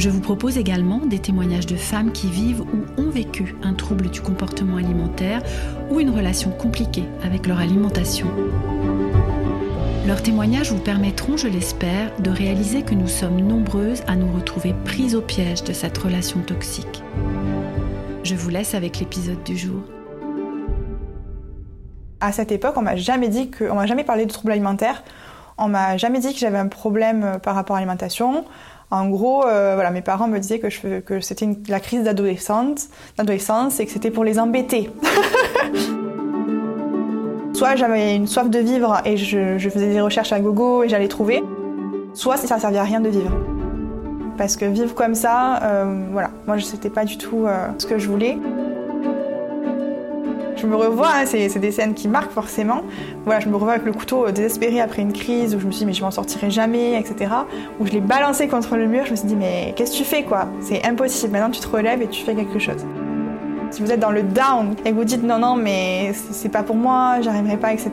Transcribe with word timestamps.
Je 0.00 0.08
vous 0.08 0.22
propose 0.22 0.56
également 0.56 0.96
des 0.96 1.18
témoignages 1.18 1.66
de 1.66 1.76
femmes 1.76 2.10
qui 2.10 2.30
vivent 2.30 2.62
ou 2.62 2.86
ont 2.96 3.10
vécu 3.10 3.54
un 3.62 3.74
trouble 3.74 4.08
du 4.08 4.22
comportement 4.22 4.78
alimentaire 4.78 5.42
ou 5.90 6.00
une 6.00 6.08
relation 6.08 6.52
compliquée 6.52 7.04
avec 7.22 7.46
leur 7.46 7.58
alimentation. 7.58 8.26
Leurs 10.06 10.22
témoignages 10.22 10.72
vous 10.72 10.80
permettront, 10.80 11.36
je 11.36 11.48
l'espère, 11.48 12.16
de 12.18 12.30
réaliser 12.30 12.80
que 12.80 12.94
nous 12.94 13.08
sommes 13.08 13.42
nombreuses 13.42 14.02
à 14.06 14.16
nous 14.16 14.32
retrouver 14.32 14.74
prises 14.86 15.14
au 15.14 15.20
piège 15.20 15.64
de 15.64 15.74
cette 15.74 15.98
relation 15.98 16.40
toxique. 16.40 17.02
Je 18.24 18.34
vous 18.34 18.48
laisse 18.48 18.74
avec 18.74 19.00
l'épisode 19.00 19.42
du 19.42 19.58
jour. 19.58 19.82
À 22.20 22.32
cette 22.32 22.52
époque, 22.52 22.78
on 22.78 22.82
m'a 22.82 22.96
jamais 22.96 23.28
dit 23.28 23.50
que, 23.50 23.64
m'a 23.64 23.84
jamais 23.84 24.04
parlé 24.04 24.24
de 24.24 24.32
troubles 24.32 24.52
alimentaires. 24.52 25.04
On 25.58 25.68
m'a 25.68 25.98
jamais 25.98 26.20
dit 26.20 26.32
que 26.32 26.38
j'avais 26.38 26.56
un 26.56 26.68
problème 26.68 27.38
par 27.42 27.54
rapport 27.54 27.76
à 27.76 27.80
l'alimentation. 27.80 28.46
En 28.90 29.08
gros, 29.08 29.46
euh, 29.46 29.74
voilà, 29.74 29.90
mes 29.90 30.02
parents 30.02 30.26
me 30.26 30.38
disaient 30.38 30.58
que, 30.58 30.68
je, 30.68 30.98
que 30.98 31.20
c'était 31.20 31.48
la 31.68 31.78
crise 31.78 32.02
d'adolescence, 32.02 32.88
d'adolescence 33.16 33.78
et 33.78 33.86
que 33.86 33.92
c'était 33.92 34.10
pour 34.10 34.24
les 34.24 34.38
embêter. 34.38 34.90
soit 37.60 37.76
j'avais 37.76 38.16
une 38.16 38.26
soif 38.26 38.48
de 38.48 38.58
vivre 38.58 39.02
et 39.04 39.18
je, 39.18 39.58
faisais 39.58 39.92
des 39.92 40.00
recherches 40.00 40.32
à 40.32 40.40
gogo 40.40 40.82
et 40.82 40.88
j'allais 40.88 41.08
trouver, 41.08 41.44
soit 42.14 42.38
ça 42.38 42.56
ne 42.56 42.60
servait 42.60 42.78
à 42.78 42.84
rien 42.84 43.00
de 43.00 43.10
vivre. 43.10 43.36
Parce 44.38 44.56
que 44.56 44.64
vivre 44.64 44.94
comme 44.94 45.14
ça, 45.14 45.62
euh, 45.62 46.06
voilà, 46.10 46.30
moi 46.46 46.58
c'était 46.58 46.88
pas 46.88 47.04
du 47.04 47.18
tout 47.18 47.44
euh, 47.46 47.68
ce 47.76 47.84
que 47.84 47.98
je 47.98 48.08
voulais 48.08 48.38
je 50.60 50.66
me 50.66 50.76
revois, 50.76 51.10
hein, 51.14 51.24
c'est 51.26 51.58
des 51.58 51.72
scènes 51.72 51.94
qui 51.94 52.08
marquent 52.08 52.32
forcément. 52.32 52.82
Voilà, 53.24 53.40
je 53.40 53.48
me 53.48 53.54
revois 53.54 53.72
avec 53.72 53.84
le 53.84 53.92
couteau 53.92 54.26
euh, 54.26 54.32
désespéré 54.32 54.80
après 54.80 55.02
une 55.02 55.12
crise 55.12 55.54
où 55.54 55.60
je 55.60 55.66
me 55.66 55.72
suis 55.72 55.80
dit 55.80 55.86
mais 55.86 55.92
je 55.92 56.02
m'en 56.02 56.10
sortirai 56.10 56.50
jamais, 56.50 56.98
etc. 56.98 57.32
Où 57.78 57.86
je 57.86 57.92
l'ai 57.92 58.00
balancé 58.00 58.48
contre 58.48 58.76
le 58.76 58.86
mur, 58.86 59.06
je 59.06 59.12
me 59.12 59.16
suis 59.16 59.26
dit 59.26 59.36
mais 59.36 59.72
qu'est-ce 59.76 59.92
que 59.92 59.96
tu 59.98 60.04
fais 60.04 60.22
quoi? 60.22 60.48
C'est 60.60 60.84
impossible. 60.86 61.32
Maintenant 61.32 61.50
tu 61.50 61.60
te 61.60 61.68
relèves 61.68 62.02
et 62.02 62.08
tu 62.08 62.24
fais 62.24 62.34
quelque 62.34 62.58
chose. 62.58 62.84
Si 63.70 63.82
vous 63.82 63.90
êtes 63.90 64.00
dans 64.00 64.10
le 64.10 64.22
down 64.22 64.74
et 64.84 64.90
que 64.90 64.96
vous 64.96 65.04
dites 65.04 65.22
non 65.22 65.38
non 65.38 65.56
mais 65.56 66.12
c'est 66.12 66.48
pas 66.48 66.62
pour 66.62 66.76
moi, 66.76 67.20
j'arriverai 67.20 67.56
pas, 67.56 67.72
etc. 67.72 67.90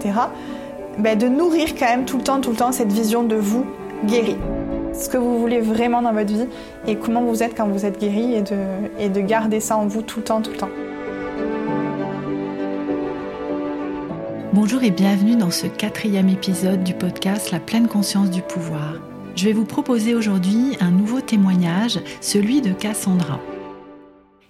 Ben, 0.98 1.18
de 1.18 1.28
nourrir 1.28 1.76
quand 1.78 1.86
même 1.86 2.06
tout 2.06 2.18
le 2.18 2.24
temps, 2.24 2.42
tout 2.42 2.52
le 2.52 2.58
temps 2.58 2.72
cette 2.72 2.92
vision 2.92 3.24
de 3.24 3.36
vous 3.36 3.66
guéri. 4.06 4.36
Ce 4.94 5.10
que 5.10 5.18
vous 5.18 5.40
voulez 5.40 5.60
vraiment 5.60 6.02
dans 6.02 6.14
votre 6.14 6.34
vie 6.34 6.48
et 6.88 6.96
comment 6.96 7.22
vous 7.22 7.44
êtes 7.44 7.56
quand 7.56 7.68
vous 7.68 7.86
êtes 7.86 8.00
guéri 8.00 8.34
et 8.34 8.42
de, 8.42 8.58
et 9.00 9.10
de 9.10 9.22
garder 9.22 9.60
ça 9.60 9.78
en 9.78 9.86
vous 9.86 10.02
tout 10.02 10.20
le 10.20 10.24
temps, 10.26 10.42
tout 10.42 10.52
le 10.52 10.58
temps. 10.58 10.70
Bonjour 14.60 14.82
et 14.82 14.90
bienvenue 14.90 15.36
dans 15.36 15.52
ce 15.52 15.68
quatrième 15.68 16.30
épisode 16.30 16.84
du 16.84 16.96
podcast 16.96 17.52
La 17.52 17.60
pleine 17.60 17.88
conscience 17.88 18.32
du 18.32 18.42
pouvoir. 18.42 18.96
Je 19.36 19.46
vais 19.46 19.54
vous 19.54 19.66
proposer 19.66 20.16
aujourd'hui 20.16 20.76
un 20.80 20.90
nouveau 20.90 21.22
témoignage, 21.22 22.00
celui 22.22 22.62
de 22.62 22.74
Cassandra. 22.74 23.40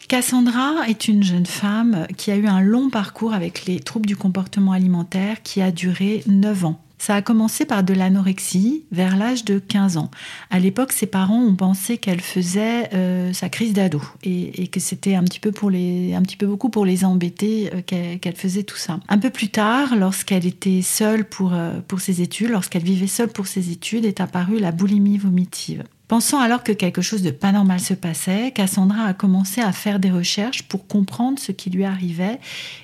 Cassandra 0.08 0.88
est 0.88 1.10
une 1.10 1.24
jeune 1.24 1.46
femme 1.46 2.08
qui 2.16 2.32
a 2.32 2.38
eu 2.38 2.48
un 2.48 2.62
long 2.62 2.90
parcours 2.90 3.34
avec 3.34 3.66
les 3.66 3.82
troubles 3.82 4.06
du 4.06 4.16
comportement 4.16 4.72
alimentaire 4.72 5.44
qui 5.44 5.62
a 5.62 5.72
duré 5.72 6.24
9 6.26 6.64
ans. 6.64 6.82
Ça 6.98 7.16
a 7.16 7.22
commencé 7.22 7.66
par 7.66 7.84
de 7.84 7.94
l'anorexie 7.94 8.86
vers 8.92 9.18
l'âge 9.18 9.46
de 9.46 9.60
15 9.60 9.98
ans. 9.98 10.10
À 10.50 10.60
l'époque, 10.60 10.92
ses 10.92 11.06
parents 11.06 11.44
ont 11.44 11.56
pensé 11.56 11.98
qu'elle 11.98 12.22
faisait 12.22 12.90
euh, 12.94 13.34
sa 13.34 13.50
crise 13.50 13.74
d'ado 13.74 14.02
et, 14.24 14.68
que 14.68 14.80
c'était 14.80 15.16
un 15.16 15.24
petit 15.24 15.40
peu 15.40 15.52
pour 15.52 15.70
les, 15.70 16.16
un 16.16 16.22
petit 16.24 16.38
peu 16.38 16.48
beaucoup 16.48 16.70
pour 16.70 16.86
les 16.86 17.06
embêter 17.06 17.70
euh, 17.74 17.82
qu'elle 17.82 18.36
faisait 18.36 18.64
tout 18.64 18.78
ça. 18.78 19.00
Un 19.10 19.20
peu 19.20 19.30
plus 19.30 19.50
tard, 19.50 19.96
lorsqu'elle 19.96 20.46
était 20.46 20.82
seule 20.82 21.24
pour, 21.26 21.54
euh, 21.54 21.80
pour 21.88 22.02
ses 22.02 22.22
études, 22.22 22.50
lorsqu'elle 22.50 22.84
vivait 22.84 23.08
seule 23.08 23.30
pour 23.30 23.48
ses 23.48 23.72
études, 23.72 24.06
est 24.06 24.20
apparue 24.20 24.60
la 24.60 24.72
boulimie 24.72 25.18
vomitive. 25.18 25.84
Pensant 26.08 26.40
alors 26.40 26.64
que 26.64 26.72
quelque 26.72 27.02
chose 27.02 27.22
de 27.22 27.32
pas 27.32 27.52
normal 27.52 27.82
se 27.82 27.94
passait, 27.94 28.52
Cassandra 28.52 29.04
a 29.04 29.14
commencé 29.14 29.62
à 29.62 29.74
faire 29.74 30.00
des 30.00 30.10
recherches 30.10 30.64
pour 30.64 30.88
comprendre 30.88 31.38
ce 31.38 31.52
qui 31.52 31.70
lui 31.70 31.84
arrivait 31.84 32.40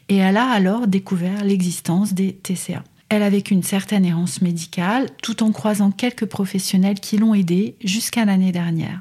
et 0.09 0.18
elle 0.18 0.35
a 0.35 0.50
alors 0.50 0.88
découvert 0.88 1.44
l'existence 1.46 2.13
des 2.13 2.34
TCA. 2.34 2.84
Elle 3.09 3.24
a 3.24 3.30
vécu 3.30 3.53
une 3.53 3.64
certaine 3.64 4.06
errance 4.06 4.41
médicale 4.41 5.09
tout 5.22 5.44
en 5.44 5.52
croisant 5.52 5.91
quelques 5.91 6.25
professionnels 6.25 7.00
qui 7.00 7.18
l'ont 7.18 7.34
aidée 7.34 7.75
jusqu'à 7.84 8.25
l'année 8.25 8.52
dernière. 8.52 9.00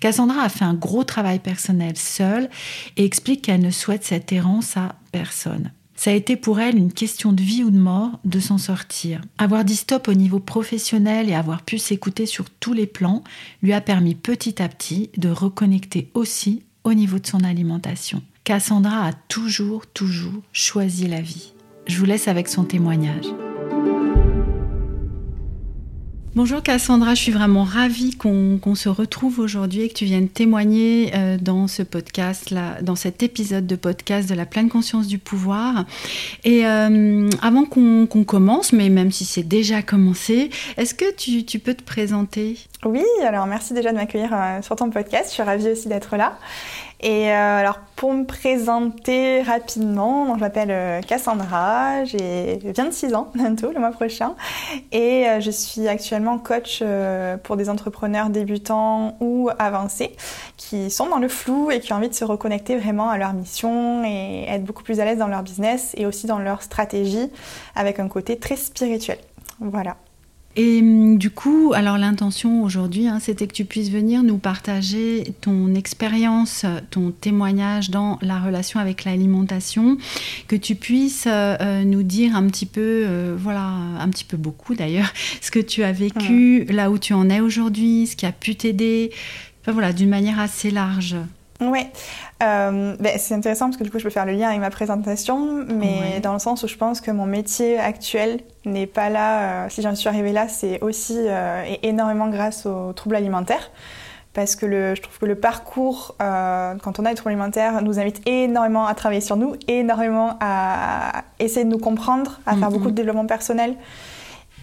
Cassandra 0.00 0.42
a 0.42 0.48
fait 0.48 0.64
un 0.64 0.74
gros 0.74 1.04
travail 1.04 1.38
personnel 1.38 1.96
seule 1.96 2.50
et 2.96 3.04
explique 3.04 3.42
qu'elle 3.42 3.60
ne 3.60 3.70
souhaite 3.70 4.04
cette 4.04 4.32
errance 4.32 4.76
à 4.76 4.96
personne. 5.12 5.70
Ça 5.94 6.10
a 6.10 6.14
été 6.14 6.34
pour 6.34 6.58
elle 6.58 6.76
une 6.76 6.92
question 6.92 7.32
de 7.32 7.40
vie 7.40 7.62
ou 7.62 7.70
de 7.70 7.78
mort 7.78 8.18
de 8.24 8.40
s'en 8.40 8.58
sortir. 8.58 9.20
Avoir 9.38 9.64
dit 9.64 9.76
stop 9.76 10.08
au 10.08 10.14
niveau 10.14 10.40
professionnel 10.40 11.30
et 11.30 11.34
avoir 11.34 11.62
pu 11.62 11.78
s'écouter 11.78 12.26
sur 12.26 12.50
tous 12.50 12.72
les 12.72 12.88
plans 12.88 13.22
lui 13.62 13.72
a 13.72 13.80
permis 13.80 14.16
petit 14.16 14.60
à 14.60 14.68
petit 14.68 15.10
de 15.16 15.28
reconnecter 15.28 16.10
aussi 16.14 16.64
au 16.82 16.94
niveau 16.94 17.20
de 17.20 17.26
son 17.28 17.44
alimentation. 17.44 18.20
Cassandra 18.42 19.06
a 19.06 19.12
toujours, 19.12 19.86
toujours 19.86 20.42
choisi 20.52 21.06
la 21.06 21.20
vie. 21.20 21.51
Je 21.86 21.98
vous 21.98 22.04
laisse 22.04 22.28
avec 22.28 22.48
son 22.48 22.64
témoignage. 22.64 23.26
Bonjour 26.34 26.62
Cassandra, 26.62 27.14
je 27.14 27.20
suis 27.20 27.32
vraiment 27.32 27.64
ravie 27.64 28.16
qu'on 28.16 28.74
se 28.74 28.88
retrouve 28.88 29.38
aujourd'hui 29.38 29.82
et 29.82 29.88
que 29.88 29.92
tu 29.92 30.06
viennes 30.06 30.30
témoigner 30.30 31.12
euh, 31.14 31.36
dans 31.38 31.68
ce 31.68 31.82
podcast, 31.82 32.54
dans 32.80 32.96
cet 32.96 33.22
épisode 33.22 33.66
de 33.66 33.76
podcast 33.76 34.30
de 34.30 34.34
la 34.34 34.46
pleine 34.46 34.70
conscience 34.70 35.08
du 35.08 35.18
pouvoir. 35.18 35.84
Et 36.44 36.64
euh, 36.66 37.28
avant 37.42 37.66
qu'on 37.66 38.06
commence, 38.24 38.72
mais 38.72 38.88
même 38.88 39.12
si 39.12 39.26
c'est 39.26 39.42
déjà 39.42 39.82
commencé, 39.82 40.48
est-ce 40.78 40.94
que 40.94 41.12
tu, 41.14 41.58
peux 41.58 41.74
te 41.74 41.82
présenter? 41.82 42.56
Oui, 42.86 43.04
alors 43.26 43.46
merci 43.46 43.74
déjà 43.74 43.90
de 43.90 43.96
m'accueillir 43.96 44.30
euh, 44.32 44.62
sur 44.62 44.74
ton 44.74 44.88
podcast, 44.88 45.26
je 45.26 45.34
suis 45.34 45.42
ravie 45.42 45.68
aussi 45.68 45.88
d'être 45.88 46.16
là. 46.16 46.38
Et 47.02 47.32
euh, 47.32 47.58
alors 47.58 47.80
pour 47.96 48.12
me 48.12 48.24
présenter 48.24 49.42
rapidement, 49.42 50.36
je 50.36 50.40
m'appelle 50.40 50.70
euh, 50.70 51.00
Cassandra, 51.00 52.04
j'ai 52.04 52.60
26 52.62 53.14
ans 53.14 53.32
bientôt 53.34 53.72
le 53.72 53.80
mois 53.80 53.90
prochain 53.90 54.36
et 54.92 55.26
euh, 55.26 55.40
je 55.40 55.50
suis 55.50 55.88
actuellement 55.88 56.38
coach 56.38 56.80
pour 57.42 57.56
des 57.56 57.68
entrepreneurs 57.68 58.30
débutants 58.30 59.16
ou 59.20 59.50
avancés 59.58 60.16
qui 60.56 60.92
sont 60.92 61.08
dans 61.08 61.18
le 61.18 61.28
flou 61.28 61.72
et 61.72 61.80
qui 61.80 61.92
ont 61.92 61.96
envie 61.96 62.08
de 62.08 62.14
se 62.14 62.24
reconnecter 62.24 62.76
vraiment 62.76 63.10
à 63.10 63.18
leur 63.18 63.32
mission 63.32 64.04
et 64.04 64.44
être 64.48 64.62
beaucoup 64.62 64.84
plus 64.84 65.00
à 65.00 65.04
l'aise 65.04 65.18
dans 65.18 65.26
leur 65.26 65.42
business 65.42 65.94
et 65.96 66.06
aussi 66.06 66.28
dans 66.28 66.38
leur 66.38 66.62
stratégie 66.62 67.30
avec 67.74 67.98
un 67.98 68.06
côté 68.06 68.38
très 68.38 68.56
spirituel. 68.56 69.18
Voilà. 69.58 69.96
Et 70.54 70.80
hum, 70.80 71.16
du 71.16 71.30
coup, 71.30 71.72
alors 71.74 71.96
l'intention 71.96 72.62
aujourd'hui, 72.62 73.08
hein, 73.08 73.18
c'était 73.20 73.46
que 73.46 73.54
tu 73.54 73.64
puisses 73.64 73.90
venir 73.90 74.22
nous 74.22 74.36
partager 74.36 75.32
ton 75.40 75.74
expérience, 75.74 76.66
ton 76.90 77.10
témoignage 77.10 77.90
dans 77.90 78.18
la 78.20 78.38
relation 78.38 78.78
avec 78.78 79.04
l'alimentation, 79.04 79.96
que 80.48 80.56
tu 80.56 80.74
puisses 80.74 81.24
euh, 81.26 81.84
nous 81.84 82.02
dire 82.02 82.36
un 82.36 82.46
petit 82.48 82.66
peu, 82.66 83.04
euh, 83.06 83.34
voilà, 83.38 83.64
un 83.64 84.08
petit 84.10 84.24
peu 84.24 84.36
beaucoup 84.36 84.74
d'ailleurs, 84.74 85.12
ce 85.40 85.50
que 85.50 85.60
tu 85.60 85.82
as 85.82 85.92
vécu, 85.92 86.64
là 86.64 86.90
où 86.90 86.98
tu 86.98 87.14
en 87.14 87.30
es 87.30 87.40
aujourd'hui, 87.40 88.06
ce 88.06 88.16
qui 88.16 88.26
a 88.26 88.32
pu 88.32 88.54
t'aider, 88.54 89.10
enfin 89.62 89.72
voilà, 89.72 89.92
d'une 89.92 90.10
manière 90.10 90.38
assez 90.38 90.70
large. 90.70 91.16
Ouais, 91.70 91.90
euh, 92.42 92.96
ben, 92.98 93.18
c'est 93.18 93.34
intéressant 93.34 93.66
parce 93.66 93.76
que 93.76 93.84
du 93.84 93.90
coup 93.90 93.98
je 93.98 94.04
peux 94.04 94.10
faire 94.10 94.26
le 94.26 94.32
lien 94.32 94.48
avec 94.48 94.60
ma 94.60 94.70
présentation, 94.70 95.64
mais 95.68 96.20
dans 96.20 96.32
le 96.32 96.38
sens 96.38 96.62
où 96.62 96.68
je 96.68 96.76
pense 96.76 97.00
que 97.00 97.10
mon 97.10 97.26
métier 97.26 97.78
actuel 97.78 98.40
n'est 98.64 98.86
pas 98.86 99.10
là. 99.10 99.64
Euh, 99.64 99.68
si 99.68 99.82
j'en 99.82 99.94
suis 99.94 100.08
arrivée 100.08 100.32
là, 100.32 100.48
c'est 100.48 100.82
aussi 100.82 101.16
euh, 101.18 101.64
et 101.66 101.88
énormément 101.88 102.28
grâce 102.28 102.66
aux 102.66 102.92
troubles 102.92 103.16
alimentaires. 103.16 103.70
Parce 104.34 104.56
que 104.56 104.64
le, 104.64 104.94
je 104.94 105.02
trouve 105.02 105.18
que 105.18 105.26
le 105.26 105.34
parcours, 105.34 106.16
quand 106.18 106.98
on 106.98 107.04
a 107.04 107.10
des 107.10 107.14
troubles 107.14 107.32
alimentaires, 107.32 107.82
nous 107.82 108.00
invite 108.00 108.26
énormément 108.26 108.86
à 108.86 108.94
travailler 108.94 109.20
sur 109.20 109.36
nous, 109.36 109.56
énormément 109.68 110.38
à 110.40 111.24
essayer 111.38 111.66
de 111.66 111.70
nous 111.70 111.78
comprendre, 111.78 112.40
à 112.46 112.56
faire 112.56 112.70
beaucoup 112.70 112.90
de 112.90 112.94
développement 112.94 113.26
personnel. 113.26 113.76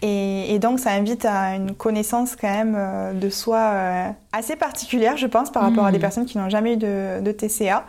Et, 0.02 0.60
donc, 0.60 0.80
ça 0.80 0.92
invite 0.92 1.26
à 1.26 1.56
une 1.56 1.76
connaissance 1.76 2.36
quand 2.36 2.50
même 2.50 2.76
euh, 2.78 3.14
de 3.14 3.30
soi 3.30 3.58
euh, 3.58 4.10
assez 4.32 4.56
particulière, 4.56 5.18
je 5.18 5.28
pense, 5.28 5.52
par 5.52 5.64
rapport 5.64 5.86
à 5.86 5.92
des 5.92 5.98
mm. 5.98 6.02
personnes 6.02 6.26
qui 6.26 6.38
n'ont 6.38 6.50
jamais 6.50 6.74
eu 6.74 6.78
de, 6.78 7.32
TCA. 7.32 7.86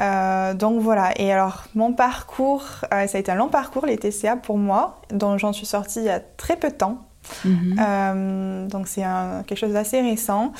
Euh, 0.00 0.54
donc 0.54 0.80
voilà, 0.80 1.10
et 1.20 1.32
alors 1.32 1.64
mon 1.74 1.92
parcours, 1.92 2.62
ça 2.90 2.96
a 2.96 3.18
été 3.18 3.32
un 3.32 3.34
long 3.34 3.48
parcours, 3.48 3.84
les 3.84 3.98
TCA 3.98 4.36
pour 4.36 4.56
moi, 4.56 5.00
dont 5.10 5.38
j'en 5.38 5.52
suis 5.52 5.66
sortie 5.66 5.98
il 5.98 6.04
y 6.04 6.10
a 6.10 6.20
très 6.20 6.56
peu 6.56 6.68
de 6.68 6.74
temps. 6.74 7.04
Mhm. 7.44 8.68
donc 8.68 8.86
c'est 8.86 9.02
quelque 9.46 9.58
chose 9.58 9.72
d'assez 9.72 10.00
récent 10.00 10.52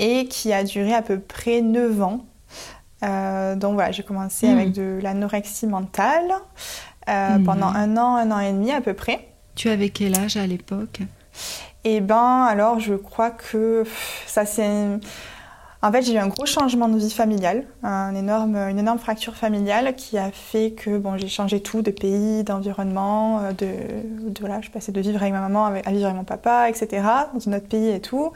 et 0.00 0.26
qui 0.26 0.52
a 0.52 0.64
duré 0.64 0.92
à 0.92 1.00
peu 1.00 1.18
près 1.18 1.62
9 1.62 2.02
ans. 2.02 2.20
donc 3.56 3.74
voilà, 3.74 3.92
j'ai 3.92 4.02
commencé 4.02 4.48
mhm. 4.48 4.58
avec 4.58 4.72
de 4.72 4.98
l'anorexie 5.00 5.68
mentale 5.68 6.32
pendant 7.06 7.68
un 7.68 7.96
an, 7.96 8.16
un 8.16 8.30
an 8.32 8.40
et 8.40 8.52
demi 8.52 8.72
à 8.72 8.80
peu 8.80 8.92
près. 8.92 9.29
Tu 9.54 9.68
avais 9.68 9.90
quel 9.90 10.18
âge 10.18 10.36
à 10.36 10.46
l'époque? 10.46 11.00
Eh 11.84 12.00
ben, 12.00 12.44
alors 12.48 12.80
je 12.80 12.94
crois 12.94 13.30
que 13.30 13.84
ça 14.26 14.44
c'est 14.44 14.98
en 15.82 15.90
fait, 15.90 16.02
j'ai 16.02 16.12
eu 16.12 16.18
un 16.18 16.28
gros 16.28 16.44
changement 16.44 16.88
de 16.88 16.98
vie 16.98 17.10
familiale, 17.10 17.64
un 17.82 18.14
énorme, 18.14 18.54
une 18.54 18.78
énorme 18.78 18.98
fracture 18.98 19.34
familiale 19.34 19.94
qui 19.96 20.18
a 20.18 20.30
fait 20.30 20.72
que 20.72 20.98
bon, 20.98 21.16
j'ai 21.16 21.28
changé 21.28 21.60
tout, 21.60 21.80
de 21.80 21.90
pays, 21.90 22.44
d'environnement, 22.44 23.40
euh, 23.40 23.52
de, 23.52 24.30
de 24.30 24.46
là, 24.46 24.60
je 24.60 24.68
passais 24.68 24.92
de 24.92 25.00
vivre 25.00 25.22
avec 25.22 25.32
ma 25.32 25.40
maman 25.40 25.64
à 25.64 25.90
vivre 25.90 26.04
avec 26.04 26.16
mon 26.16 26.24
papa, 26.24 26.68
etc., 26.68 27.02
dans 27.32 27.48
un 27.48 27.56
autre 27.56 27.66
pays 27.66 27.88
et 27.88 28.00
tout. 28.00 28.30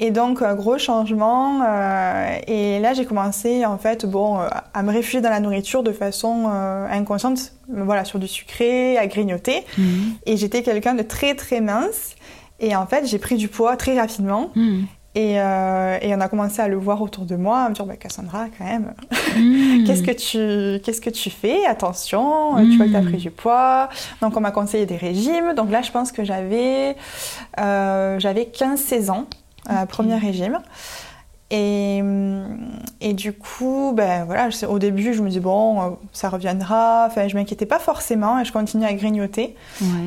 Et 0.00 0.10
donc, 0.10 0.42
un 0.42 0.56
gros 0.56 0.78
changement. 0.78 1.62
Euh, 1.64 2.38
et 2.48 2.80
là, 2.80 2.92
j'ai 2.92 3.04
commencé, 3.04 3.64
en 3.64 3.78
fait, 3.78 4.04
bon, 4.04 4.40
euh, 4.40 4.48
à 4.74 4.82
me 4.82 4.90
réfugier 4.90 5.20
dans 5.20 5.30
la 5.30 5.38
nourriture 5.38 5.84
de 5.84 5.92
façon 5.92 6.48
inconsciente, 6.90 7.52
voilà, 7.68 8.04
sur 8.04 8.18
du 8.18 8.26
sucré, 8.26 8.98
à 8.98 9.06
grignoter. 9.06 9.64
Mhm. 9.78 10.14
Et 10.26 10.36
j'étais 10.36 10.64
quelqu'un 10.64 10.94
de 10.94 11.02
très, 11.02 11.36
très 11.36 11.60
mince. 11.60 12.16
Et 12.58 12.74
en 12.74 12.86
fait, 12.86 13.06
j'ai 13.06 13.18
pris 13.18 13.36
du 13.36 13.46
poids 13.46 13.76
très 13.76 13.98
rapidement. 13.98 14.50
Euh, 15.18 15.98
et, 16.02 16.14
on 16.14 16.20
a 16.20 16.28
commencé 16.28 16.62
à 16.62 16.68
le 16.68 16.76
voir 16.76 17.02
autour 17.02 17.24
de 17.24 17.34
moi, 17.34 17.62
à 17.62 17.68
me 17.68 17.74
dire 17.74 17.84
bah, 17.84 17.96
Cassandra, 17.96 18.46
quand 18.56 18.64
même, 18.64 18.94
hmm. 19.36 19.84
qu'est-ce 19.86 20.02
que 20.04 20.12
tu 20.12 20.80
qu'est-ce 20.82 21.00
que 21.00 21.10
tu 21.10 21.30
fais? 21.30 21.66
Attention, 21.66 22.54
tu 22.58 22.76
vois 22.76 22.86
que 22.86 22.90
tu 22.90 22.96
as 22.96 23.00
hmm. 23.00 23.08
pris 23.08 23.16
du 23.16 23.30
poids. 23.30 23.88
Donc 24.22 24.36
on 24.36 24.40
m'a 24.40 24.52
conseillé 24.52 24.86
des 24.86 24.96
régimes. 24.96 25.54
Donc 25.56 25.70
là, 25.70 25.82
je 25.82 25.90
pense 25.90 26.12
que 26.12 26.22
j'avais 26.22 26.96
euh, 27.58 28.20
j'avais 28.20 28.44
15-16 28.44 29.10
ans, 29.10 29.26
euh, 29.70 29.84
premier 29.86 30.16
régime. 30.16 30.60
Et, 31.52 32.00
et, 33.00 33.12
du 33.12 33.32
coup, 33.32 33.92
ben 33.92 34.24
voilà, 34.24 34.50
au 34.68 34.78
début, 34.78 35.14
je 35.14 35.20
me 35.20 35.28
dis 35.28 35.40
bon, 35.40 35.82
euh, 35.82 35.90
ça 36.12 36.28
reviendra. 36.28 37.06
Enfin, 37.08 37.26
je 37.26 37.34
m'inquiétais 37.34 37.66
pas 37.66 37.80
forcément 37.80 38.38
et 38.38 38.44
je 38.44 38.52
continuais 38.52 38.86
à 38.86 38.94
grignoter. 38.94 39.56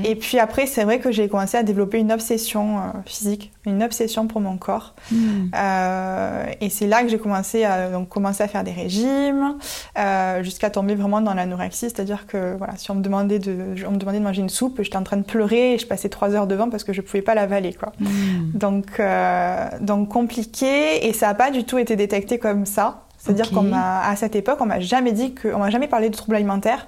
Et 0.06 0.16
puis 0.16 0.40
après, 0.40 0.66
c'est 0.66 0.86
vrai 0.86 1.00
que 1.00 1.12
j'ai 1.12 1.28
commencé 1.28 1.58
à 1.58 1.64
développer 1.64 2.00
une 2.00 2.14
obsession 2.14 2.80
physique 3.06 3.52
une 3.66 3.82
obsession 3.82 4.28
pour 4.28 4.42
mon 4.42 4.58
corps. 4.58 4.94
Hmm. 5.12 5.48
Euh, 5.56 6.46
et 6.60 6.70
c'est 6.70 6.88
là 6.88 7.02
que 7.04 7.10
j'ai 7.10 7.18
commencé 7.18 7.64
à 7.64 7.90
donc 7.90 8.10
commencer 8.10 8.44
à 8.44 8.48
faire 8.48 8.64
des 8.64 8.72
régimes, 8.72 9.58
euh, 9.98 10.44
jusqu'à 10.44 10.70
tomber 10.70 10.96
vraiment 10.96 11.22
dans 11.22 11.34
l'anorexie, 11.34 11.90
c'est-à-dire 11.90 12.28
que 12.28 12.56
voilà, 12.58 12.74
si 12.76 12.92
on 12.92 12.96
me 12.96 13.02
demandait 13.02 13.40
de, 13.40 13.76
on 13.88 13.92
me 13.92 13.98
demandait 13.98 14.20
de 14.20 14.24
manger 14.24 14.42
une 14.42 14.50
soupe, 14.50 14.82
j'étais 14.82 14.98
en 14.98 15.04
train 15.04 15.18
de 15.18 15.24
pleurer 15.24 15.74
et 15.74 15.78
je 15.78 15.88
passais 15.88 16.10
trois 16.10 16.34
heures 16.36 16.48
devant 16.48 16.70
parce 16.70 16.84
que 16.84 16.94
je 16.94 17.02
pouvais 17.02 17.22
pas 17.22 17.36
l'avaler, 17.36 17.74
quoi. 17.74 17.94
Hmm. 18.00 18.52
Donc 18.54 19.00
euh, 19.00 19.70
donc 19.80 20.10
compliqué 20.10 21.08
et 21.08 21.14
ça 21.14 21.30
a 21.30 21.34
pas 21.34 21.52
du 21.52 21.64
tout 21.64 21.78
été 21.78 21.96
détecté 21.96 22.40
comme 22.40 22.66
ça. 22.66 23.04
C'est-à-dire 23.18 23.50
qu'à 23.50 23.56
qu'on 23.56 23.72
à 23.74 24.14
cette 24.18 24.36
époque, 24.36 24.58
on 24.60 24.66
m'a 24.66 24.82
jamais 24.82 25.14
dit 25.14 25.34
que, 25.34 25.48
on 25.48 25.60
m'a 25.60 25.70
jamais 25.70 25.88
parlé 25.88 26.10
de 26.10 26.16
troubles 26.16 26.36
alimentaires. 26.36 26.88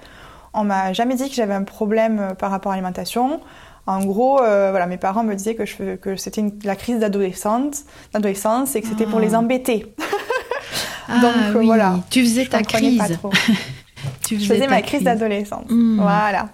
On 0.53 0.65
m'a 0.65 0.91
jamais 0.91 1.15
dit 1.15 1.29
que 1.29 1.35
j'avais 1.35 1.53
un 1.53 1.63
problème 1.63 2.33
par 2.37 2.51
rapport 2.51 2.73
à 2.73 2.75
l'alimentation. 2.75 3.39
En 3.87 4.03
gros, 4.03 4.41
euh, 4.41 4.71
voilà, 4.71 4.87
mes 4.87 4.97
parents 4.97 5.23
me 5.23 5.35
disaient 5.35 5.55
que, 5.55 5.65
je, 5.65 5.95
que 5.95 6.15
c'était 6.15 6.43
la 6.63 6.75
crise 6.75 6.99
d'adolescence, 6.99 7.85
d'adolescence 8.13 8.75
et 8.75 8.81
que 8.81 8.87
c'était 8.87 9.05
pour 9.05 9.19
les 9.19 9.35
ah. 9.35 9.39
embêter. 9.39 9.93
ah, 11.07 11.19
Donc 11.19 11.35
euh, 11.35 11.59
oui. 11.59 11.65
voilà. 11.67 11.99
Tu 12.09 12.23
faisais 12.23 12.45
ta 12.45 12.63
crise. 12.63 13.01
tu 14.23 14.35
faisais 14.35 14.45
je 14.45 14.53
faisais 14.53 14.67
ma 14.67 14.81
crise, 14.81 15.03
d'adolescence. 15.03 15.69
Hmm. 15.69 15.99
Voilà. 16.01 16.49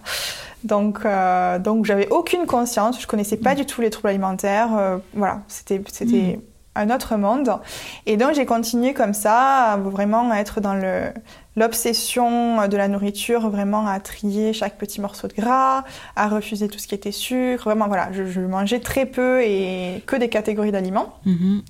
Donc, 0.65 0.99
euh, 1.05 1.57
donc 1.57 1.85
j'avais 1.85 2.09
aucune 2.09 2.45
conscience. 2.45 3.01
Je 3.01 3.07
connaissais 3.07 3.37
pas 3.37 3.55
du 3.55 3.65
tout 3.65 3.81
les 3.81 3.89
troubles 3.89 4.09
alimentaires. 4.09 4.99
voilà, 5.13 5.39
c'était, 5.47 5.81
c'était 5.89 6.37
hmm. 6.37 6.41
un 6.75 6.93
autre 6.93 7.15
monde. 7.15 7.59
Et 8.05 8.17
donc 8.17 8.33
j'ai 8.35 8.45
continué 8.45 8.93
comme 8.93 9.13
ça, 9.13 9.79
vraiment 9.81 10.31
à 10.31 10.39
être 10.39 10.59
dans 10.59 10.73
le 10.73 11.13
l'obsession 11.55 12.67
de 12.67 12.77
la 12.77 12.87
nourriture, 12.87 13.49
vraiment 13.49 13.87
à 13.87 13.99
trier 13.99 14.53
chaque 14.53 14.77
petit 14.77 15.01
morceau 15.01 15.27
de 15.27 15.33
gras, 15.33 15.83
à 16.15 16.27
refuser 16.29 16.67
tout 16.67 16.79
ce 16.79 16.87
qui 16.87 16.95
était 16.95 17.11
sucre. 17.11 17.65
Vraiment, 17.65 17.87
voilà, 17.87 18.09
je, 18.11 18.39
mangeais 18.41 18.79
très 18.79 19.05
peu 19.05 19.41
et 19.43 20.01
que 20.05 20.15
des 20.15 20.29
catégories 20.29 20.71
d'aliments. 20.71 21.15
Mhm. 21.25 21.61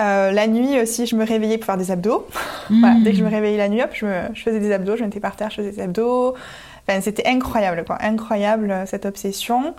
Euh, 0.00 0.30
la 0.30 0.46
nuit 0.46 0.80
aussi, 0.80 1.06
je 1.06 1.16
me 1.16 1.24
réveillais 1.24 1.58
pour 1.58 1.66
faire 1.66 1.76
des 1.76 1.90
abdos. 1.90 2.26
Mhm. 2.70 3.02
dès 3.02 3.12
que 3.12 3.16
je 3.16 3.24
me 3.24 3.30
réveillais 3.30 3.56
la 3.56 3.68
nuit, 3.68 3.82
hop, 3.82 3.90
je, 3.94 4.06
faisais 4.34 4.60
des 4.60 4.72
abdos, 4.72 4.96
je 4.96 5.04
mettais 5.04 5.20
par 5.20 5.36
terre, 5.36 5.50
je 5.50 5.56
faisais 5.56 5.72
des 5.72 5.80
abdos. 5.80 6.34
Enfin, 6.86 7.00
c'était 7.00 7.26
incroyable, 7.26 7.84
quoi. 7.84 7.98
Incroyable, 8.00 8.70
euh, 8.70 8.86
cette 8.86 9.04
obsession. 9.04 9.74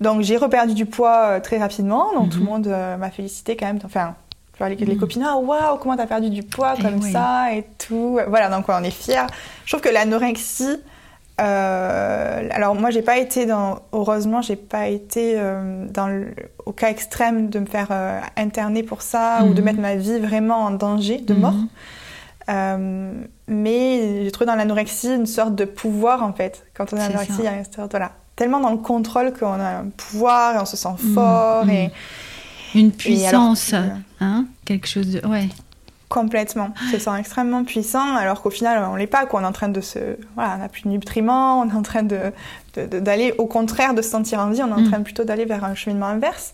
Donc, 0.00 0.22
j'ai 0.22 0.36
reperdu 0.36 0.74
du 0.74 0.86
poids 0.86 1.26
euh, 1.30 1.40
très 1.40 1.58
rapidement. 1.58 2.12
Donc, 2.14 2.30
tout 2.30 2.38
le 2.38 2.44
mhm. 2.44 2.50
monde 2.50 2.66
m'a 2.98 3.10
félicité 3.10 3.56
quand 3.56 3.66
même. 3.66 3.80
Enfin, 3.84 4.14
les, 4.60 4.76
les 4.76 4.94
mm. 4.94 4.98
copines, 4.98 5.24
ah 5.26 5.36
waouh, 5.36 5.78
comment 5.78 5.96
t'as 5.96 6.06
perdu 6.06 6.30
du 6.30 6.42
poids 6.42 6.74
eh 6.78 6.82
comme 6.82 7.02
ça 7.02 7.52
et 7.54 7.66
tout. 7.78 8.18
Voilà, 8.28 8.48
donc 8.48 8.66
on 8.68 8.82
est 8.82 8.90
fiers. 8.90 9.26
Je 9.64 9.72
trouve 9.72 9.80
que 9.80 9.92
l'anorexie, 9.92 10.78
euh, 11.40 12.48
alors 12.50 12.74
moi 12.74 12.90
j'ai 12.90 13.02
pas 13.02 13.18
été 13.18 13.46
dans, 13.46 13.80
heureusement 13.92 14.42
j'ai 14.42 14.56
pas 14.56 14.88
été 14.88 15.34
euh, 15.36 15.86
dans 15.88 16.06
le, 16.06 16.34
au 16.66 16.72
cas 16.72 16.90
extrême 16.90 17.48
de 17.48 17.58
me 17.58 17.66
faire 17.66 17.88
euh, 17.90 18.20
interner 18.36 18.82
pour 18.82 19.00
ça 19.00 19.42
ou 19.44 19.54
de 19.54 19.60
mm. 19.60 19.64
mettre 19.64 19.80
ma 19.80 19.96
vie 19.96 20.18
vraiment 20.20 20.58
en 20.58 20.70
danger 20.70 21.18
de 21.18 21.34
mort. 21.34 21.54
Mm. 22.48 23.24
mais 23.48 24.24
j'ai 24.24 24.30
trouvé 24.30 24.46
dans 24.46 24.56
l'anorexie 24.56 25.14
une 25.14 25.26
sorte 25.26 25.54
de 25.54 25.64
pouvoir 25.64 26.22
en 26.22 26.32
fait. 26.32 26.64
Quand 26.74 26.92
on 26.92 26.96
a 26.96 27.08
l'anorexie, 27.08 27.38
il 27.38 27.44
y 27.44 27.48
a 27.48 27.56
une 27.56 27.64
sorte, 27.64 27.90
voilà, 27.92 28.12
tellement 28.36 28.60
dans 28.60 28.70
le 28.70 28.78
contrôle 28.78 29.32
qu'on 29.32 29.58
a 29.58 29.78
un 29.78 29.88
pouvoir 29.96 30.56
et 30.56 30.58
on 30.58 30.66
se 30.66 30.76
sent 30.76 30.96
fort 31.14 31.68
et 31.70 31.90
une 32.74 32.92
puissance, 32.92 33.74
hein 34.20 34.46
Quelque 34.64 34.86
chose 34.86 35.08
de... 35.08 35.26
Ouais. 35.26 35.48
Complètement. 36.12 36.74
Se 36.90 36.98
sent 36.98 37.10
extrêmement 37.18 37.64
puissant, 37.64 38.16
alors 38.16 38.42
qu'au 38.42 38.50
final, 38.50 38.86
on 38.90 38.96
l'est 38.96 39.06
pas. 39.06 39.24
Quoi. 39.24 39.40
On 39.40 39.44
est 39.44 39.46
en 39.46 39.52
train 39.52 39.70
de 39.70 39.80
se... 39.80 39.98
Voilà, 40.34 40.56
on 40.56 40.58
n'a 40.58 40.68
plus 40.68 40.82
de 40.82 40.88
nutriments, 40.88 41.62
on 41.62 41.70
est 41.70 41.74
en 41.74 41.80
train 41.80 42.02
de, 42.02 42.18
d'aller 42.76 43.32
au 43.38 43.46
contraire 43.46 43.94
de 43.94 44.02
se 44.02 44.10
sentir 44.10 44.40
en 44.40 44.50
vie, 44.50 44.62
on 44.62 44.68
est 44.68 44.72
en 44.72 44.80
mm. 44.80 44.90
train 44.90 45.00
plutôt 45.00 45.24
d'aller 45.24 45.46
vers 45.46 45.64
un 45.64 45.74
cheminement 45.74 46.06
inverse. 46.06 46.52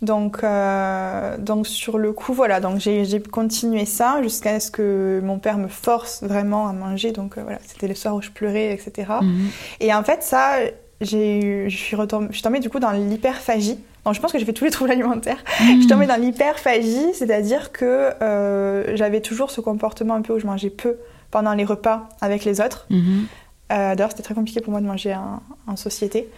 Donc, 0.00 0.44
euh, 0.44 1.36
donc 1.38 1.66
sur 1.66 1.98
le 1.98 2.12
coup, 2.12 2.32
voilà, 2.32 2.60
donc 2.60 2.78
j'ai, 2.78 3.20
continué 3.20 3.84
ça 3.84 4.22
jusqu'à 4.22 4.60
ce 4.60 4.70
que 4.70 5.20
mon 5.24 5.40
père 5.40 5.58
me 5.58 5.66
force 5.66 6.22
vraiment 6.22 6.68
à 6.68 6.72
manger. 6.72 7.10
Donc 7.10 7.36
euh, 7.36 7.42
voilà, 7.42 7.58
c'était 7.66 7.88
le 7.88 7.96
soir 7.96 8.14
où 8.14 8.22
je 8.22 8.30
pleurais, 8.30 8.72
etc. 8.72 9.10
Mm. 9.20 9.46
Et 9.80 9.92
en 9.92 10.04
fait, 10.04 10.22
ça, 10.22 10.58
j'ai, 11.00 11.68
je 11.68 11.76
suis, 11.76 11.96
je 11.96 12.32
suis 12.32 12.42
tombée 12.42 12.60
du 12.60 12.70
coup 12.70 12.78
dans 12.78 12.90
l'hyperphagie. 12.90 13.78
Donc, 14.04 14.14
je 14.14 14.20
pense 14.20 14.32
que 14.32 14.38
j'ai 14.38 14.44
fait 14.44 14.52
tous 14.52 14.64
les 14.64 14.70
troubles 14.70 14.90
alimentaires. 14.90 15.42
Je 15.58 15.78
suis 15.78 15.86
tombée 15.86 16.06
dans 16.06 16.20
l'hyperphagie, 16.20 17.14
c'est-à-dire 17.14 17.72
que 17.72 18.12
euh, 18.22 18.96
j'avais 18.96 19.20
toujours 19.20 19.50
ce 19.50 19.60
comportement 19.60 20.14
un 20.14 20.22
peu 20.22 20.34
où 20.34 20.38
je 20.38 20.46
mangeais 20.46 20.70
peu 20.70 20.96
pendant 21.30 21.54
les 21.54 21.64
repas 21.64 22.08
avec 22.20 22.44
les 22.44 22.60
autres. 22.60 22.86
Mhm. 22.90 23.26
Euh, 23.72 23.94
d'ailleurs, 23.94 24.10
c'était 24.10 24.24
très 24.24 24.34
compliqué 24.34 24.60
pour 24.60 24.72
moi 24.72 24.80
de 24.80 24.86
manger 24.86 25.14
en, 25.14 25.76
société. 25.76 26.28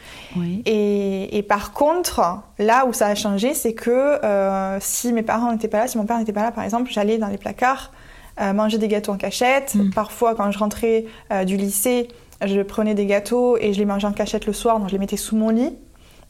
Et, 0.67 1.45
par 1.49 1.73
contre, 1.73 2.21
là 2.59 2.85
où 2.87 2.93
ça 2.93 3.07
a 3.07 3.15
changé, 3.15 3.55
c'est 3.55 3.73
que 3.73 3.91
euh, 3.91 4.77
si 4.81 5.15
mes 5.15 5.23
parents 5.23 5.51
n'étaient 5.51 5.69
pas 5.69 5.79
là, 5.79 5.89
si 5.89 5.97
mon 5.97 6.05
père 6.05 6.19
n'était 6.19 6.35
pas 6.35 6.43
là, 6.43 6.53
par 6.53 6.63
exemple, 6.63 6.91
j'allais 6.91 7.17
dans 7.17 7.29
les 7.29 7.39
placards 7.39 7.91
manger 8.39 8.77
des 8.77 8.89
gâteaux 8.89 9.13
en 9.13 9.17
cachette. 9.17 9.75
Mhm. 9.75 9.93
Parfois, 9.95 10.35
quand 10.35 10.51
je 10.51 10.59
rentrais 10.59 11.07
du 11.47 11.57
lycée, 11.57 12.09
je 12.47 12.61
prenais 12.61 12.95
des 12.95 13.07
gâteaux 13.07 13.57
et 13.59 13.73
je 13.73 13.79
les 13.79 13.85
mangeais 13.85 14.07
en 14.07 14.13
cachette 14.13 14.47
le 14.47 14.53
soir, 14.53 14.79
donc 14.79 14.89
je 14.89 14.93
les 14.93 14.99
mettais 14.99 15.17
sous 15.17 15.37
mon 15.37 15.51
lit 15.51 15.77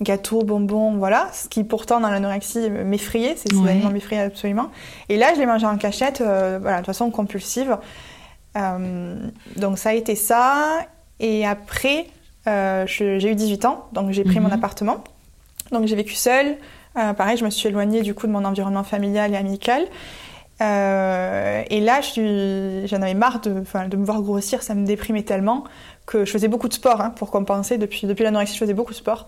gâteaux, 0.03 0.43
bonbons, 0.43 0.93
voilà, 0.93 1.29
ce 1.33 1.49
qui 1.49 1.65
pourtant 1.65 2.01
dans 2.01 2.11
l'anorexie 2.11 2.71
m'effrayait, 2.71 3.35
c'est 3.37 3.53
ces 3.53 3.69
aliments 3.69 3.91
m'effrayaient 3.91 4.23
absolument. 4.23 4.71
Et 5.09 5.17
là, 5.17 5.33
je 5.35 5.41
les 5.41 5.47
mangeais 5.47 5.67
en 5.67 5.77
cachette, 5.77 6.21
euh, 6.21 6.59
voilà, 6.61 6.81
de 6.81 6.87
façon 6.87 7.11
compulsive. 7.11 7.77
Euh, 8.57 9.17
donc 9.57 9.79
ça 9.79 9.91
a 9.91 9.95
été 9.95 10.15
ça. 10.15 10.87
Et 11.21 11.47
après, 11.47 12.07
euh, 12.47 12.85
j'ai 12.87 13.31
eu 13.31 13.35
18 13.35 13.65
ans, 13.65 13.87
donc 13.93 14.11
j'ai 14.11 14.25
pris 14.25 14.41
mon 14.41 14.49
mhm. 14.49 14.55
appartement. 14.55 15.05
Donc 15.71 15.87
j'ai 15.87 15.97
vécu 15.97 16.15
seule. 16.15 16.57
pareil, 16.95 17.37
je 17.37 17.45
me 17.45 17.51
suis 17.51 17.69
éloignée 17.69 18.03
du 18.03 18.15
coup 18.15 18.27
de 18.27 18.33
mon 18.33 18.45
environnement 18.45 18.85
familial 18.85 19.33
et 19.33 19.37
amical. 19.37 19.83
et 20.61 21.81
là, 21.81 22.01
j'en 22.85 23.03
avais 23.03 23.15
marre 23.15 23.41
de, 23.41 23.63
de, 23.89 23.97
me 23.97 24.05
voir 24.05 24.21
grossir, 24.21 24.63
ça 24.63 24.75
me 24.75 24.85
déprimait 24.85 25.23
tellement 25.23 25.65
que 26.07 26.25
je 26.25 26.31
faisais 26.31 26.49
beaucoup 26.49 26.69
de 26.69 26.75
sport 26.75 27.01
hein, 27.01 27.11
pour 27.11 27.31
compenser. 27.31 27.79
Depuis, 27.79 28.07
depuis 28.07 28.25
l'anorexie, 28.25 28.55
je 28.55 28.61
faisais 28.61 28.75
beaucoup 28.75 28.93
de 28.93 28.97
sport. 28.97 29.27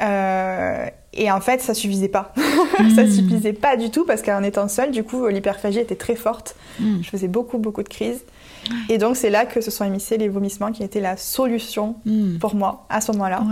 Euh, 0.00 0.86
et 1.12 1.30
en 1.30 1.40
fait, 1.40 1.60
ça 1.60 1.74
suffisait 1.74 2.08
pas. 2.08 2.32
ça 2.94 3.04
hmm. 3.04 3.10
suffisait 3.10 3.52
pas 3.52 3.76
du 3.76 3.90
tout 3.90 4.04
parce 4.04 4.22
qu'en 4.22 4.42
étant 4.42 4.68
seule, 4.68 4.90
du 4.90 5.04
coup, 5.04 5.26
l'hyperphagie 5.26 5.78
était 5.78 5.96
très 5.96 6.16
forte. 6.16 6.56
Hmm. 6.80 7.02
Je 7.02 7.08
faisais 7.08 7.28
beaucoup, 7.28 7.58
beaucoup 7.58 7.82
de 7.82 7.88
crises. 7.88 8.24
Et 8.88 8.98
donc, 8.98 9.16
c'est 9.16 9.30
là 9.30 9.44
que 9.44 9.60
se 9.60 9.70
sont 9.70 9.84
émissés 9.84 10.18
les 10.18 10.28
vomissements 10.28 10.70
qui 10.70 10.84
étaient 10.84 11.00
la 11.00 11.16
solution 11.16 11.96
hmm. 12.04 12.38
pour 12.38 12.54
moi 12.54 12.86
à 12.88 13.00
ce 13.00 13.12
moment-là. 13.12 13.42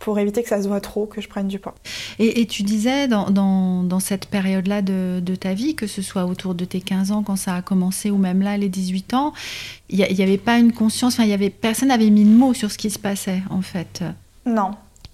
Pour 0.00 0.18
éviter 0.18 0.42
que 0.42 0.48
ça 0.48 0.62
se 0.62 0.68
voit 0.68 0.80
trop, 0.80 1.06
que 1.06 1.20
je 1.20 1.28
prenne 1.28 1.48
du 1.48 1.58
poids. 1.58 1.74
Et, 2.18 2.46
tu 2.46 2.62
disais 2.62 3.08
dans, 3.08 3.30
dans, 3.30 4.00
cette 4.00 4.26
période-là 4.26 4.80
de, 4.80 5.20
de, 5.20 5.34
ta 5.34 5.54
vie, 5.54 5.74
que 5.74 5.86
ce 5.86 6.02
soit 6.02 6.24
autour 6.24 6.54
de 6.54 6.64
tes 6.64 6.80
15 6.80 7.10
ans 7.10 7.22
quand 7.22 7.36
ça 7.36 7.56
a 7.56 7.62
commencé 7.62 8.10
ou 8.10 8.16
même 8.16 8.42
là, 8.42 8.56
les 8.56 8.68
18 8.68 9.14
ans, 9.14 9.32
il 9.88 9.98
n'y 9.98 10.22
avait 10.22 10.38
pas 10.38 10.58
une 10.58 10.72
conscience, 10.72 11.14
enfin, 11.14 11.24
y 11.24 11.32
avait, 11.32 11.50
personne 11.50 11.88
n'avait 11.88 12.10
mis 12.10 12.24
de 12.24 12.30
mots 12.30 12.54
sur 12.54 12.70
ce 12.70 12.78
qui 12.78 12.90
se 12.90 12.98
passait 12.98 13.42
en 13.50 13.62
fait. 13.62 14.04
Non, 14.46 14.70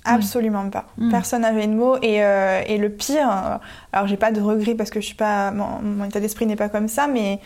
Absolument 0.06 0.68
pas. 0.68 0.84
Hmm. 0.98 1.10
Personne 1.10 1.42
n'avait 1.42 1.66
de 1.66 1.72
mots. 1.72 1.96
Et, 2.02 2.16
et, 2.16 2.76
le 2.76 2.90
pire, 2.90 3.16
pire, 3.16 3.60
alors 3.92 4.06
j'ai 4.06 4.18
pas 4.18 4.32
de 4.32 4.40
regrets 4.40 4.74
parce 4.74 4.90
que 4.90 5.00
je 5.00 5.06
suis 5.06 5.14
pas, 5.14 5.50
mon, 5.50 5.80
mon 5.80 6.04
état 6.04 6.20
d'esprit 6.20 6.44
n'est 6.44 6.56
pas 6.56 6.68
comme 6.68 6.88
ça, 6.88 7.06
mais 7.06 7.40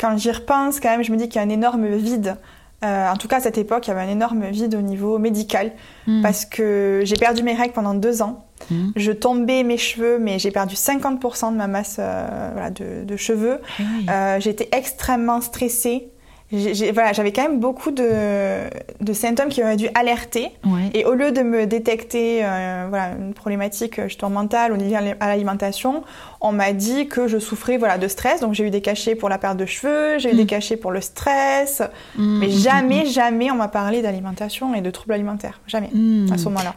quand 0.00 0.16
j'y 0.16 0.30
repense, 0.30 0.80
quand 0.80 0.88
même, 0.88 1.04
je 1.04 1.12
me 1.12 1.18
dis 1.18 1.28
qu'il 1.28 1.36
y 1.36 1.44
a 1.44 1.46
un 1.46 1.50
énorme 1.50 1.86
vide. 1.96 2.36
Euh, 2.82 3.10
en 3.10 3.16
tout 3.16 3.28
cas, 3.28 3.36
à 3.36 3.40
cette 3.40 3.58
époque, 3.58 3.86
il 3.86 3.90
y 3.90 3.92
avait 3.92 4.02
un 4.02 4.08
énorme 4.08 4.46
vide 4.46 4.74
au 4.74 4.80
niveau 4.80 5.18
médical 5.18 5.72
hmm. 6.06 6.22
parce 6.22 6.46
que 6.46 7.02
j'ai 7.04 7.16
perdu 7.16 7.42
mes 7.42 7.54
règles 7.54 7.74
pendant 7.74 7.94
deux 7.94 8.22
ans. 8.22 8.46
Hmm. 8.70 8.90
Je 8.96 9.12
tombais 9.12 9.62
mes 9.64 9.76
cheveux, 9.76 10.18
mais 10.18 10.38
j'ai 10.38 10.50
perdu 10.50 10.76
50% 10.76 11.52
de 11.52 11.56
ma 11.56 11.66
masse 11.66 11.96
euh, 11.98 12.70
de, 13.04 13.16
cheveux. 13.16 13.60
Ah 13.78 13.82
euh, 14.10 14.40
j'étais 14.40 14.68
extrêmement 14.72 15.40
stressée 15.40 16.08
voilà, 16.52 17.12
j'avais 17.12 17.30
quand 17.32 17.42
même 17.42 17.60
beaucoup 17.60 17.92
de, 17.92 18.08
de, 19.00 19.12
symptômes 19.12 19.50
qui 19.50 19.62
auraient 19.62 19.76
dû 19.76 19.88
alerter. 19.94 20.50
Et 20.94 21.04
au 21.04 21.14
lieu 21.14 21.30
de 21.30 21.42
me 21.42 21.66
détecter 21.66 22.40
euh, 22.42 22.86
voilà, 22.88 23.12
une 23.12 23.34
problématique 23.34 23.98
euh, 23.98 24.08
justement 24.08 24.30
mentale 24.30 24.72
ou 24.72 24.76
liée 24.76 24.96
à 25.20 25.28
l'alimentation, 25.28 26.02
on 26.40 26.50
m'a 26.50 26.72
dit 26.72 27.06
que 27.06 27.28
je 27.28 27.38
souffrais 27.38 27.76
voilà, 27.76 27.98
de 27.98 28.08
stress. 28.08 28.40
Donc 28.40 28.54
j'ai 28.54 28.66
eu 28.66 28.70
des 28.70 28.80
cachets 28.80 29.14
pour 29.14 29.28
la 29.28 29.38
perte 29.38 29.58
de 29.58 29.66
cheveux, 29.66 30.18
j'ai 30.18 30.32
eu 30.32 30.36
des 30.36 30.44
mm. 30.44 30.48
cachets 30.48 30.76
pour 30.76 30.90
le 30.90 31.00
stress. 31.00 31.82
Mm, 32.16 32.38
mais 32.40 32.48
mm, 32.48 32.50
jamais, 32.50 33.06
jamais 33.06 33.50
on 33.52 33.56
m'a 33.56 33.68
parlé 33.68 34.02
d'alimentation 34.02 34.74
et 34.74 34.80
de 34.80 34.90
troubles 34.90 35.12
alimentaires. 35.12 35.60
Jamais, 35.68 35.90
à 36.32 36.38
ce 36.38 36.44
moment-là. 36.46 36.74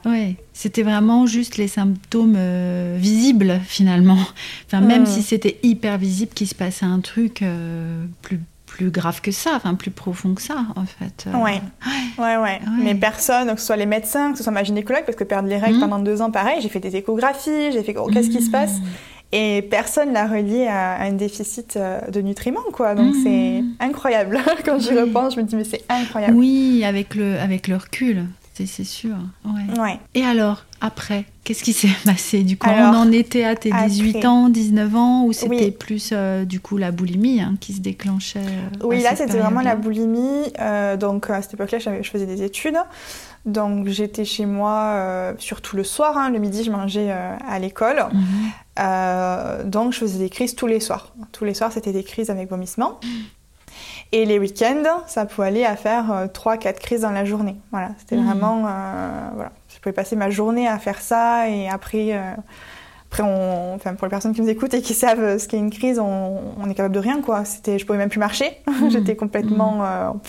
C'était 0.56 0.84
vraiment 0.84 1.26
juste 1.26 1.58
les 1.58 1.68
symptômes 1.68 2.36
euh, 2.38 2.96
visibles 3.00 3.60
finalement. 3.66 4.20
Enfin, 4.68 4.82
même 4.82 5.08
si 5.08 5.24
c'était 5.24 5.58
hyper 5.64 5.98
visible 5.98 6.34
qu'il 6.36 6.48
se 6.48 6.54
passait 6.54 6.86
un 6.86 7.00
truc 7.00 7.44
plus 8.22 8.40
plus 8.74 8.90
grave 8.90 9.22
que 9.22 9.32
ça, 9.32 9.52
enfin 9.56 9.76
plus 9.76 9.92
profond 9.92 10.34
que 10.34 10.42
ça 10.42 10.66
en 10.76 10.86
fait. 10.86 11.28
Euh, 11.28 11.38
ouais. 11.38 11.62
ouais. 12.18 12.38
ouais, 12.38 12.60
Mais 12.80 12.96
personne, 12.96 13.54
que 13.54 13.60
ce 13.60 13.68
soit 13.68 13.76
les 13.76 13.86
médecins, 13.86 14.32
que 14.32 14.38
ce 14.40 14.44
soit 14.44 14.52
ma 14.52 14.64
gynécologue, 14.64 15.04
parce 15.06 15.16
que 15.16 15.24
perdre 15.24 15.48
les 15.48 15.58
règles 15.58 15.78
mmh. 15.78 15.82
pendant 15.82 16.00
deux 16.00 16.24
ans, 16.24 16.32
pareil, 16.32 16.60
j'ai 16.60 16.70
fait 16.70 16.80
des 16.80 16.96
échographies, 16.96 17.72
j'ai 17.72 17.84
fait 17.84 17.96
oh, 17.96 18.10
qu'est-ce 18.12 18.32
qui 18.32 18.42
se 18.42 18.50
mmh. 18.50 18.52
passe? 18.52 18.74
Et 19.32 19.62
personne 19.62 20.12
l'a 20.12 20.26
relié 20.26 20.66
à, 20.66 21.02
un 21.02 21.12
déficit 21.12 21.76
euh, 21.76 22.02
de 22.10 22.22
nutriments, 22.22 22.62
quoi. 22.72 22.96
Donc 22.96 23.14
mmh. 23.14 23.24
c'est 23.24 23.64
incroyable. 23.80 24.40
Quand 24.66 24.80
j'y 24.80 24.98
repense, 24.98 25.36
je 25.36 25.42
me 25.42 25.46
dis, 25.46 25.56
mais 25.56 25.66
c'est 25.66 25.84
incroyable. 25.88 26.34
Oui, 26.36 26.84
avec 26.84 27.14
le, 27.14 27.38
avec 27.38 27.68
le 27.68 27.76
recul 27.76 28.26
c'est 28.54 28.84
sûr. 28.84 29.16
Ouais. 29.46 30.00
Et 30.14 30.24
alors, 30.24 30.66
après, 30.80 31.26
qu'est-ce 31.44 31.64
qui 31.64 31.74
s'est 31.74 31.88
passé? 32.06 32.44
Du 32.44 32.58
coup, 32.58 32.70
on 32.70 32.96
en 32.96 33.12
était 33.12 33.44
à 33.44 33.56
tes 33.56 33.72
18 33.72 34.26
ans, 34.26 34.50
19 34.50 34.96
ans, 34.96 35.26
ou 35.26 35.34
c'était 35.34 35.72
plus 35.72 36.10
euh, 36.12 36.46
du 36.46 36.60
coup 36.60 36.78
la 36.78 36.92
boulimie 36.92 37.42
hein, 37.42 37.56
qui 37.60 37.74
se 37.74 37.80
déclenchait 37.80 38.40
euh, 38.40 38.86
Oui, 38.86 39.02
là 39.02 39.16
c'était 39.16 39.38
vraiment 39.38 39.62
la 39.62 39.76
boulimie. 39.76 40.52
Euh, 40.60 40.98
donc 40.98 41.30
à 41.30 41.42
cette 41.42 41.56
époque-là, 41.56 41.80
je 41.80 42.10
faisais 42.10 42.26
des 42.26 42.44
études. 42.44 42.78
Donc 43.46 43.88
j'étais 43.88 44.24
chez 44.24 44.46
moi 44.46 45.34
surtout 45.40 45.76
le 45.76 45.84
soir. 45.84 46.18
Hein. 46.18 46.30
le 46.30 46.40
midi, 46.40 46.64
je 46.64 46.72
mangeais 46.72 47.12
à 47.12 47.60
l'école. 47.60 48.06
Mhm. 48.14 49.70
donc 49.70 49.94
je 49.94 50.00
faisais 50.00 50.20
des 50.20 50.30
crises 50.30 50.56
tous 50.56 50.68
les 50.68 50.80
soirs. 50.80 51.14
Tous 51.32 51.44
les 51.44 51.54
soirs, 51.54 51.72
c'était 51.72 51.92
des 51.92 52.04
crises 52.04 52.30
avec 52.30 52.50
vomissement. 52.50 53.00
Et 54.14 54.26
les 54.26 54.38
week-ends, 54.38 55.02
ça 55.08 55.26
pouvait 55.26 55.48
aller 55.48 55.66
à 55.66 55.76
faire 55.76 56.28
3-4 56.32 56.68
euh, 56.68 56.72
crises 56.74 57.02
dans 57.02 57.10
la 57.10 57.26
journée. 57.26 57.56
Voilà, 57.72 57.90
c'était 57.98 58.16
mmh. 58.16 58.26
vraiment. 58.26 58.64
Euh, 58.68 59.30
voilà. 59.34 59.52
Je 59.74 59.80
pouvais 59.80 59.92
passer 59.92 60.16
ma 60.16 60.30
journée 60.30 60.68
à 60.68 60.78
faire 60.78 61.02
ça 61.02 61.50
et 61.50 61.68
après. 61.68 62.14
Euh, 62.14 62.36
après, 63.12 63.24
on, 63.24 63.76
enfin, 63.76 63.94
pour 63.94 64.08
les 64.08 64.10
personnes 64.10 64.34
qui 64.34 64.42
nous 64.42 64.50
écoutent 64.50 64.74
et 64.74 64.82
qui 64.82 64.96
savent 64.96 65.38
ce 65.38 65.48
qu'est 65.48 65.60
une 65.60 65.70
crise, 65.70 66.00
on, 66.00 66.42
on, 66.60 66.68
est 66.68 66.74
capable 66.74 66.96
de 66.96 67.00
rien, 67.00 67.22
quoi. 67.22 67.46
C'était, 67.46 67.78
je 67.78 67.86
pouvais 67.86 68.00
même 68.00 68.10
plus 68.10 68.20
marcher. 68.20 68.58
Mmh. 68.66 68.90
J'étais 68.90 69.16
complètement 69.16 69.84
mmh. 69.84 70.20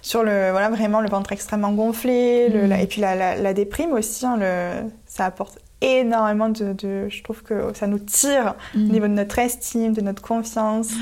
sur 0.00 0.22
le, 0.22 0.50
voilà, 0.50 0.70
vraiment 0.70 1.02
le 1.02 1.08
ventre 1.10 1.32
extrêmement 1.32 1.72
gonflé. 1.72 2.48
Le, 2.48 2.72
et 2.72 2.86
puis 2.86 3.02
la, 3.02 3.14
la, 3.14 3.36
la 3.36 3.52
déprime 3.52 3.92
aussi, 3.92 4.24
hein, 4.24 4.38
le, 4.38 4.88
ça 5.06 5.26
apporte 5.26 5.58
énormément 5.80 6.48
de, 6.48 7.08
Je 7.08 7.22
trouve 7.22 7.42
que 7.42 7.72
ça 7.74 7.86
nous 7.86 7.98
tire 7.98 8.54
au 8.74 8.78
mm. 8.78 8.88
niveau 8.88 9.06
de 9.06 9.12
notre 9.12 9.38
estime, 9.38 9.92
de 9.92 10.00
notre 10.00 10.22
confiance. 10.22 10.92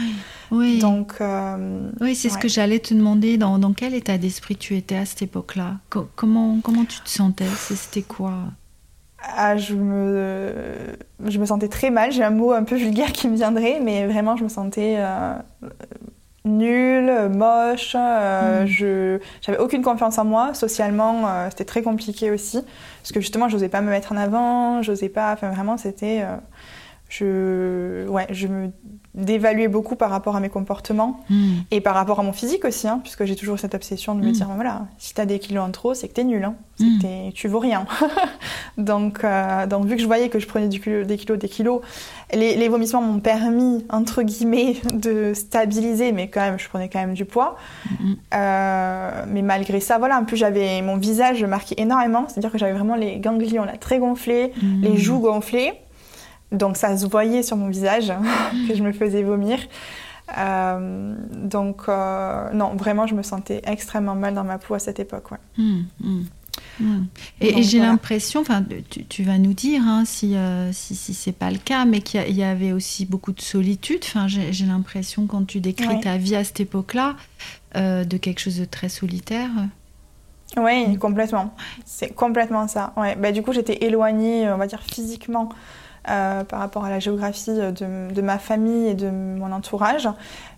Oui. 0.51 0.79
Donc. 0.79 1.15
Euh, 1.21 1.91
oui, 2.01 2.15
c'est 2.15 2.29
ce 2.29 2.39
que 2.39 2.49
j'allais 2.49 2.79
te 2.79 2.95
demander. 2.95 3.37
Dans, 3.37 3.59
dans 3.59 3.73
quel 3.73 3.95
état 3.95 4.19
d'esprit 4.19 4.57
tu 4.57 4.77
étais 4.77 4.97
à 4.97 5.05
cette 5.05 5.23
époque-là? 5.23 5.77
Comment, 6.17 6.59
comment 6.63 6.85
tu 6.85 7.01
te 7.01 7.09
sentais? 7.09 7.47
C'était 7.57 8.03
quoi? 8.03 8.35
Ah, 9.37 9.57
je, 9.57 9.75
me, 9.75 10.53
je 11.25 11.39
me 11.39 11.47
sentais 11.47 11.69
très 11.69 11.91
mal. 11.91 12.13
J'ai 12.13 12.25
un 12.25 12.31
mot 12.31 12.53
un 12.53 12.65
peu 12.65 12.77
vulgaire 12.77 13.13
qui 13.13 13.29
me 13.29 13.37
viendrait, 13.37 13.81
mais 13.81 14.07
vraiment, 14.07 14.37
je 14.37 14.45
me 14.45 14.49
sentais. 14.49 14.97
Euh, 14.99 15.35
nulle, 16.45 17.29
moche. 17.29 17.95
Euh, 17.99 18.65
mm. 18.65 18.67
Je 18.67 19.19
j'avais 19.41 19.59
aucune 19.59 19.83
confiance 19.83 20.19
en 20.19 20.25
moi. 20.25 20.55
Socialement, 20.55 21.27
euh, 21.27 21.49
c'était 21.51 21.65
très 21.65 21.83
compliqué 21.83 22.31
aussi 22.31 22.63
parce 23.01 23.13
que 23.13 23.21
justement, 23.21 23.49
je 23.49 23.55
n'osais 23.55 23.69
pas 23.69 23.81
me 23.81 23.91
mettre 23.91 24.13
en 24.13 24.17
avant. 24.17 24.83
J'osais 24.83 25.09
pas. 25.09 25.33
Enfin, 25.33 25.51
vraiment, 25.51 25.77
c'était. 25.77 26.23
Euh, 26.23 26.37
je 27.09 28.09
ouais, 28.09 28.27
je 28.31 28.47
me 28.47 28.71
d'évaluer 29.15 29.69
beaucoup 29.69 29.95
par 29.95 30.09
rapport 30.09 30.37
à 30.37 30.41
mes 30.41 30.49
comportements 30.49 31.21
hmm. 31.29 31.61
et 31.71 31.83
par 31.83 31.95
rapport 31.95 32.19
à 32.21 32.23
mon 32.23 32.33
physique 32.33 32.65
aussi, 32.65 32.89
hein, 32.89 32.99
puisque 33.03 33.27
j'ai 33.27 33.37
toujours 33.37 33.59
cette 33.59 33.75
obsession 33.75 34.15
de 34.15 34.21
me 34.21 34.31
hmm. 34.31 34.33
dire 34.33 34.49
voilà, 34.55 34.87
si 34.97 35.13
t'as 35.13 35.27
des 35.27 35.39
kilos 35.39 35.63
en 35.63 35.71
trop, 35.71 35.93
c'est 35.93 36.09
que 36.09 36.15
t'es 36.15 36.25
nul, 36.25 36.43
hein, 36.43 36.55
hmm. 36.81 36.99
que 37.01 37.31
tu 37.33 37.47
vaux 37.47 37.59
rien. 37.59 37.87
donc, 38.79 39.23
euh, 39.23 39.67
donc, 39.67 39.85
vu 39.85 39.97
que 39.97 40.03
je 40.03 40.07
voyais 40.07 40.31
que 40.31 40.39
je 40.39 40.47
prenais 40.47 40.69
du 40.69 40.79
des 41.05 41.19
kilos, 41.19 41.39
des 41.39 41.49
kilos, 41.49 41.83
les, 42.33 42.69
vomissements 42.69 43.03
m'ont 43.03 43.21
permis, 43.21 43.85
entre 43.91 44.23
guillemets, 44.23 44.77
de 44.95 45.35
stabiliser, 45.35 46.13
mais 46.13 46.29
quand 46.29 46.41
même, 46.41 46.59
je 46.59 46.69
prenais 46.71 46.89
quand 46.89 47.01
même 47.01 47.15
du 47.15 47.27
poids. 47.27 47.57
Euh, 48.35 49.25
mais 49.29 49.43
malgré 49.43 49.81
ça, 49.81 49.99
voilà, 49.99 50.19
en 50.19 50.25
plus, 50.25 50.39
j'avais 50.39 50.81
mon 50.81 50.97
visage 50.97 51.45
marqué 51.45 51.79
énormément, 51.79 52.25
c'est-à-dire 52.29 52.51
que 52.51 52.57
j'avais 52.57 52.73
vraiment 52.73 52.97
les 52.97 53.19
ganglions 53.19 53.65
là 53.65 53.77
très 53.77 53.99
gonflés, 53.99 54.53
les 54.81 54.97
joues 54.97 55.21
gonflées. 55.21 55.75
Donc 56.53 56.77
ça 56.77 56.97
se 56.97 57.07
voyait 57.07 57.43
sur 57.43 57.57
mon 57.57 57.69
visage 57.69 58.13
que 58.69 58.75
je 58.75 58.83
me 58.83 58.93
faisais 58.93 59.23
vomir. 59.23 59.59
Euh, 60.39 61.15
donc 61.33 61.83
euh, 61.89 62.51
non, 62.53 62.75
vraiment, 62.75 63.07
je 63.07 63.15
me 63.15 63.23
sentais 63.23 63.61
extrêmement 63.65 64.15
mal 64.15 64.35
dans 64.35 64.45
ma 64.45 64.59
peau 64.59 64.75
à 64.75 64.79
cette 64.79 65.01
époque. 65.01 65.31
Mmh, 65.59 65.81
mmh, 66.01 66.23
mmh. 66.81 67.05
Et, 67.41 67.63
j'ai 67.63 67.81
l'impression, 67.81 68.41
enfin, 68.41 68.65
tu, 69.09 69.25
vas 69.25 69.39
nous 69.39 69.53
dire 69.53 69.83
hein, 69.85 70.05
si, 70.07 70.37
euh, 70.37 70.73
si, 70.73 70.95
si 70.95 71.13
c'est 71.13 71.33
pas 71.33 71.51
le 71.51 71.59
cas, 71.59 71.85
mais 71.85 72.01
qu'il 72.01 72.37
y, 72.37 72.45
avait 72.45 72.73
aussi 72.73 73.05
beaucoup 73.05 73.33
de 73.33 73.41
solitude. 73.41 74.01
Enfin, 74.05 74.27
j'ai 74.29 74.67
l'impression 74.67 75.27
quand 75.27 75.47
tu 75.47 75.61
décris 75.61 76.01
ta 76.01 76.17
vie 76.17 76.37
à 76.37 76.45
cette 76.45 76.61
époque-là, 76.61 77.17
de 77.75 78.17
quelque 78.17 78.39
chose 78.39 78.59
de 78.59 78.65
très 78.65 78.89
solitaire. 78.89 79.51
Oui, 80.59 80.99
complètement. 80.99 81.55
C'est 81.87 82.15
complètement 82.15 82.69
ça. 82.69 82.93
Ouais. 82.97 83.17
Bah, 83.17 83.33
du 83.33 83.43
coup, 83.43 83.53
j'étais 83.53 83.85
éloignée, 83.85 84.51
on 84.51 84.59
va 84.59 84.67
dire 84.67 84.83
physiquement 84.83 85.49
euh, 86.09 86.43
par 86.43 86.59
rapport 86.59 86.85
à 86.85 86.91
la 86.91 86.99
géographie 86.99 87.53
de, 87.53 88.21
ma 88.23 88.39
famille 88.39 88.89
et 88.89 88.95
de 88.95 89.09
mon 89.09 89.53
entourage. 89.53 90.09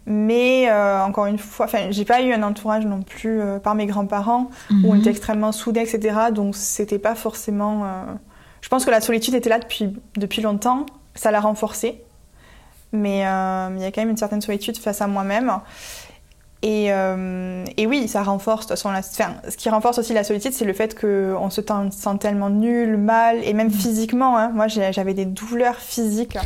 Mais 0.06 0.70
euh, 0.70 1.02
encore 1.02 1.26
une 1.26 1.36
fois, 1.36 1.66
j'ai 1.90 2.04
pas 2.06 2.22
eu 2.22 2.32
un 2.32 2.42
entourage 2.42 2.86
non 2.86 3.02
plus 3.02 3.40
euh, 3.40 3.58
par 3.58 3.74
mes 3.74 3.84
grands-parents 3.84 4.48
où 4.70 4.90
on 4.90 4.94
mhm. 4.94 5.00
était 5.00 5.10
extrêmement 5.10 5.52
soudés, 5.52 5.80
etc. 5.80 6.16
Donc 6.32 6.56
c'était 6.56 6.98
pas 6.98 7.14
forcément. 7.14 7.84
Je 8.62 8.68
pense 8.70 8.86
que 8.86 8.90
la 8.90 9.02
solitude 9.02 9.34
était 9.34 9.50
là 9.50 9.58
depuis, 9.58 9.94
depuis 10.16 10.40
longtemps. 10.40 10.86
Ça 11.14 11.30
l'a 11.30 11.40
renforcée. 11.40 12.02
Mais 12.92 13.18
il 13.18 13.82
y 13.82 13.84
a 13.84 13.92
quand 13.92 14.00
même 14.00 14.10
une 14.10 14.16
certaine 14.16 14.40
solitude 14.40 14.78
face 14.78 15.02
à 15.02 15.06
moi-même. 15.06 15.52
Euh, 16.64 17.64
et, 17.76 17.87
oui, 17.87 18.09
ça 18.09 18.23
renforce. 18.23 18.66
De 18.66 18.75
toute 18.75 18.83
façon, 18.83 19.30
ce 19.49 19.56
qui 19.56 19.68
renforce 19.68 19.99
aussi 19.99 20.12
la 20.12 20.25
solitude, 20.25 20.52
c'est 20.52 20.64
le 20.64 20.73
fait 20.73 20.99
qu'on 20.99 21.50
se 21.50 21.62
sent 21.62 22.18
tellement 22.21 22.50
nul, 22.50 22.97
mal, 22.97 23.38
et 23.44 23.52
même 23.52 23.71
physiquement. 23.71 24.38
Hein. 24.38 24.50
Moi, 24.54 24.68
j'avais 24.68 25.14
des 25.14 25.26
douleurs 25.26 25.76
physiques 25.76 26.38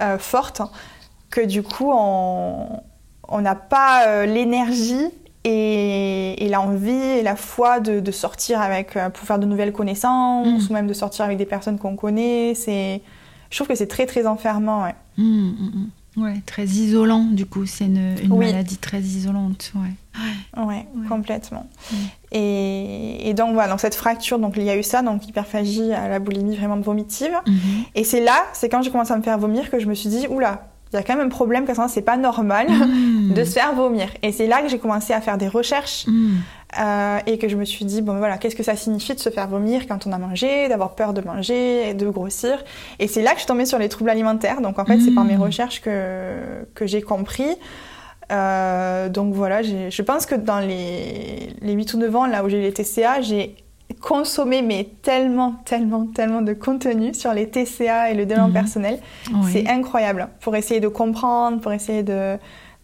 euh, 0.00 0.18
fortes 0.18 0.62
que 1.30 1.40
du 1.40 1.62
coup, 1.62 1.90
on 1.90 3.40
n'a 3.40 3.54
pas 3.54 4.06
euh, 4.06 4.26
l'énergie 4.26 5.08
et, 5.44 6.48
l'envie 6.50 6.90
et 6.90 7.22
la 7.22 7.36
foi 7.36 7.80
de, 7.80 8.10
sortir 8.10 8.60
avec, 8.60 8.92
pour 8.92 9.26
faire 9.26 9.38
de 9.38 9.46
nouvelles 9.46 9.72
connaissances, 9.72 10.46
mm. 10.46 10.70
ou 10.70 10.72
même 10.72 10.86
de 10.86 10.92
sortir 10.92 11.24
avec 11.24 11.38
des 11.38 11.46
personnes 11.46 11.78
qu'on 11.78 11.96
connaît. 11.96 12.52
Je 12.54 13.56
trouve 13.56 13.68
que 13.68 13.74
c'est 13.74 13.86
très, 13.86 14.06
très 14.06 14.26
enfermant. 14.26 14.84
Ouais. 14.84 14.94
Mm, 15.16 15.88
Ouais, 16.16 16.42
très 16.44 16.64
isolant, 16.64 17.24
du 17.24 17.46
coup, 17.46 17.64
c'est 17.64 17.86
une, 17.86 18.14
maladie 18.28 18.76
très 18.76 19.00
isolante. 19.00 19.72
Ouais, 19.74 20.62
ouais, 20.62 20.86
complètement. 21.08 21.66
Et, 22.32 23.32
donc, 23.34 23.54
voilà, 23.54 23.70
donc 23.70 23.80
cette 23.80 23.94
fracture, 23.94 24.38
donc 24.38 24.54
il 24.56 24.64
y 24.64 24.70
a 24.70 24.76
eu 24.76 24.82
ça, 24.82 25.02
donc 25.02 25.26
hyperphagie 25.26 25.92
à 25.92 26.08
la 26.08 26.18
boulimie 26.18 26.56
vraiment 26.56 26.78
vomitive. 26.78 27.32
Mhm. 27.46 27.54
Et 27.94 28.04
c'est 28.04 28.20
là, 28.20 28.44
c'est 28.52 28.68
quand 28.68 28.82
j'ai 28.82 28.90
commencé 28.90 29.12
à 29.12 29.16
me 29.16 29.22
faire 29.22 29.38
vomir 29.38 29.70
que 29.70 29.78
je 29.78 29.86
me 29.86 29.94
suis 29.94 30.10
dit, 30.10 30.26
oula, 30.28 30.71
il 30.92 30.96
y 30.96 30.98
a 30.98 31.02
quand 31.02 31.16
même 31.16 31.26
un 31.26 31.30
problème, 31.30 31.64
parce 31.64 31.78
que 31.78 31.88
c'est 31.88 32.02
pas 32.02 32.16
normal 32.16 32.68
hmm. 32.68 33.32
de 33.34 33.44
se 33.44 33.52
faire 33.52 33.74
vomir. 33.74 34.08
Et 34.22 34.32
c'est 34.32 34.46
là 34.46 34.62
que 34.62 34.68
j'ai 34.68 34.78
commencé 34.78 35.12
à 35.12 35.20
faire 35.20 35.38
des 35.38 35.48
recherches 35.48 36.06
hmm. 36.06 36.34
euh, 36.80 37.18
et 37.26 37.38
que 37.38 37.48
je 37.48 37.56
me 37.56 37.64
suis 37.64 37.84
dit, 37.84 38.02
bon 38.02 38.18
voilà, 38.18 38.38
qu'est-ce 38.38 38.56
que 38.56 38.62
ça 38.62 38.76
signifie 38.76 39.14
de 39.14 39.20
se 39.20 39.30
faire 39.30 39.48
vomir 39.48 39.86
quand 39.86 40.06
on 40.06 40.12
a 40.12 40.18
mangé, 40.18 40.68
d'avoir 40.68 40.94
peur 40.94 41.14
de 41.14 41.22
manger, 41.22 41.94
de 41.94 42.08
grossir? 42.08 42.62
Et 42.98 43.08
c'est 43.08 43.22
là 43.22 43.30
que 43.30 43.36
je 43.36 43.40
suis 43.40 43.48
tombée 43.48 43.66
sur 43.66 43.78
les 43.78 43.88
troubles 43.88 44.10
alimentaires. 44.10 44.60
Donc 44.60 44.78
en 44.78 44.84
fait, 44.84 45.00
c'est 45.00 45.12
par 45.12 45.24
mes 45.24 45.36
hmm. 45.36 45.42
recherches 45.42 45.80
que, 45.80 46.64
que 46.74 46.86
j'ai 46.86 47.02
compris. 47.02 47.56
Euh, 48.30 49.08
donc 49.08 49.34
voilà, 49.34 49.62
je 49.62 50.02
pense 50.02 50.26
que 50.26 50.34
dans 50.34 50.60
les, 50.60 51.54
les 51.60 51.72
8 51.72 51.94
ou 51.94 51.98
9 51.98 52.16
ans, 52.16 52.26
là 52.26 52.44
où 52.44 52.48
j'ai 52.48 52.58
eu 52.58 52.62
les 52.62 52.72
TCA, 52.72 53.20
j'ai 53.20 53.56
consommé 54.00 54.62
mais 54.62 54.88
tellement, 55.02 55.54
tellement, 55.64 56.06
tellement 56.06 56.42
de 56.42 56.52
contenu 56.52 57.14
sur 57.14 57.32
les 57.32 57.48
TCA 57.48 58.10
et 58.10 58.14
le 58.14 58.26
développement 58.26 58.48
mhm. 58.48 58.54
personnel. 58.54 58.98
C'est 59.50 59.68
incroyable 59.68 60.28
pour 60.40 60.56
essayer 60.56 60.80
de 60.80 60.88
comprendre, 60.88 61.60
pour 61.60 61.72
essayer 61.72 62.02
de, 62.02 62.36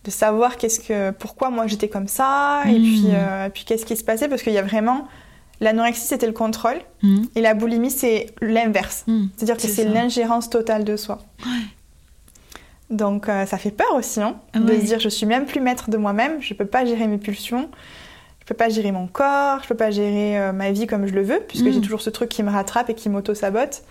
de 0.04 0.10
savoir 0.10 0.56
qu'est-ce 0.56 0.80
que, 0.80 1.10
pourquoi 1.10 1.50
moi 1.50 1.66
j'étais 1.66 1.88
comme 1.88 2.08
ça 2.08 2.62
et 2.66 2.74
puis, 2.74 3.02
mhm. 3.06 3.14
euh, 3.14 3.48
puis 3.48 3.64
qu'est-ce 3.64 3.86
qui 3.86 3.96
se 3.96 4.04
passait 4.04 4.28
parce 4.28 4.42
qu'il 4.42 4.52
y 4.52 4.58
a 4.58 4.62
vraiment 4.62 5.06
L'anorexie, 5.60 6.06
c'était 6.06 6.26
le 6.26 6.32
contrôle. 6.32 6.78
Mhm. 7.02 7.26
Et 7.34 7.40
la 7.40 7.54
boulimie, 7.54 7.90
c'est 7.90 8.26
l'inverse. 8.40 9.04
C'est-à-dire 9.36 9.56
que 9.56 9.62
c'est 9.62 9.84
l'ingérence 9.84 10.50
totale 10.50 10.84
de 10.84 10.96
soi. 10.96 11.18
Donc, 12.90 13.28
euh, 13.28 13.44
ça 13.44 13.58
fait 13.58 13.70
peur 13.70 13.94
aussi, 13.94 14.20
hein, 14.20 14.36
de 14.54 14.72
se 14.72 14.84
dire 14.84 14.98
je 15.00 15.08
suis 15.08 15.26
même 15.26 15.44
plus 15.44 15.60
maître 15.60 15.90
de 15.90 15.98
moi-même, 15.98 16.40
je 16.40 16.54
ne 16.54 16.58
peux 16.58 16.64
pas 16.64 16.86
gérer 16.86 17.06
mes 17.06 17.18
pulsions, 17.18 17.68
peux 18.48 18.54
pas 18.54 18.68
gérer 18.68 18.92
mon 18.92 19.06
corps, 19.06 19.62
je 19.62 19.68
peux 19.68 19.76
pas 19.76 19.90
gérer 19.90 20.38
euh, 20.38 20.52
ma 20.52 20.72
vie 20.72 20.86
comme 20.86 21.06
je 21.06 21.14
le 21.14 21.22
veux, 21.22 21.40
puisque 21.46 21.70
j'ai 21.70 21.78
mm. 21.78 21.82
toujours 21.82 22.00
ce 22.00 22.10
truc 22.10 22.28
qui 22.28 22.42
me 22.42 22.50
rattrape 22.50 22.90
et 22.90 22.94
qui 22.94 23.08
m'auto-sabote. 23.08 23.82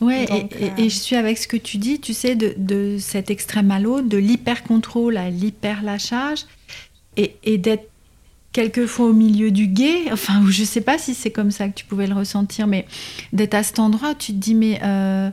Ouais, 0.00 0.26
euh, 0.30 0.68
et, 0.76 0.88
je 0.88 0.96
suis 0.96 1.16
avec 1.16 1.38
ce 1.38 1.46
que 1.46 1.56
tu 1.56 1.78
dis, 1.78 2.00
tu 2.00 2.12
sais, 2.12 2.34
de, 2.34 2.96
cet 2.98 3.30
extrême 3.30 3.70
à 3.70 3.78
l'autre, 3.78 4.08
de 4.08 4.18
l'hyper-contrôle 4.18 5.16
à 5.16 5.30
l'hyper-lâchage, 5.30 6.44
et, 7.16 7.36
et 7.44 7.58
d'être 7.58 7.88
quelquefois 8.52 9.06
au 9.06 9.12
milieu 9.12 9.50
du 9.50 9.66
guet, 9.66 10.12
enfin, 10.12 10.42
je 10.48 10.64
sais 10.64 10.80
pas 10.80 10.98
si 10.98 11.14
c'est 11.14 11.30
comme 11.30 11.50
ça 11.50 11.68
que 11.68 11.74
tu 11.74 11.84
pouvais 11.84 12.06
le 12.06 12.14
ressentir, 12.14 12.66
mais 12.66 12.86
d'être 13.32 13.54
à 13.54 13.62
cet 13.62 13.78
endroit, 13.78 14.14
tu 14.14 14.32
te 14.32 14.38
dis, 14.38 14.54
mais 14.54 14.80
euh, 14.82 15.30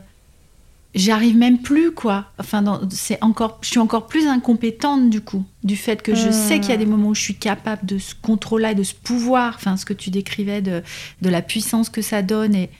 j'arrive 0.94 1.36
même 1.36 1.58
plus 1.58 1.92
quoi. 1.92 2.26
Enfin, 2.38 2.80
c'est 2.90 3.22
encore, 3.22 3.58
je 3.62 3.68
suis 3.68 3.78
encore 3.78 4.06
plus 4.06 4.26
incompétente 4.26 5.10
du 5.10 5.20
coup, 5.20 5.44
du 5.62 5.76
fait 5.76 6.02
que 6.02 6.14
je 6.14 6.30
sais 6.30 6.60
qu'il 6.60 6.70
y 6.70 6.72
a 6.72 6.76
des 6.76 6.86
hmm. 6.86 6.90
moments 6.90 7.08
où 7.08 7.14
je 7.14 7.22
suis 7.22 7.36
capable 7.36 7.84
de 7.84 7.98
ce 7.98 8.14
contrôle-là, 8.20 8.74
de 8.74 8.82
ce 8.82 8.94
pouvoir, 8.94 9.54
enfin 9.56 9.76
ce 9.76 9.84
que 9.84 9.92
tu 9.92 10.10
décrivais 10.10 10.62
de, 10.62 10.82
de 11.22 11.28
la 11.30 11.42
puissance 11.42 11.88
que 11.88 12.02
ça 12.02 12.22
donne, 12.22 12.54
et, 12.54 12.70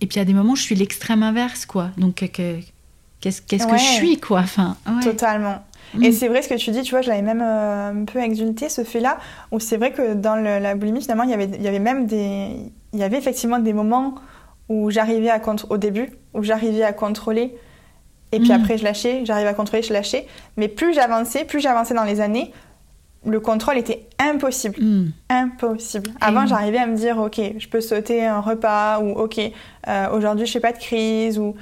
et 0.00 0.06
puis 0.06 0.16
il 0.16 0.18
y 0.18 0.22
a 0.22 0.24
des 0.24 0.34
moments 0.34 0.52
où 0.52 0.56
je 0.56 0.62
suis 0.62 0.74
l'extrême 0.74 1.22
inverse 1.22 1.66
quoi. 1.66 1.90
Donc 1.96 2.14
qu'est-ce 2.16 3.42
qu'est-ce 3.42 3.66
que 3.66 3.76
je 3.76 3.82
suis 3.82 4.18
quoi. 4.18 4.40
Enfin, 4.40 4.76
totalement. 5.02 5.64
Et 6.00 6.08
hmm. 6.08 6.12
c'est 6.12 6.28
vrai 6.28 6.40
ce 6.40 6.48
que 6.48 6.54
tu 6.54 6.70
dis, 6.70 6.82
tu 6.82 6.92
vois, 6.92 7.02
j'avais 7.02 7.20
même 7.20 7.42
euh, 7.42 7.90
un 7.90 8.04
peu 8.04 8.18
exulté 8.20 8.68
ce 8.70 8.82
fait-là, 8.82 9.18
où 9.50 9.60
c'est 9.60 9.76
vrai 9.76 9.92
que 9.92 10.14
dans 10.14 10.36
la 10.36 10.74
boulimie, 10.74 11.02
finalement, 11.02 11.24
il 11.24 11.30
y 11.30 11.34
avait, 11.34 11.50
il 11.54 11.62
y 11.62 11.68
avait 11.68 11.80
même 11.80 12.06
des... 12.06 12.56
Il 12.94 12.98
y 12.98 13.02
avait 13.02 13.16
effectivement 13.18 13.58
des 13.58 13.72
moments 13.72 14.14
où 14.72 14.90
j'arrivais 14.90 15.30
à 15.30 15.40
au 15.68 15.76
début 15.76 16.10
où 16.34 16.42
j'arrivais 16.42 16.82
à 16.82 16.92
contrôler 16.92 17.54
et 18.32 18.40
puis 18.40 18.48
mm. 18.48 18.52
après 18.52 18.78
je 18.78 18.84
lâchais, 18.84 19.24
j'arrivais 19.24 19.50
à 19.50 19.54
contrôler, 19.54 19.82
je 19.82 19.92
lâchais. 19.92 20.26
Mais 20.56 20.68
plus 20.68 20.94
j'avançais, 20.94 21.44
plus 21.44 21.60
j'avançais 21.60 21.94
dans 21.94 22.04
les 22.04 22.20
années, 22.20 22.50
le 23.26 23.38
contrôle 23.40 23.76
était 23.76 24.08
impossible. 24.18 24.82
Mm. 24.82 25.12
Impossible. 25.28 26.10
Avant, 26.20 26.46
j'arrivais 26.46 26.78
à 26.78 26.86
me 26.86 26.96
dire, 26.96 27.18
ok, 27.18 27.40
je 27.58 27.68
peux 27.68 27.82
sauter 27.82 28.24
un 28.24 28.40
repas 28.40 29.00
ou 29.00 29.10
ok, 29.10 29.38
euh, 29.86 30.10
aujourd'hui 30.10 30.46
je 30.46 30.52
fais 30.52 30.60
pas 30.60 30.72
de 30.72 30.78
crise 30.78 31.38
ou. 31.38 31.54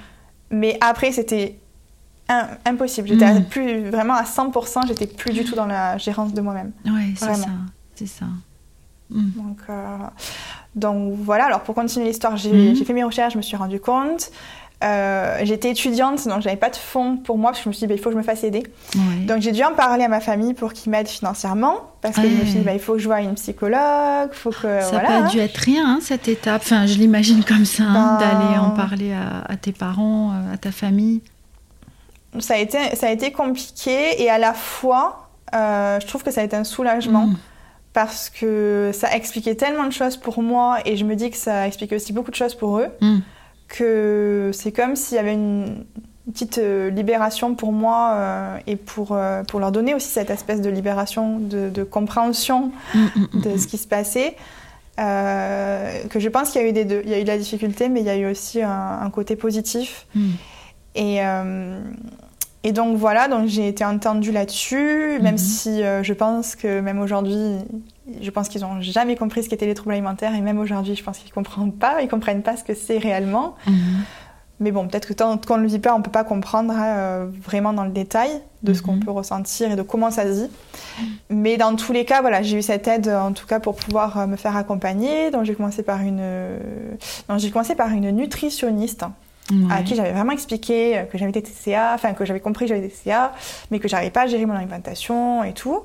Mais 0.52 0.78
après, 0.80 1.12
c'était 1.12 1.58
impossible. 2.64 3.08
J'étais 3.08 3.32
mm. 3.32 3.44
plus 3.44 3.90
vraiment 3.90 4.14
à 4.14 4.22
100%. 4.22 4.86
J'étais 4.86 5.06
plus 5.06 5.32
du 5.32 5.44
tout 5.44 5.54
dans 5.54 5.66
la 5.66 5.98
gérance 5.98 6.32
de 6.32 6.40
moi-même. 6.40 6.72
Ouais, 6.86 7.14
c'est 7.16 7.34
ça. 7.34 7.48
C'est 7.94 8.06
ça. 8.06 8.26
Donc, 9.10 9.58
euh, 9.68 9.96
donc 10.74 11.14
voilà, 11.16 11.46
alors 11.46 11.60
pour 11.60 11.74
continuer 11.74 12.06
l'histoire, 12.06 12.36
j'ai 12.36 12.74
fait 12.74 12.92
mes 12.92 13.04
recherches, 13.04 13.32
je 13.32 13.38
me 13.38 13.42
suis 13.42 13.56
rendu 13.56 13.80
compte. 13.80 14.30
Euh, 14.82 15.40
j'étais 15.42 15.70
étudiante, 15.70 16.26
donc 16.26 16.40
j'avais 16.40 16.56
pas 16.56 16.70
de 16.70 16.76
fonds 16.76 17.18
pour 17.18 17.36
moi, 17.36 17.50
parce 17.50 17.58
que 17.60 17.64
je 17.64 17.68
me 17.68 17.74
suis 17.74 17.80
dit, 17.80 17.86
bah, 17.86 17.94
il 17.94 18.00
faut 18.00 18.08
que 18.08 18.14
je 18.14 18.18
me 18.18 18.22
fasse 18.22 18.44
aider. 18.44 18.62
Donc 19.26 19.42
j'ai 19.42 19.52
dû 19.52 19.62
en 19.62 19.74
parler 19.74 20.04
à 20.04 20.08
ma 20.08 20.20
famille 20.20 20.54
pour 20.54 20.72
qu'ils 20.72 20.90
m'aident 20.90 21.08
financièrement, 21.08 21.76
parce 22.00 22.16
que 22.16 22.22
je 22.22 22.34
me 22.34 22.44
suis 22.44 22.58
dit, 22.60 22.64
bah, 22.64 22.72
il 22.72 22.80
faut 22.80 22.94
que 22.94 22.98
je 22.98 23.06
voie 23.06 23.20
une 23.20 23.34
psychologue, 23.34 24.32
faut 24.32 24.50
que. 24.50 24.80
Ça 24.80 24.92
n'a 24.92 25.00
pas 25.00 25.22
dû 25.22 25.38
être 25.38 25.58
rien, 25.58 25.84
hein, 25.86 25.98
cette 26.00 26.28
étape. 26.28 26.62
Enfin, 26.64 26.86
je 26.86 26.94
l'imagine 26.94 27.44
comme 27.44 27.66
ça, 27.66 27.82
hein, 27.82 28.18
ben, 28.18 28.26
d'aller 28.26 28.58
en 28.58 28.70
parler 28.70 29.12
à, 29.12 29.56
tes 29.56 29.72
parents, 29.72 30.30
euh, 30.32 30.54
à 30.54 30.56
ta 30.56 30.72
famille. 30.72 31.20
Ça 32.38 32.54
a 32.54 32.58
été, 32.58 32.78
ça 32.94 33.08
a 33.08 33.10
été 33.10 33.32
compliqué, 33.32 34.22
et 34.22 34.30
à 34.30 34.38
la 34.38 34.54
fois, 34.54 35.28
euh, 35.54 36.00
je 36.00 36.06
trouve 36.06 36.22
que 36.22 36.30
ça 36.30 36.40
a 36.40 36.44
été 36.44 36.56
un 36.56 36.64
soulagement. 36.64 37.26
Mm. 37.26 37.36
Parce 37.92 38.30
que 38.30 38.90
ça 38.92 39.14
expliquait 39.16 39.56
tellement 39.56 39.86
de 39.86 39.92
choses 39.92 40.16
pour 40.16 40.42
moi 40.42 40.78
et 40.84 40.96
je 40.96 41.04
me 41.04 41.16
dis 41.16 41.30
que 41.30 41.36
ça 41.36 41.66
expliquait 41.66 41.96
aussi 41.96 42.12
beaucoup 42.12 42.30
de 42.30 42.36
choses 42.36 42.54
pour 42.54 42.78
eux. 42.78 42.88
Mm 43.00 43.18
que 43.70 44.50
c'est 44.52 44.72
comme 44.72 44.96
s'il 44.96 45.16
y 45.16 45.18
avait 45.18 45.32
une 45.32 45.84
petite 46.30 46.58
euh, 46.58 46.90
libération 46.90 47.54
pour 47.54 47.72
moi 47.72 48.12
euh, 48.14 48.58
et 48.66 48.76
pour, 48.76 49.12
euh, 49.12 49.42
pour 49.44 49.60
leur 49.60 49.72
donner 49.72 49.94
aussi 49.94 50.08
cette 50.08 50.30
espèce 50.30 50.60
de 50.60 50.68
libération, 50.68 51.38
de, 51.38 51.82
compréhension 51.84 52.72
mm, 52.94 52.98
mm, 52.98 53.26
mm, 53.32 53.40
de 53.40 53.56
ce 53.56 53.66
qui 53.66 53.78
se 53.78 53.88
passait. 53.88 54.36
que 54.96 56.20
je 56.20 56.28
pense 56.28 56.50
qu'il 56.50 56.60
y 56.60 56.64
a 56.64 56.68
eu 56.68 56.72
des 56.72 56.84
deux. 56.84 57.02
Il 57.04 57.10
y 57.10 57.14
a 57.14 57.18
eu 57.20 57.22
de 57.22 57.28
la 57.28 57.38
difficulté, 57.38 57.88
mais 57.88 58.00
il 58.00 58.06
y 58.06 58.10
a 58.10 58.16
eu 58.16 58.30
aussi 58.30 58.60
un, 58.62 59.10
côté 59.10 59.34
positif. 59.36 60.06
Et, 60.94 61.20
et 62.62 62.72
donc 62.72 62.96
voilà, 62.96 63.28
donc 63.28 63.46
j'ai 63.46 63.68
été 63.68 63.84
entendue 63.84 64.32
là-dessus, 64.32 65.18
même 65.22 65.38
si 65.38 65.82
je 66.02 66.12
pense 66.12 66.56
que 66.56 66.80
même 66.80 67.00
aujourd'hui, 67.00 67.56
je 68.20 68.30
pense 68.30 68.48
qu'ils 68.48 68.62
n'ont 68.62 68.80
jamais 68.80 69.16
compris 69.16 69.42
ce 69.42 69.48
qu'étaient 69.48 69.66
les 69.66 69.74
troubles 69.74 69.92
alimentaires 69.92 70.34
et 70.34 70.40
même 70.40 70.58
aujourd'hui, 70.58 70.96
je 70.96 71.02
pense 71.02 71.18
qu'ils 71.18 71.28
ne 71.28 71.34
comprennent 71.34 71.72
pas, 71.72 72.02
ils 72.02 72.08
comprennent 72.08 72.42
pas 72.42 72.56
ce 72.56 72.64
que 72.64 72.74
c'est 72.74 72.98
réellement. 72.98 73.54
Mhm. 73.66 74.04
Mais 74.62 74.72
bon, 74.72 74.86
peut-être 74.86 75.08
que 75.08 75.14
tant 75.14 75.38
qu'on 75.38 75.56
ne 75.56 75.62
le 75.62 75.68
vit 75.68 75.78
pas, 75.78 75.94
on 75.94 75.98
ne 75.98 76.02
peut 76.02 76.10
pas 76.10 76.24
comprendre 76.24 76.74
hein, 76.74 76.84
euh, 76.84 77.26
vraiment 77.42 77.72
dans 77.72 77.84
le 77.84 77.90
détail 77.90 78.28
de 78.62 78.74
ce 78.74 78.82
qu'on 78.82 78.96
mhm. 78.96 79.04
peut 79.04 79.10
ressentir 79.10 79.72
et 79.72 79.76
de 79.76 79.80
comment 79.80 80.10
ça 80.10 80.24
se 80.24 80.42
vit. 80.42 80.50
Mais 81.30 81.56
dans 81.56 81.74
tous 81.76 81.94
les 81.94 82.04
cas, 82.04 82.20
voilà, 82.20 82.42
j'ai 82.42 82.58
eu 82.58 82.62
cette 82.62 82.86
aide 82.86 83.08
en 83.08 83.32
tout 83.32 83.46
cas 83.46 83.58
pour 83.58 83.74
pouvoir 83.74 84.18
euh, 84.18 84.26
me 84.26 84.36
faire 84.36 84.56
accompagner. 84.56 85.30
Donc 85.30 85.44
j'ai 85.44 85.54
commencé 85.54 85.82
par 85.82 86.02
une, 86.02 86.22
j'ai 87.38 87.50
commencé 87.50 87.74
par 87.74 87.88
une 87.88 88.10
nutritionniste. 88.10 89.06
À 89.70 89.82
qui 89.82 89.94
j'avais 89.94 90.12
vraiment 90.12 90.32
expliqué 90.32 90.98
euh, 90.98 91.02
que 91.04 91.18
j'avais 91.18 91.32
des 91.32 91.42
TCA, 91.42 91.92
enfin 91.94 92.12
que 92.14 92.24
j'avais 92.24 92.40
compris 92.40 92.66
que 92.66 92.68
j'avais 92.70 92.86
des 92.86 92.90
TCA, 92.90 93.32
mais 93.70 93.78
que 93.78 93.88
j'arrivais 93.88 94.10
pas 94.10 94.22
à 94.22 94.26
gérer 94.26 94.46
mon 94.46 94.54
alimentation 94.54 95.44
et 95.44 95.52
tout. 95.52 95.82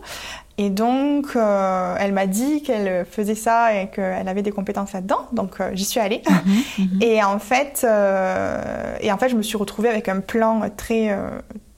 Et 0.57 0.69
donc, 0.69 1.35
euh, 1.35 1.95
elle 1.99 2.13
m'a 2.13 2.27
dit 2.27 2.61
qu'elle 2.61 3.05
faisait 3.05 3.35
ça 3.35 3.75
et 3.75 3.89
qu'elle 3.89 4.27
avait 4.27 4.41
des 4.41 4.51
compétences 4.51 4.93
là-dedans. 4.93 5.27
Donc, 5.33 5.59
euh, 5.59 5.71
j'y 5.73 5.83
suis 5.83 5.99
allée. 5.99 6.21
Mhm, 6.29 6.85
mhm. 6.85 6.99
Et 7.01 7.21
en 7.23 7.39
fait, 7.39 7.81
euh, 7.83 8.95
et 9.01 9.11
en 9.11 9.17
fait, 9.17 9.29
je 9.29 9.35
me 9.35 9.41
suis 9.41 9.57
retrouvée 9.57 9.89
avec 9.89 10.07
un 10.07 10.21
plan 10.21 10.61
très 10.75 11.15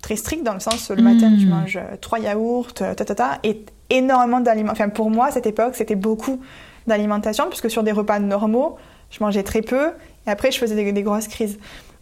très 0.02 0.16
strict 0.16 0.44
dans 0.44 0.54
le 0.54 0.60
sens 0.60 0.90
le 0.92 1.02
matin, 1.02 1.32
tu 1.38 1.48
mhm. 1.48 1.50
manges 1.50 1.80
trois 2.02 2.20
yaourts, 2.20 2.74
ta 2.74 2.94
ta 2.94 3.04
ta, 3.04 3.40
et 3.44 3.66
énormément 3.90 4.40
d'aliments. 4.40 4.72
Enfin, 4.72 4.90
pour 4.90 5.10
moi, 5.10 5.28
à 5.28 5.32
cette 5.32 5.48
époque, 5.48 5.76
c'était 5.76 5.96
beaucoup 5.96 6.40
d'alimentation 6.86 7.46
puisque 7.50 7.70
sur 7.70 7.84
des 7.84 7.92
repas 7.92 8.20
normaux, 8.20 8.78
je 9.10 9.24
mangeais 9.24 9.44
très 9.44 9.62
peu 9.62 9.92
et 10.28 10.30
après, 10.30 10.52
je 10.52 10.60
faisais 10.60 10.92
des, 10.92 11.04
grosses 11.04 11.28
crises. 11.28 11.58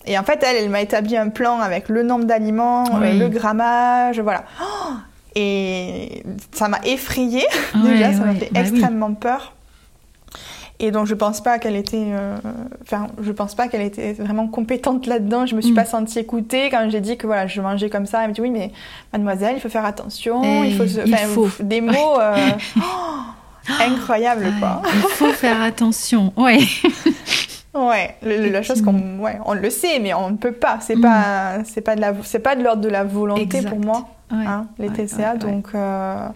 Et 0.05 0.17
en 0.17 0.23
fait, 0.23 0.43
elle, 0.43 0.57
elle 0.57 0.69
m'a 0.69 0.81
établi 0.81 1.15
un 1.15 1.29
plan 1.29 1.59
avec 1.59 1.89
le 1.89 2.03
nombre 2.03 2.25
d'aliments, 2.25 2.99
le 2.99 3.27
grammage, 3.27 4.19
voilà. 4.19 4.43
Oh 4.61 4.93
et 5.35 6.23
ça 6.53 6.69
m'a 6.69 6.79
effrayée 6.85 7.45
déjà, 7.83 8.13
ça 8.13 8.23
m'a 8.23 8.35
fait 8.35 8.49
bah 8.51 8.61
extrêmement 8.61 9.13
peur. 9.13 9.53
Et 10.79 10.91
donc 10.91 11.07
je 11.07 11.13
pense 11.13 11.41
pas 11.41 11.57
qu'elle 11.57 11.75
était, 11.75 12.07
euh, 12.09 12.35
enfin 12.81 13.07
je 13.21 13.31
pense 13.31 13.55
pas 13.55 13.67
qu'elle 13.67 13.81
était 13.81 14.13
vraiment 14.13 14.47
compétente 14.47 15.07
là-dedans. 15.07 15.45
Je 15.45 15.55
me 15.55 15.61
suis 15.61 15.71
mm. 15.71 15.75
pas 15.75 15.85
sentie 15.85 16.19
écoutée 16.19 16.69
quand 16.69 16.89
j'ai 16.89 16.99
dit 16.99 17.17
que 17.17 17.27
voilà 17.27 17.47
je 17.47 17.61
mangeais 17.61 17.89
comme 17.89 18.05
ça. 18.05 18.23
Elle 18.23 18.29
me 18.29 18.33
dit 18.33 18.41
oui 18.41 18.49
mais 18.49 18.71
mademoiselle 19.13 19.55
il 19.57 19.61
faut 19.61 19.69
faire 19.69 19.85
attention, 19.85 20.63
il 20.63 20.75
faut, 20.75 20.85
il 20.85 21.17
faut. 21.17 21.49
des 21.61 21.81
mots 21.81 22.19
euh, 22.19 22.35
oh, 22.77 23.71
incroyables 23.81 24.53
quoi. 24.59 24.81
Il 24.93 25.01
faut 25.01 25.31
faire 25.31 25.61
attention, 25.61 26.33
ouais. 26.37 26.59
Ouais, 27.75 28.15
la 28.21 28.61
chose 28.61 28.81
qu'on, 28.81 29.19
ouais, 29.19 29.37
on 29.45 29.53
le 29.53 29.69
sait, 29.69 29.99
mais 29.99 30.13
on 30.13 30.29
ne 30.31 30.37
peut 30.37 30.53
pas. 30.53 30.79
C'est 30.79 30.95
mm. 30.95 31.01
pas, 31.01 31.63
c'est 31.65 31.81
pas 31.81 31.95
de 31.95 32.01
la, 32.01 32.13
c'est 32.23 32.39
pas 32.39 32.55
de 32.55 32.63
l'ordre 32.63 32.81
de 32.81 32.89
la 32.89 33.03
volonté 33.03 33.61
pour 33.61 33.79
moi, 33.79 34.07
hein, 34.31 34.67
les 34.79 34.89
TCA. 34.89 35.35
donc, 35.35 35.67
euh, 35.75 36.27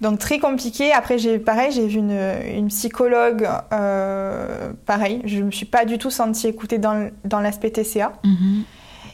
donc 0.00 0.20
très 0.20 0.38
compliqué. 0.38 0.92
Après, 0.92 1.18
j'ai, 1.18 1.40
pareil, 1.40 1.72
j'ai 1.72 1.88
vu 1.88 1.98
une, 1.98 2.16
une 2.56 2.68
psychologue, 2.68 3.48
euh, 3.72 4.72
pareil. 4.86 5.22
Je 5.24 5.42
me 5.42 5.50
suis 5.50 5.66
pas 5.66 5.84
du 5.84 5.98
tout 5.98 6.10
sentie 6.10 6.46
écoutée 6.46 6.78
dans, 6.78 7.10
dans 7.24 7.40
l'aspect 7.40 7.70
TCA. 7.70 8.12
Mm-hmm. 8.24 8.62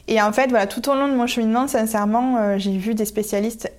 Et 0.08 0.20
en 0.20 0.32
fait, 0.32 0.50
voilà, 0.50 0.66
tout 0.66 0.86
au 0.90 0.94
long 0.94 1.08
de 1.08 1.14
mon 1.14 1.26
cheminement, 1.26 1.66
sincèrement, 1.66 2.36
euh, 2.36 2.58
j'ai 2.58 2.76
vu 2.76 2.94
des 2.94 3.06
spécialistes 3.06 3.72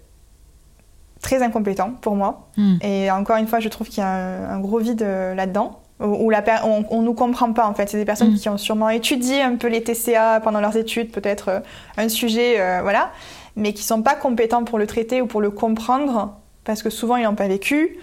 très 1.22 1.44
incompétents 1.44 1.92
pour 2.02 2.16
moi. 2.16 2.50
Mm. 2.58 2.78
Et 2.82 3.12
encore 3.12 3.38
une 3.38 3.48
fois, 3.48 3.60
je 3.60 3.70
trouve 3.70 3.90
qu'il 3.90 4.00
y 4.00 4.06
a 4.06 4.52
un 4.52 4.60
gros 4.60 4.80
vide 4.80 5.02
là-dedans 5.02 5.82
où 6.00 6.30
la 6.30 6.44
on, 6.66 6.86
on 6.90 7.02
nous 7.02 7.14
comprend 7.14 7.52
pas 7.52 7.68
en 7.68 7.74
fait. 7.74 7.90
C'est 7.90 7.98
des 7.98 8.06
personnes 8.06 8.34
mm. 8.34 8.38
qui 8.38 8.50
ont 8.50 8.58
sûrement 8.58 8.90
étudié 8.90 9.42
un 9.42 9.56
peu 9.56 9.68
les 9.68 9.84
TCA 9.84 10.40
pendant 10.42 10.62
leurs 10.62 10.78
études, 10.78 11.12
peut-être 11.12 11.50
euh, 11.50 11.60
un 11.98 12.10
sujet, 12.10 12.60
euh, 12.60 12.80
voilà, 12.82 13.12
mais 13.56 13.74
qui 13.74 13.84
sont 13.84 14.02
pas 14.02 14.16
compétents 14.16 14.64
pour 14.64 14.80
le 14.80 14.88
traiter 14.88 15.22
ou 15.22 15.28
pour 15.28 15.42
le 15.42 15.52
comprendre 15.52 16.38
parce 16.64 16.84
que 16.84 16.90
souvent 16.90 17.18
ils 17.18 17.24
n'ont 17.24 17.36
pas 17.36 17.48
vécu, 17.48 17.98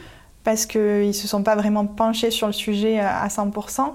parce 0.44 0.66
qu'ils 0.66 1.14
se 1.14 1.26
sont 1.26 1.42
pas 1.42 1.56
vraiment 1.56 1.86
penchés 1.86 2.30
sur 2.30 2.46
le 2.46 2.52
sujet 2.52 3.00
euh, 3.00 3.06
à 3.06 3.28
100%. 3.28 3.94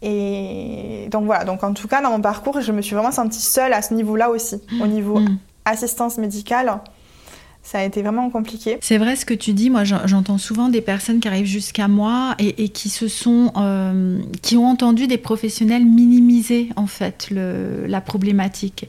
Et 0.00 1.08
donc 1.10 1.24
voilà, 1.24 1.44
donc 1.44 1.64
en 1.64 1.72
tout 1.72 1.88
cas 1.88 2.00
dans 2.00 2.10
mon 2.10 2.20
parcours, 2.20 2.60
je 2.60 2.72
me 2.72 2.82
suis 2.82 2.94
vraiment 2.94 3.10
sentie 3.10 3.40
seule 3.40 3.72
à 3.72 3.82
ce 3.82 3.94
niveau-là 3.94 4.30
aussi, 4.30 4.60
au 4.82 4.86
niveau 4.86 5.20
mm. 5.20 5.38
assistance 5.64 6.18
médicale 6.18 6.80
ça 7.68 7.80
a 7.80 7.84
été 7.84 8.00
vraiment 8.00 8.30
compliqué. 8.30 8.78
C'est 8.80 8.96
vrai 8.96 9.14
ce 9.14 9.26
que 9.26 9.34
tu 9.34 9.52
dis. 9.52 9.68
Moi, 9.68 9.84
j'entends 9.84 10.38
souvent 10.38 10.70
des 10.70 10.80
personnes 10.80 11.20
qui 11.20 11.28
arrivent 11.28 11.44
jusqu'à 11.44 11.86
moi 11.86 12.34
et, 12.38 12.70
qui 12.70 12.88
se 12.88 13.08
sont, 13.08 13.52
euh, 13.58 14.18
qui 14.40 14.56
ont 14.56 14.66
entendu 14.66 15.06
des 15.06 15.18
professionnels 15.18 15.84
minimiser 15.84 16.70
en 16.76 16.86
fait 16.86 17.28
la 17.30 18.00
problématique 18.00 18.88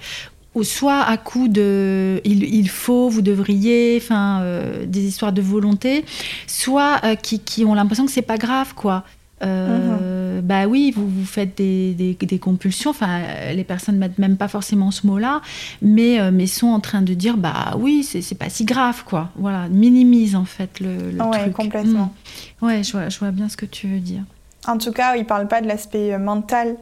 ou 0.55 0.63
soit 0.63 1.01
à 1.01 1.17
coup 1.17 1.47
de 1.49 2.21
il, 2.23 2.69
faut, 2.69 3.09
vous 3.09 3.21
devriez, 3.21 3.99
enfin 4.01 4.41
euh, 4.41 4.85
des 4.85 5.01
histoires 5.01 5.33
de 5.33 5.41
volonté, 5.41 6.05
soit 6.47 7.01
euh, 7.03 7.15
qui, 7.15 7.39
qui, 7.39 7.65
ont 7.65 7.73
l'impression 7.73 8.05
que 8.05 8.11
c'est 8.11 8.21
pas 8.21 8.37
grave 8.37 8.73
quoi. 8.75 9.03
Euh, 9.41 10.41
bah 10.41 10.67
oui, 10.67 10.91
vous, 10.95 11.07
vous 11.07 11.25
faites 11.25 11.57
des, 11.57 11.93
des, 11.93 12.39
compulsions. 12.39 12.91
Enfin, 12.91 13.21
les 13.53 13.63
personnes 13.63 13.97
mettent 13.97 14.17
même 14.17 14.37
pas 14.37 14.47
forcément 14.47 14.91
ce 14.91 15.07
mot-là, 15.07 15.41
mais, 15.81 16.19
euh, 16.19 16.31
mais 16.31 16.47
sont 16.47 16.67
en 16.67 16.79
train 16.79 17.01
de 17.01 17.13
dire 17.13 17.37
bah 17.37 17.75
oui, 17.77 18.03
c'est 18.03 18.37
pas 18.37 18.49
si 18.49 18.65
grave, 18.65 19.03
quoi. 19.05 19.29
Voilà, 19.35 19.69
minimise 19.69 20.35
en 20.35 20.45
fait 20.45 20.79
le, 20.79 21.11
le 21.11 21.21
ouais, 21.23 21.51
complètement. 21.51 22.13
Hmm. 22.61 22.65
Ouais, 22.65 22.83
je 22.83 22.91
vois, 22.91 23.09
je 23.09 23.19
vois, 23.19 23.31
bien 23.31 23.49
ce 23.49 23.57
que 23.57 23.65
tu 23.65 23.87
veux 23.87 23.99
dire. 23.99 24.23
En 24.67 24.77
tout 24.77 24.91
cas, 24.91 25.15
il 25.15 25.25
parle 25.25 25.47
pas 25.47 25.61
de 25.61 25.67
l'aspect 25.67 26.13
euh, 26.13 26.19
mental, 26.19 26.75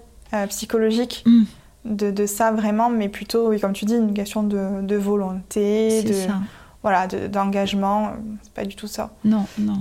psychologique. 0.49 1.23
Hmm. 1.25 1.43
De, 1.85 2.11
de, 2.11 2.25
ça 2.25 2.51
vraiment, 2.51 2.89
mais 2.89 3.07
plutôt, 3.07 3.47
oui, 3.49 3.61
comme 3.61 3.71
tu 3.71 3.85
dis, 3.85 3.95
une 3.95 4.13
question 4.13 4.43
de, 4.43 4.81
de 4.81 4.95
volonté, 4.97 6.03
de, 6.03 6.11
ça. 6.11 6.41
voilà, 6.83 7.07
d'engagement. 7.07 8.11
c'est 8.41 8.51
pas 8.51 8.65
du 8.65 8.75
tout 8.75 8.87
ça. 8.87 9.11
Non, 9.23 9.45
non. 9.57 9.77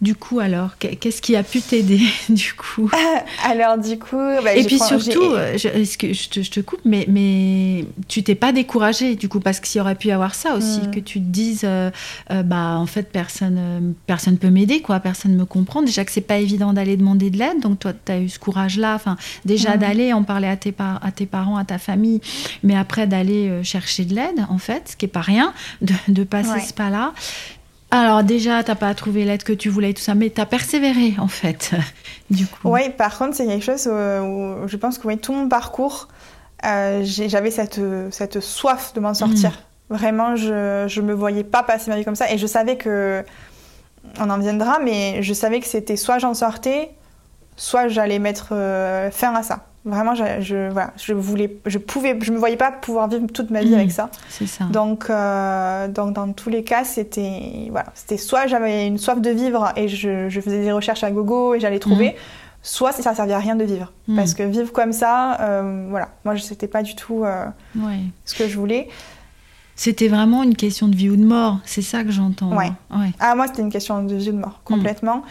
Hmm. 0.00 0.04
Du 0.04 0.14
coup, 0.14 0.40
alors, 0.40 0.78
qu'est-ce 0.78 1.20
qui 1.20 1.36
a 1.36 1.42
pu 1.42 1.60
t'aider, 1.60 2.00
du 2.30 2.54
coup? 2.54 2.90
Alors, 3.44 3.76
du 3.76 3.98
coup... 3.98 4.16
Bah, 4.42 4.54
et 4.54 4.64
puis 4.64 4.78
surtout, 4.78 5.22
euh, 5.22 5.58
je, 5.58 5.68
est-ce 5.68 5.98
que 5.98 6.12
je 6.12 6.28
te, 6.28 6.42
je 6.42 6.50
te, 6.50 6.60
coupe, 6.60 6.80
mais, 6.84 7.04
mais 7.08 7.84
tu 8.08 8.22
t'es 8.22 8.34
pas 8.34 8.52
découragée, 8.52 9.14
du 9.14 9.28
coup, 9.28 9.40
parce 9.40 9.60
qu'il 9.60 9.78
y 9.78 9.80
aurait 9.80 9.94
pu 9.94 10.08
y 10.08 10.12
avoir 10.12 10.34
ça 10.34 10.54
aussi, 10.54 10.80
mm. 10.80 10.90
que 10.90 11.00
tu 11.00 11.20
te 11.20 11.26
dises, 11.26 11.62
euh, 11.64 11.90
euh, 12.30 12.42
bah, 12.42 12.76
en 12.78 12.86
fait, 12.86 13.12
personne 13.12 13.94
personne 14.06 14.38
peut 14.38 14.50
m'aider, 14.50 14.80
quoi, 14.80 15.00
personne 15.00 15.34
me 15.34 15.44
comprend. 15.44 15.82
Déjà 15.82 16.04
que 16.04 16.12
c'est 16.12 16.20
pas 16.22 16.38
évident 16.38 16.72
d'aller 16.72 16.96
demander 16.96 17.30
de 17.30 17.36
l'aide, 17.36 17.60
donc 17.60 17.80
toi, 17.80 17.92
tu 17.92 18.12
as 18.12 18.20
eu 18.20 18.28
ce 18.28 18.38
courage-là, 18.38 18.94
enfin, 18.94 19.16
déjà 19.44 19.76
mm. 19.76 19.78
d'aller 19.78 20.12
en 20.12 20.22
parler 20.22 20.48
à 20.48 20.56
tes, 20.56 20.74
à 20.78 21.12
tes 21.12 21.26
parents, 21.26 21.56
à 21.56 21.64
ta 21.64 21.78
famille, 21.78 22.20
mais 22.62 22.76
après 22.76 23.06
d'aller 23.06 23.62
chercher 23.64 24.06
de 24.06 24.14
l'aide, 24.14 24.46
en 24.48 24.58
fait, 24.58 24.90
ce 24.90 24.96
qui 24.96 25.04
est 25.04 25.08
pas 25.08 25.20
rien, 25.20 25.52
de, 25.82 25.92
de 26.08 26.24
passer 26.24 26.60
ce 26.66 26.72
pas-là. 26.72 27.12
Alors 27.90 28.22
déjà, 28.22 28.62
t'as 28.62 28.74
pas 28.74 28.94
trouvé 28.94 29.24
l'aide 29.24 29.42
que 29.42 29.52
tu 29.52 29.68
voulais 29.68 29.90
et 29.90 29.94
tout 29.94 30.02
ça, 30.02 30.14
mais 30.14 30.30
tu 30.30 30.40
as 30.40 30.46
persévéré 30.46 31.14
en 31.18 31.28
fait, 31.28 31.72
du 32.30 32.46
coup. 32.46 32.70
Oui, 32.70 32.90
par 32.90 33.18
contre, 33.18 33.34
c'est 33.34 33.46
quelque 33.46 33.64
chose 33.64 33.88
où, 33.88 34.68
je 34.68 34.76
pense 34.76 34.98
que 34.98 35.08
oui, 35.08 35.18
tout 35.18 35.32
mon 35.32 35.48
parcours, 35.48 36.08
euh, 36.64 37.00
j'avais 37.04 37.50
cette, 37.50 37.80
cette 38.10 38.40
soif 38.40 38.92
de 38.94 39.00
m'en 39.00 39.14
sortir. 39.14 39.50
Mm. 39.50 39.94
Vraiment, 39.94 40.36
je, 40.36 40.84
je 40.86 41.00
me 41.00 41.12
voyais 41.12 41.42
pas 41.42 41.64
passer 41.64 41.90
ma 41.90 41.96
vie 41.96 42.04
comme 42.04 42.14
ça 42.14 42.30
et 42.30 42.38
je 42.38 42.46
savais 42.46 42.76
que, 42.76 43.24
on 44.18 44.30
en 44.30 44.38
viendra, 44.38 44.78
mais 44.82 45.22
je 45.22 45.32
savais 45.34 45.60
que 45.60 45.66
c'était 45.66 45.96
soit 45.96 46.18
j'en 46.18 46.34
sortais, 46.34 46.90
soit 47.56 47.88
j'allais 47.88 48.18
mettre 48.18 48.48
euh, 48.52 49.10
fin 49.10 49.34
à 49.34 49.42
ça. 49.42 49.66
Vraiment, 49.86 50.14
je, 50.14 50.24
je, 50.40 50.70
voilà, 50.70 50.92
je 50.98 51.14
voulais, 51.14 51.56
je 51.64 51.78
pouvais, 51.78 52.18
je 52.20 52.32
me 52.32 52.38
voyais 52.38 52.58
pas 52.58 52.70
pouvoir 52.70 53.08
vivre 53.08 53.26
toute 53.32 53.50
ma 53.50 53.62
vie 53.62 53.70
mmh, 53.70 53.74
avec 53.74 53.92
ça. 53.92 54.10
C'est 54.28 54.46
ça. 54.46 54.64
Donc, 54.64 55.08
euh, 55.08 55.88
donc 55.88 56.12
dans 56.12 56.30
tous 56.34 56.50
les 56.50 56.64
cas, 56.64 56.84
c'était, 56.84 57.68
voilà, 57.70 57.86
c'était 57.94 58.18
soit 58.18 58.46
j'avais 58.46 58.86
une 58.86 58.98
soif 58.98 59.22
de 59.22 59.30
vivre 59.30 59.72
et 59.76 59.88
je, 59.88 60.28
je, 60.28 60.40
faisais 60.42 60.60
des 60.60 60.72
recherches 60.72 61.02
à 61.02 61.10
gogo 61.10 61.54
et 61.54 61.60
j'allais 61.60 61.78
trouver, 61.78 62.10
mmh. 62.10 62.14
soit 62.62 62.92
ça 62.92 63.14
servait 63.14 63.32
à 63.32 63.38
rien 63.38 63.56
de 63.56 63.64
vivre, 63.64 63.90
mmh. 64.06 64.16
parce 64.16 64.34
que 64.34 64.42
vivre 64.42 64.70
comme 64.70 64.92
ça, 64.92 65.40
euh, 65.40 65.86
voilà, 65.88 66.10
moi 66.26 66.36
c'était 66.36 66.68
pas 66.68 66.82
du 66.82 66.94
tout 66.94 67.24
euh, 67.24 67.46
ouais. 67.76 68.00
ce 68.26 68.34
que 68.34 68.46
je 68.46 68.58
voulais. 68.58 68.88
C'était 69.80 70.08
vraiment 70.08 70.42
une 70.42 70.56
question 70.56 70.88
de 70.88 70.94
vie 70.94 71.08
ou 71.08 71.16
de 71.16 71.24
mort, 71.24 71.60
c'est 71.64 71.80
ça 71.80 72.04
que 72.04 72.10
j'entends. 72.10 72.54
Ouais. 72.54 72.70
ouais. 72.90 73.12
Ah, 73.18 73.34
moi, 73.34 73.46
c'était 73.46 73.62
une 73.62 73.72
question 73.72 74.02
de 74.02 74.14
vie 74.14 74.28
ou 74.28 74.32
de 74.32 74.36
mort, 74.36 74.60
complètement. 74.62 75.22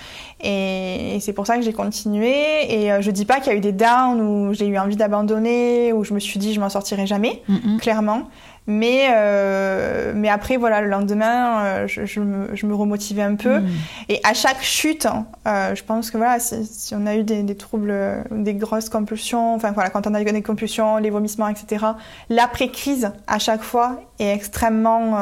Et, 0.43 1.19
c'est 1.21 1.33
pour 1.33 1.45
ça 1.45 1.57
que 1.57 1.61
j'ai 1.61 1.71
continué. 1.71 2.33
Et 2.67 2.91
euh, 2.91 2.99
je 2.99 3.11
dis 3.11 3.25
pas 3.25 3.41
qu'il 3.41 3.51
y 3.51 3.55
a 3.55 3.59
eu 3.59 3.61
des 3.61 3.73
downs 3.73 4.19
où 4.19 4.51
j'ai 4.55 4.65
eu 4.65 4.79
envie 4.79 4.95
d'abandonner, 4.95 5.93
où 5.93 6.03
je 6.03 6.15
me 6.15 6.19
suis 6.19 6.39
dit 6.39 6.51
je 6.55 6.59
m'en 6.59 6.69
sortirai 6.69 7.05
jamais, 7.05 7.43
clairement. 7.79 8.23
Mais, 8.69 9.07
euh, 9.11 10.13
mais 10.15 10.29
après, 10.29 10.57
voilà, 10.57 10.81
le 10.81 10.89
lendemain, 10.89 11.63
euh, 11.63 11.87
je, 11.87 12.05
je, 12.05 12.19
me, 12.19 12.55
je, 12.55 12.67
me, 12.67 12.75
remotivais 12.75 13.23
un 13.23 13.33
peu. 13.33 13.61
Mm. 13.61 13.67
Et 14.09 14.19
à 14.23 14.35
chaque 14.35 14.61
chute, 14.61 15.07
euh, 15.47 15.73
je 15.73 15.83
pense 15.83 16.11
que 16.11 16.17
voilà, 16.17 16.39
si, 16.39 16.63
si 16.67 16.93
on 16.93 17.07
a 17.07 17.15
eu 17.15 17.23
des, 17.23 17.41
des, 17.41 17.55
troubles, 17.55 18.23
des 18.29 18.53
grosses 18.53 18.89
compulsions, 18.89 19.55
enfin 19.55 19.71
voilà, 19.71 19.89
quand 19.89 20.05
on 20.05 20.13
a 20.13 20.21
eu 20.21 20.25
des 20.25 20.43
compulsions, 20.43 20.97
les 20.97 21.09
vomissements, 21.09 21.47
etc., 21.47 21.83
l'après-crise, 22.29 23.11
à 23.25 23.39
chaque 23.39 23.63
fois, 23.63 24.01
est 24.19 24.31
extrêmement. 24.31 25.17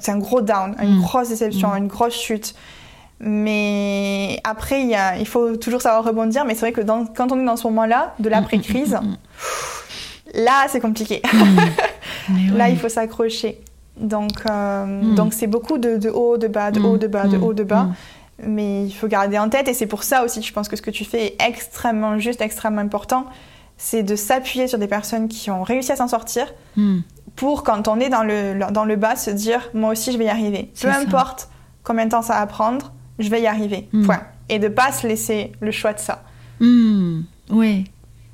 C'est 0.00 0.10
un 0.10 0.18
gros 0.18 0.40
down, 0.40 0.74
une 0.82 0.96
mm. 0.96 1.02
grosse 1.02 1.28
déception, 1.28 1.68
mm. 1.68 1.78
une 1.78 1.86
grosse 1.86 2.20
chute. 2.20 2.56
Mais 3.20 4.40
après, 4.42 4.80
il, 4.80 4.88
y 4.88 4.96
a, 4.96 5.16
il 5.18 5.26
faut 5.26 5.54
toujours 5.56 5.82
savoir 5.82 6.02
rebondir. 6.02 6.44
Mais 6.44 6.54
c'est 6.54 6.62
vrai 6.62 6.72
que 6.72 6.80
dans, 6.80 7.06
quand 7.06 7.30
on 7.30 7.40
est 7.40 7.46
dans 7.46 7.56
ce 7.56 7.68
moment-là, 7.68 8.14
de 8.18 8.28
l'après-crise, 8.28 8.98
là, 10.34 10.66
c'est 10.66 10.80
compliqué. 10.80 11.22
Là, 12.54 12.68
il 12.68 12.78
faut 12.78 12.88
s'accrocher. 12.88 13.60
Donc, 13.96 14.32
euh, 14.48 14.86
hmm. 14.86 15.14
donc 15.14 15.34
c'est 15.34 15.46
beaucoup 15.46 15.78
de, 15.78 15.96
de, 15.96 16.08
haut, 16.08 16.38
de 16.38 16.48
bas, 16.48 16.70
de 16.70 16.80
haut, 16.80 16.96
de 16.96 17.06
bas, 17.06 17.26
de 17.26 17.36
hmm. 17.36 17.42
haut, 17.42 17.54
de 17.54 17.64
bas. 17.64 17.84
Hmm. 17.84 17.94
Mais 18.46 18.86
il 18.86 18.92
faut 18.92 19.06
garder 19.06 19.38
en 19.38 19.50
tête, 19.50 19.68
et 19.68 19.74
c'est 19.74 19.86
pour 19.86 20.02
ça 20.02 20.24
aussi, 20.24 20.40
je 20.42 20.52
pense 20.52 20.68
que 20.68 20.76
ce 20.76 20.82
que 20.82 20.90
tu 20.90 21.04
fais 21.04 21.26
est 21.26 21.42
extrêmement 21.46 22.18
juste, 22.18 22.40
extrêmement 22.40 22.80
important, 22.80 23.26
c'est 23.76 24.02
de 24.02 24.16
s'appuyer 24.16 24.66
sur 24.66 24.78
des 24.78 24.86
personnes 24.86 25.28
qui 25.28 25.50
ont 25.50 25.62
réussi 25.62 25.92
à 25.92 25.96
s'en 25.96 26.08
sortir, 26.08 26.46
pour 27.36 27.62
quand 27.62 27.86
on 27.86 28.00
est 28.00 28.08
dans 28.08 28.22
le, 28.22 28.58
dans 28.72 28.86
le 28.86 28.96
bas, 28.96 29.16
se 29.16 29.30
dire, 29.30 29.68
moi 29.74 29.92
aussi, 29.92 30.12
je 30.12 30.18
vais 30.18 30.24
y 30.24 30.28
arriver. 30.28 30.70
Peu 30.80 30.88
importe 30.88 31.48
combien 31.84 32.06
de 32.06 32.10
temps 32.10 32.22
ça 32.22 32.34
va 32.34 32.46
prendre, 32.46 32.92
je 33.18 33.28
vais 33.28 33.42
y 33.42 33.46
arriver. 33.46 33.88
Point. 34.06 34.22
Et 34.48 34.58
de 34.58 34.68
pas 34.68 34.90
se 34.92 35.06
laisser 35.06 35.52
le 35.60 35.70
choix 35.70 35.92
de 35.92 36.00
ça. 36.00 36.22
Oui 37.50 37.84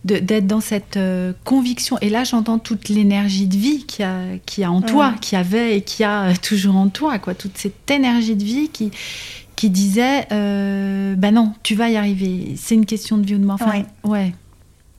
d'être 0.06 0.46
dans 0.46 0.60
cette 0.60 0.96
euh, 0.96 1.32
conviction. 1.44 1.98
Et 2.00 2.08
là, 2.08 2.24
j'entends 2.24 2.58
toute 2.58 2.88
l'énergie 2.88 3.46
de 3.46 3.56
vie 3.56 3.84
qu'il 3.84 4.04
y 4.58 4.64
a, 4.64 4.70
en 4.70 4.80
toi, 4.80 5.14
qui 5.20 5.36
avait 5.36 5.76
et 5.76 5.80
qui 5.82 6.04
a 6.04 6.24
euh, 6.24 6.34
toujours 6.42 6.76
en 6.76 6.88
toi, 6.88 7.18
quoi. 7.18 7.34
Toute 7.34 7.58
cette 7.58 7.90
énergie 7.90 8.36
de 8.36 8.44
vie 8.44 8.68
qui, 8.68 8.90
qui 9.56 9.70
disait, 9.70 10.26
euh, 10.32 11.14
ben 11.16 11.34
non, 11.34 11.52
tu 11.62 11.74
vas 11.74 11.90
y 11.90 11.96
arriver. 11.96 12.54
C'est 12.56 12.74
une 12.74 12.86
question 12.86 13.18
de 13.18 13.26
vie 13.26 13.34
ou 13.34 13.38
de 13.38 13.44
mort. 13.44 13.58
Enfin, 13.60 13.82
ouais. 14.04 14.32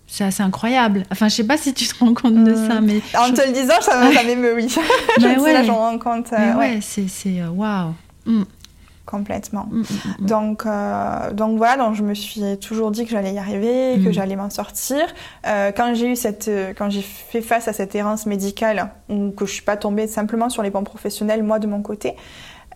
C'est 0.10 0.24
assez 0.24 0.44
incroyable. 0.44 1.04
Enfin, 1.12 1.28
je 1.28 1.36
sais 1.36 1.44
pas 1.44 1.58
si 1.58 1.74
tu 1.74 1.86
te 1.86 2.00
rends 2.00 2.14
compte 2.14 2.44
de 2.44 2.56
ça, 2.56 2.80
mais... 2.80 3.02
En 3.18 3.32
te 3.34 3.46
le 3.46 3.52
disant, 3.52 3.82
ça, 3.82 4.24
m'émeut, 4.24 4.56
oui. 4.56 4.68
je 5.18 5.24
ben 5.24 5.40
ouais. 5.40 5.52
là, 5.52 5.64
j'en 5.64 5.76
rends 5.76 6.00
compte. 6.00 6.32
ouais, 6.32 6.80
c'est... 6.82 7.42
Waouh. 7.44 7.94
Wow. 8.26 8.46
Complètement. 9.08 9.68
Mm, 9.72 9.80
mm, 9.80 9.84
mm, 9.84 10.26
donc, 10.26 10.66
euh, 10.66 11.32
donc 11.32 11.58
voilà, 11.58 11.78
donc 11.78 11.96
je 11.96 12.04
me 12.04 12.14
suis 12.14 12.42
toujours 12.60 12.92
dit 12.92 13.06
que 13.06 13.10
j'allais 13.10 13.34
y 13.34 13.38
arriver, 13.38 14.02
que 14.04 14.12
j'allais 14.12 14.36
m'en 14.36 14.50
sortir. 14.50 15.00
Euh, 15.48 15.72
quand 15.72 15.96
j'ai 15.96 16.12
eu 16.12 16.18
cette, 16.18 16.50
euh, 16.50 16.74
quand 16.78 16.90
j'ai 16.90 17.02
fait 17.02 17.42
face 17.42 17.70
à 17.70 17.74
cette 17.74 17.96
errance 17.96 18.26
médicale, 18.26 18.90
ou 19.08 19.32
que 19.32 19.46
je 19.46 19.54
suis 19.54 19.64
pas 19.64 19.78
tombée 19.78 20.08
simplement 20.08 20.50
sur 20.50 20.62
les 20.62 20.72
bons 20.72 20.84
professionnels, 20.84 21.42
moi 21.42 21.58
de 21.60 21.68
mon 21.68 21.82
côté, 21.82 22.16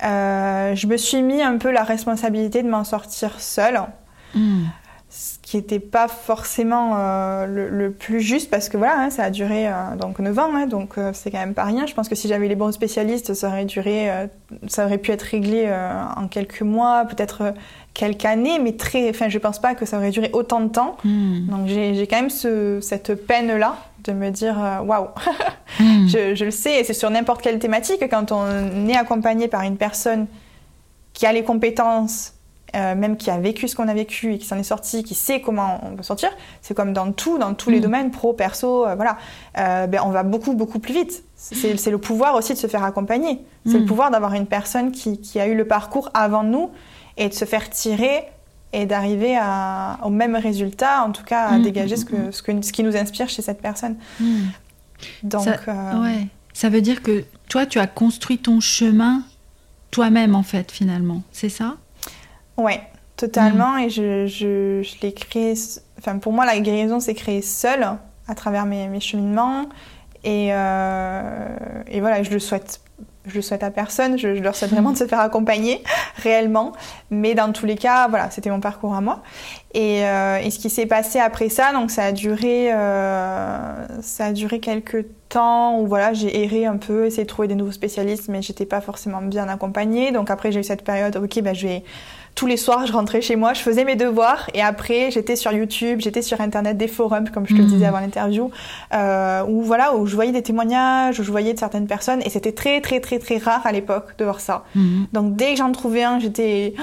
je 0.01 0.87
me 0.87 0.95
suis 0.95 1.21
mis 1.21 1.41
un 1.41 1.57
peu 1.57 1.69
la 1.69 1.83
responsabilité 1.83 2.63
de 2.63 2.69
m'en 2.69 2.85
sortir 2.85 3.41
seule 3.41 3.81
qui 5.51 5.57
n'était 5.57 5.81
pas 5.81 6.07
forcément 6.07 6.93
euh, 6.95 7.45
le, 7.45 7.91
plus 7.91 8.21
juste 8.21 8.49
parce 8.49 8.69
que 8.69 8.77
voilà, 8.77 8.97
hein, 8.97 9.09
ça 9.09 9.25
a 9.25 9.29
duré 9.29 9.67
euh, 9.67 9.97
donc 9.99 10.19
9 10.19 10.39
ans, 10.39 10.55
hein, 10.55 10.65
donc 10.65 10.97
euh, 10.97 11.11
c'est 11.13 11.29
quand 11.29 11.39
même 11.39 11.53
pas 11.53 11.65
rien. 11.65 11.85
Je 11.85 11.93
pense 11.93 12.07
que 12.07 12.15
si 12.15 12.29
j'avais 12.29 12.47
les 12.47 12.55
bons 12.55 12.71
spécialistes, 12.71 13.33
ça 13.33 13.49
aurait 13.49 13.65
duré, 13.65 14.09
ça 14.67 14.85
aurait 14.85 14.97
pu 14.97 15.11
être 15.11 15.23
réglé 15.23 15.69
en 16.15 16.29
quelques 16.29 16.61
mois, 16.61 17.03
peut-être 17.03 17.53
quelques 17.93 18.23
années, 18.23 18.59
mais 18.59 18.77
très, 18.77 19.09
enfin, 19.09 19.27
je 19.27 19.39
pense 19.39 19.59
pas 19.59 19.75
que 19.75 19.85
ça 19.85 19.97
aurait 19.97 20.11
duré 20.11 20.29
autant 20.31 20.61
de 20.61 20.69
temps. 20.69 20.95
Hmm. 21.03 21.45
Donc 21.47 21.67
j'ai 21.67 22.07
quand 22.07 22.21
même 22.21 22.29
ce, 22.29 22.79
cette 22.79 23.13
peine 23.27 23.53
là 23.57 23.75
de 24.05 24.13
me 24.13 24.29
dire 24.29 24.55
waouh, 24.85 25.09
hmm. 25.81 26.07
je, 26.07 26.33
je, 26.33 26.45
le 26.45 26.51
sais, 26.51 26.79
et 26.79 26.85
c'est 26.85 26.93
sur 26.93 27.09
n'importe 27.09 27.41
quelle 27.41 27.59
thématique 27.59 28.01
quand 28.09 28.31
on 28.31 28.87
est 28.87 28.95
accompagné 28.95 29.49
par 29.49 29.63
une 29.63 29.75
personne 29.75 30.27
qui 31.11 31.25
a 31.25 31.33
les 31.33 31.43
compétences 31.43 32.35
euh, 32.75 32.95
même 32.95 33.17
qui 33.17 33.29
a 33.29 33.37
vécu 33.37 33.67
ce 33.67 33.75
qu'on 33.75 33.89
a 33.89 33.93
vécu 33.93 34.33
et 34.33 34.37
qui 34.37 34.45
s'en 34.45 34.57
est 34.57 34.63
sorti, 34.63 35.03
qui 35.03 35.13
sait 35.13 35.41
comment 35.41 35.81
on 35.83 35.95
peut 35.95 36.03
sortir, 36.03 36.29
c'est 36.61 36.73
comme 36.73 36.93
dans 36.93 37.11
tout, 37.11 37.37
dans 37.37 37.53
tous 37.53 37.69
les 37.69 37.79
mm. 37.79 37.83
domaines, 37.83 38.11
pro, 38.11 38.31
perso, 38.33 38.85
euh, 38.85 38.95
voilà, 38.95 39.17
euh, 39.57 39.87
ben, 39.87 40.01
on 40.05 40.09
va 40.09 40.23
beaucoup, 40.23 40.53
beaucoup 40.53 40.79
plus 40.79 40.93
vite. 40.93 41.23
C'est 41.35 41.89
le 41.89 41.97
pouvoir 41.97 42.35
aussi 42.35 42.53
de 42.53 42.57
se 42.57 42.67
faire 42.67 42.83
accompagner. 42.83 43.39
C'est 43.65 43.73
le 43.73 43.81
mm. 43.81 43.87
pouvoir 43.87 44.11
d'avoir 44.11 44.35
une 44.35 44.45
personne 44.45 44.91
qui, 44.91 45.19
qui, 45.19 45.39
a 45.39 45.47
eu 45.47 45.55
le 45.55 45.65
parcours 45.65 46.09
avant 46.13 46.43
nous 46.43 46.69
et 47.17 47.27
de 47.27 47.33
se 47.33 47.45
faire 47.45 47.69
tirer 47.69 48.23
et 48.73 48.85
d'arriver 48.85 49.37
au 50.03 50.09
même 50.09 50.35
résultat, 50.35 51.03
en 51.03 51.11
tout 51.11 51.23
cas 51.23 51.47
à 51.47 51.57
mm, 51.57 51.63
dégager 51.63 51.97
ce, 51.97 52.05
que, 52.05 52.31
ce, 52.31 52.41
que, 52.41 52.61
ce, 52.61 52.71
qui 52.71 52.83
nous 52.83 52.95
inspire 52.95 53.27
chez 53.27 53.41
cette 53.41 53.61
personne. 53.61 53.97
Donc, 55.23 55.43
ça, 55.43 55.57
ouais. 55.99 56.27
ça 56.53 56.69
veut 56.69 56.81
dire 56.81 57.01
que 57.01 57.25
toi, 57.49 57.65
tu 57.65 57.79
as 57.79 57.87
construit 57.87 58.37
ton 58.37 58.59
chemin 58.59 59.23
toi-même, 59.91 60.35
en 60.35 60.43
fait, 60.43 60.71
finalement. 60.71 61.21
C'est 61.31 61.49
ça? 61.49 61.75
Ouais, 62.61 62.81
totalement. 63.17 63.77
Et 63.77 63.89
je, 63.89 64.27
je, 64.27 65.01
l'ai 65.01 65.13
créé. 65.13 65.53
Enfin, 65.99 66.17
pour 66.17 66.33
moi, 66.33 66.45
la 66.45 66.59
guérison 66.59 66.99
s'est 66.99 67.13
créée 67.13 67.41
seule 67.41 67.87
à 68.27 68.35
travers 68.35 68.65
mes, 68.65 68.99
cheminements. 68.99 69.67
Et, 70.23 70.47
et 70.49 71.99
voilà, 71.99 72.23
je 72.23 72.31
le 72.31 72.39
souhaite 72.39 72.81
je 73.25 73.35
le 73.35 73.41
souhaite 73.41 73.63
à 73.63 73.69
personne, 73.69 74.17
je, 74.17 74.27
leur 74.27 74.55
souhaite 74.55 74.71
vraiment 74.71 74.91
de 74.91 74.97
se 74.97 75.05
faire 75.05 75.19
accompagner 75.19 75.83
réellement. 76.17 76.71
Mais 77.09 77.35
dans 77.35 77.51
tous 77.51 77.65
les 77.65 77.75
cas, 77.75 78.07
voilà, 78.07 78.31
c'était 78.31 78.49
mon 78.49 78.59
parcours 78.59 78.95
à 78.95 79.01
moi. 79.01 79.21
Et, 79.73 80.05
euh, 80.05 80.37
et 80.37 80.49
ce 80.49 80.59
qui 80.59 80.69
s'est 80.69 80.85
passé 80.85 81.19
après 81.19 81.49
ça, 81.49 81.71
donc 81.73 81.91
ça 81.91 82.05
a 82.05 82.11
duré, 82.11 82.73
euh, 82.73 84.01
ça 84.01 84.25
a 84.25 84.31
duré 84.31 84.59
quelques 84.59 85.05
temps 85.29 85.79
où 85.79 85.87
voilà, 85.87 86.13
j'ai 86.13 86.43
erré 86.43 86.65
un 86.65 86.77
peu, 86.77 87.05
essayé 87.05 87.23
de 87.23 87.29
trouver 87.29 87.47
des 87.47 87.55
nouveaux 87.55 87.71
spécialistes, 87.71 88.27
mais 88.27 88.41
j'étais 88.41 88.65
pas 88.65 88.81
forcément 88.81 89.21
bien 89.21 89.47
accompagnée. 89.47 90.11
Donc 90.11 90.29
après, 90.29 90.51
j'ai 90.51 90.59
eu 90.59 90.63
cette 90.63 90.83
période, 90.83 91.15
ok, 91.15 91.41
ben 91.41 91.53
je 91.53 91.67
vais 91.67 91.83
tous 92.35 92.47
les 92.47 92.57
soirs, 92.57 92.85
je 92.87 92.93
rentrais 92.93 93.21
chez 93.21 93.35
moi, 93.35 93.53
je 93.53 93.61
faisais 93.61 93.83
mes 93.83 93.95
devoirs 93.95 94.49
et 94.53 94.61
après, 94.61 95.11
j'étais 95.11 95.35
sur 95.35 95.51
YouTube, 95.51 95.99
j'étais 96.01 96.21
sur 96.21 96.41
Internet, 96.41 96.77
des 96.77 96.87
forums, 96.87 97.29
comme 97.29 97.45
je 97.47 97.53
te 97.53 97.59
le 97.59 97.65
disais 97.65 97.85
mhm. 97.85 97.95
avant 97.95 97.99
l'interview, 97.99 98.51
euh, 98.93 99.43
où 99.47 99.61
voilà, 99.61 99.95
où 99.95 100.05
je 100.05 100.15
voyais 100.15 100.31
des 100.31 100.41
témoignages, 100.41 101.19
où 101.19 101.23
je 101.23 101.31
voyais 101.31 101.53
de 101.53 101.59
certaines 101.59 101.87
personnes 101.87 102.21
et 102.25 102.29
c'était 102.29 102.53
très, 102.53 102.81
très, 102.81 102.99
très, 102.99 103.19
très 103.19 103.37
rare 103.37 103.65
à 103.65 103.71
l'époque 103.71 104.17
de 104.17 104.23
voir 104.23 104.39
ça. 104.39 104.63
Mhm. 104.75 105.07
Donc 105.13 105.35
dès 105.35 105.51
que 105.51 105.57
j'en 105.57 105.71
trouvais 105.71 106.03
un, 106.03 106.19
j'étais, 106.19 106.73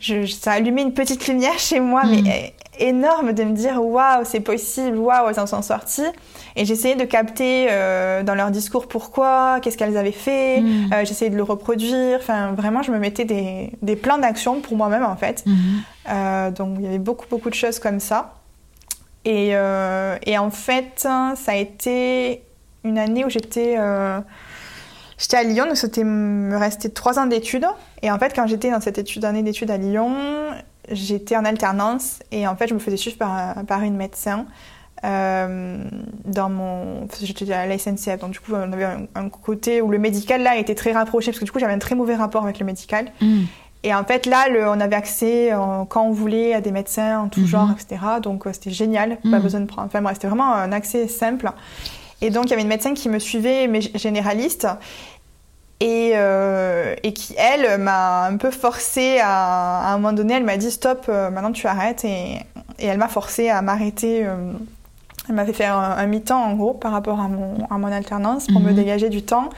je, 0.00 0.26
ça 0.26 0.52
allumait 0.52 0.82
une 0.82 0.94
petite 0.94 1.28
lumière 1.28 1.58
chez 1.58 1.80
moi, 1.80 2.02
mais 2.04 2.22
mhm. 2.22 2.50
Énorme 2.78 3.32
de 3.32 3.44
me 3.44 3.52
dire 3.52 3.82
waouh, 3.82 4.24
c'est 4.24 4.40
possible, 4.40 4.96
waouh, 4.98 5.28
elles 5.28 5.40
en 5.40 5.46
sont 5.46 5.62
sorties. 5.62 6.06
Et 6.56 6.64
j'essayais 6.64 6.96
de 6.96 7.04
capter 7.04 7.68
euh, 7.70 8.22
dans 8.22 8.34
leur 8.34 8.50
discours 8.50 8.88
pourquoi, 8.88 9.58
qu'est-ce 9.60 9.76
qu'elles 9.76 9.96
avaient 9.96 10.12
fait. 10.12 10.60
Mm. 10.60 10.92
Euh, 10.92 11.04
j'essayais 11.04 11.30
de 11.30 11.36
le 11.36 11.42
reproduire. 11.42 12.18
Enfin, 12.20 12.52
vraiment, 12.52 12.82
je 12.82 12.90
me 12.90 12.98
mettais 12.98 13.24
des, 13.24 13.72
des 13.82 13.96
plans 13.96 14.18
d'action 14.18 14.60
pour 14.60 14.76
moi-même, 14.76 15.04
en 15.04 15.16
fait. 15.16 15.44
Mm-hmm. 15.46 15.52
Euh, 16.08 16.50
donc, 16.50 16.76
il 16.78 16.84
y 16.84 16.88
avait 16.88 16.98
beaucoup, 16.98 17.26
beaucoup 17.28 17.50
de 17.50 17.54
choses 17.54 17.78
comme 17.78 18.00
ça. 18.00 18.34
Et, 19.24 19.48
et 19.50 20.38
en 20.38 20.50
fait, 20.50 21.00
ça 21.00 21.34
a 21.48 21.56
été 21.56 22.42
une 22.84 22.98
année 22.98 23.24
où 23.24 23.28
j'étais... 23.28 23.76
J'étais 25.18 25.38
à 25.38 25.44
Lyon, 25.44 25.64
donc 25.64 25.78
c'était 25.78 26.04
me 26.04 26.56
restait 26.58 26.90
trois 26.90 27.18
ans 27.18 27.24
d'études. 27.24 27.66
Et 28.02 28.10
en 28.10 28.18
fait, 28.18 28.34
quand 28.34 28.46
j'étais 28.46 28.70
dans 28.70 28.82
cette 28.82 28.98
étude, 28.98 29.24
année 29.24 29.42
d'études 29.42 29.70
à 29.70 29.78
Lyon, 29.78 30.14
j'étais 30.90 31.36
en 31.36 31.44
alternance 31.44 32.20
et 32.32 32.46
en 32.46 32.56
fait, 32.56 32.68
je 32.68 32.74
me 32.74 32.78
faisais 32.78 32.96
suivre 32.96 33.16
par, 33.16 33.64
par 33.66 33.82
une 33.82 33.96
médecin 33.96 34.46
euh, 35.04 35.76
dans 36.24 36.48
mon 36.48 37.06
j'étais 37.20 37.52
à 37.52 37.66
la 37.66 37.78
SNCF 37.78 38.18
donc 38.18 38.30
du 38.30 38.40
coup 38.40 38.52
on 38.54 38.72
avait 38.72 38.86
un, 39.14 39.28
côté 39.28 39.82
où 39.82 39.90
le 39.90 39.98
médical 39.98 40.42
là 40.42 40.56
était 40.56 40.74
très 40.74 40.92
rapproché 40.92 41.30
parce 41.30 41.38
que 41.38 41.44
du 41.44 41.52
coup 41.52 41.58
j'avais 41.58 41.74
un 41.74 41.78
très 41.78 41.94
mauvais 41.94 42.16
rapport 42.16 42.44
avec 42.44 42.58
le 42.58 42.64
médical 42.64 43.12
mm. 43.20 43.42
et 43.84 43.94
en 43.94 44.04
fait 44.04 44.24
là 44.24 44.48
le, 44.48 44.66
on 44.66 44.80
avait 44.80 44.96
accès 44.96 45.52
euh, 45.52 45.84
quand 45.86 46.02
on 46.02 46.12
voulait 46.12 46.54
à 46.54 46.62
des 46.62 46.70
médecins 46.70 47.20
en 47.20 47.28
tout 47.28 47.42
mm-hmm. 47.42 47.46
genre 47.46 47.68
etc 47.72 48.00
donc 48.22 48.46
euh, 48.46 48.54
c'était 48.54 48.70
génial 48.70 49.18
pas 49.30 49.38
mm. 49.38 49.42
besoin 49.42 49.60
de 49.60 49.66
prendre 49.66 49.86
enfin 49.86 50.00
bref 50.00 50.14
c'était 50.14 50.28
vraiment 50.28 50.54
un 50.54 50.72
accès 50.72 51.08
simple 51.08 51.52
et 52.22 52.30
donc 52.30 52.46
il 52.46 52.50
y 52.50 52.52
avait 52.54 52.62
une 52.62 52.68
médecin 52.68 52.94
qui 52.94 53.10
me 53.10 53.18
suivait 53.18 53.68
mais 53.68 53.82
généraliste 53.82 54.66
et, 55.80 56.14
et 57.02 57.12
qui 57.12 57.34
elle 57.36 57.78
m'a 57.78 58.26
un 58.26 58.36
peu 58.38 58.50
forcé 58.50 59.18
à, 59.22 59.90
à 59.90 59.92
un 59.92 59.98
moment 59.98 60.14
donné 60.14 60.34
elle 60.34 60.44
m'a 60.44 60.56
dit 60.56 60.70
stop 60.70 61.08
maintenant 61.08 61.52
tu 61.52 61.66
arrêtes 61.66 62.04
et, 62.04 62.40
et 62.78 62.86
elle 62.86 62.98
m'a 62.98 63.08
forcé 63.08 63.50
à 63.50 63.60
m'arrêter 63.60 64.26
elle 65.28 65.34
m'a 65.34 65.44
fait 65.44 65.52
faire 65.52 65.76
un, 65.76 66.06
mi-temps 66.06 66.42
en 66.42 66.54
gros 66.54 66.74
par 66.74 66.92
rapport 66.92 67.20
à 67.20 67.28
mon, 67.28 67.66
à 67.70 67.78
mon 67.78 67.88
alternance 67.88 68.46
pour 68.46 68.60
me 68.60 68.70
mhm. 68.70 68.76
dégager 68.76 69.08
du 69.08 69.22
temps. 69.22 69.50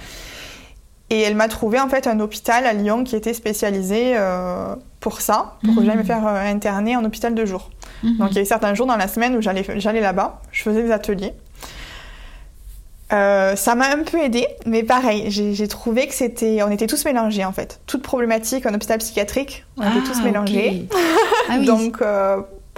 Et 1.10 1.20
elle 1.20 1.36
m'a 1.36 1.48
trouvé 1.48 1.80
en 1.80 1.88
fait 1.88 2.06
un 2.06 2.20
hôpital 2.20 2.66
à 2.66 2.72
Lyon 2.72 3.04
qui 3.04 3.16
était 3.16 3.32
spécialisé 3.32 4.12
euh, 4.16 4.74
pour 5.00 5.20
ça, 5.20 5.56
pour 5.64 5.76
que 5.76 5.84
j'aille 5.84 5.96
me 5.96 6.02
faire 6.02 6.26
euh, 6.26 6.40
interner 6.40 6.96
en 6.96 7.04
hôpital 7.04 7.34
de 7.34 7.44
jour. 7.44 7.70
Mhm. 8.02 8.18
Donc 8.18 8.30
il 8.30 8.34
y 8.34 8.38
avait 8.38 8.44
certains 8.46 8.74
jours 8.74 8.86
dans 8.86 8.96
la 8.96 9.08
semaine 9.08 9.36
où 9.36 9.40
j'allais 9.40 10.00
là-bas, 10.00 10.40
je 10.52 10.62
faisais 10.62 10.82
des 10.82 10.92
ateliers. 10.92 11.34
Euh, 13.12 13.56
ça 13.56 13.74
m'a 13.74 13.88
un 13.90 14.02
peu 14.02 14.18
aidé, 14.18 14.46
mais 14.66 14.82
pareil, 14.82 15.30
j'ai 15.30 15.68
trouvé 15.68 16.06
que 16.06 16.14
c'était, 16.14 16.62
on 16.62 16.70
était 16.70 16.86
tous 16.86 17.04
mélangés 17.04 17.44
en 17.44 17.52
fait. 17.52 17.80
Toute 17.86 18.02
problématique 18.02 18.66
en 18.66 18.74
hôpital 18.74 18.98
psychiatrique, 18.98 19.64
on 19.78 19.82
était 19.82 20.06
tous 20.06 20.18
ah, 20.20 20.24
mélangés. 20.24 20.86
Ah, 21.50 21.56
oui. 21.58 21.64
Donc 21.64 22.02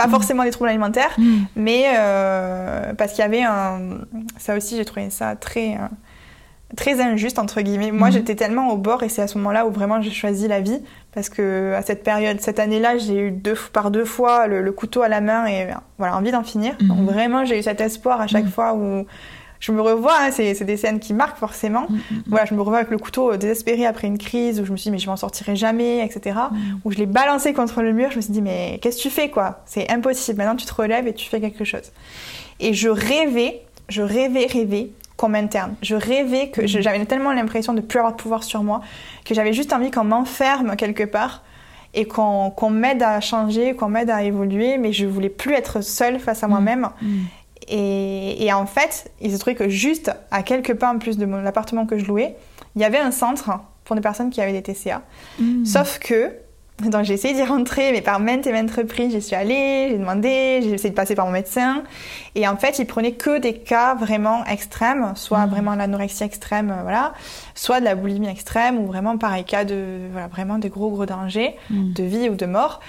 pas 0.00 0.06
mm. 0.06 0.10
forcément 0.10 0.44
des 0.44 0.50
troubles 0.50 0.70
alimentaires, 0.70 1.14
mm. 1.18 1.38
mais 1.56 1.84
euh, 1.96 2.94
parce 2.94 3.12
qu'il 3.12 3.20
y 3.20 3.24
avait 3.24 3.42
un. 3.42 3.98
Ça 4.38 4.56
aussi, 4.56 4.76
j'ai 4.76 4.84
trouvé 4.84 5.10
ça 5.10 5.36
très. 5.36 5.74
Euh, 5.74 5.88
très 6.76 7.00
injuste 7.00 7.40
entre 7.40 7.62
guillemets. 7.62 7.90
Moi, 7.90 8.10
mm. 8.10 8.12
j'étais 8.12 8.36
tellement 8.36 8.68
au 8.68 8.76
bord 8.76 9.02
et 9.02 9.08
c'est 9.08 9.22
à 9.22 9.26
ce 9.26 9.36
moment-là 9.38 9.66
où 9.66 9.72
vraiment 9.72 10.00
j'ai 10.00 10.12
choisi 10.12 10.46
la 10.46 10.60
vie 10.60 10.80
parce 11.12 11.28
que 11.28 11.74
à 11.74 11.82
cette 11.82 12.04
période, 12.04 12.40
cette 12.40 12.60
année-là, 12.60 12.96
j'ai 12.96 13.18
eu 13.18 13.30
deux 13.32 13.56
par 13.72 13.90
deux 13.90 14.04
fois 14.04 14.46
le, 14.46 14.70
couteau 14.70 15.02
à 15.02 15.08
la 15.08 15.20
main 15.20 15.46
et 15.46 15.66
voilà 15.98 16.16
envie 16.16 16.30
d'en 16.30 16.44
finir. 16.44 16.76
Donc 16.80 17.00
vraiment, 17.00 17.44
j'ai 17.44 17.58
eu 17.58 17.62
cet 17.64 17.80
espoir 17.80 18.20
à 18.20 18.28
chaque 18.28 18.46
fois 18.46 18.74
où 18.74 19.04
je 19.60 19.72
me 19.72 19.80
revois, 19.82 20.16
hein, 20.18 20.30
c'est 20.32 20.64
des 20.64 20.76
scènes 20.78 20.98
qui 20.98 21.12
marquent 21.12 21.36
forcément. 21.36 21.86
Mm, 21.88 21.94
mm, 21.94 22.16
mm. 22.16 22.22
Voilà, 22.28 22.46
je 22.46 22.54
me 22.54 22.60
revois 22.60 22.78
avec 22.78 22.90
le 22.90 22.98
couteau 22.98 23.36
désespéré 23.36 23.86
après 23.86 24.06
une 24.06 24.18
crise 24.18 24.58
où 24.58 24.64
je 24.64 24.72
me 24.72 24.76
suis 24.76 24.88
dit 24.88 24.92
mais 24.92 24.98
je 24.98 25.08
m'en 25.08 25.16
sortirai 25.16 25.54
jamais, 25.54 26.04
etc. 26.04 26.38
Où 26.84 26.90
je 26.90 26.96
l'ai 26.96 27.06
balancé 27.06 27.52
contre 27.52 27.82
le 27.82 27.92
mur, 27.92 28.10
je 28.10 28.16
me 28.16 28.20
suis 28.22 28.32
dit 28.32 28.42
mais 28.42 28.78
qu'est-ce 28.82 28.96
que 28.96 29.02
tu 29.02 29.10
fais 29.10 29.28
quoi? 29.28 29.60
C'est 29.66 29.90
impossible. 29.90 30.38
Maintenant 30.38 30.56
tu 30.56 30.66
te 30.66 30.74
relèves 30.74 31.06
et 31.06 31.12
tu 31.12 31.28
fais 31.28 31.40
quelque 31.40 31.64
chose. 31.64 31.92
Et 32.58 32.72
je 32.72 32.88
rêvais, 32.88 33.62
je 33.88 34.02
rêvais, 34.02 34.46
rêvais 34.46 34.90
qu'on 35.16 35.28
m'interne. 35.28 35.74
Je 35.82 35.94
rêvais 35.94 36.48
que 36.48 36.66
j'avais 36.66 37.04
tellement 37.04 37.32
l'impression 37.32 37.74
de 37.74 37.82
plus 37.82 37.98
avoir 37.98 38.12
de 38.12 38.20
pouvoir 38.20 38.42
sur 38.42 38.62
moi 38.62 38.80
que 39.26 39.34
j'avais 39.34 39.52
juste 39.52 39.74
envie 39.74 39.90
qu'on 39.90 40.04
m'enferme 40.04 40.74
quelque 40.76 41.04
part 41.04 41.42
et 41.92 42.06
qu'on 42.06 42.70
m'aide 42.70 43.02
à 43.02 43.20
changer, 43.20 43.74
qu'on 43.74 43.88
m'aide 43.88 44.10
à 44.10 44.22
évoluer, 44.22 44.78
mais 44.78 44.92
je 44.92 45.06
voulais 45.06 45.28
plus 45.28 45.54
être 45.54 45.82
seule 45.82 46.20
face 46.20 46.42
à 46.44 46.48
moi-même. 46.48 46.88
Et, 47.70 48.52
en 48.52 48.66
fait, 48.66 49.10
il 49.20 49.32
se 49.32 49.38
trouvait 49.38 49.54
que 49.54 49.68
juste 49.68 50.12
à 50.30 50.42
quelques 50.42 50.74
pas 50.74 50.92
en 50.92 50.98
plus 50.98 51.18
de 51.18 51.26
mon 51.26 51.46
appartement 51.46 51.86
que 51.86 51.98
je 51.98 52.04
louais, 52.04 52.36
il 52.74 52.82
y 52.82 52.84
avait 52.84 52.98
un 52.98 53.12
centre 53.12 53.50
pour 53.84 53.96
des 53.96 54.02
personnes 54.02 54.30
qui 54.30 54.40
avaient 54.40 54.58
des 54.58 54.62
TCA. 54.62 55.02
Hmm. 55.38 55.64
Sauf 55.64 55.98
que, 56.00 56.32
donc 56.80 57.04
j'ai 57.04 57.14
essayé 57.14 57.34
d'y 57.34 57.44
rentrer, 57.44 57.92
mais 57.92 58.00
par 58.00 58.18
maintes 58.18 58.46
et 58.46 58.52
maintes 58.52 58.72
reprises, 58.72 59.12
j'y 59.12 59.22
suis 59.22 59.36
allée, 59.36 59.88
j'ai 59.90 59.98
demandé, 59.98 60.60
j'ai 60.62 60.72
essayé 60.72 60.90
de 60.90 60.94
passer 60.94 61.14
par 61.14 61.26
mon 61.26 61.32
médecin. 61.32 61.84
Et 62.34 62.48
en 62.48 62.56
fait, 62.56 62.80
il 62.80 62.86
prenait 62.86 63.12
que 63.12 63.38
des 63.38 63.54
cas 63.54 63.94
vraiment 63.94 64.44
extrêmes, 64.46 65.12
soit 65.14 65.46
hmm. 65.46 65.50
vraiment 65.50 65.74
l'anorexie 65.76 66.24
extrême, 66.24 66.70
euh, 66.70 66.82
voilà, 66.82 67.14
soit 67.54 67.78
de 67.78 67.84
la 67.84 67.94
boulimie 67.94 68.28
extrême, 68.28 68.78
ou 68.78 68.86
vraiment 68.86 69.16
pareil 69.16 69.44
cas 69.44 69.64
de, 69.64 70.08
voilà, 70.10 70.26
vraiment 70.26 70.58
des 70.58 70.70
gros 70.70 70.90
gros 70.90 71.06
dangers 71.06 71.56
hmm. 71.70 71.92
de 71.92 72.02
vie 72.02 72.28
ou 72.28 72.34
de 72.34 72.46
mort. 72.46 72.80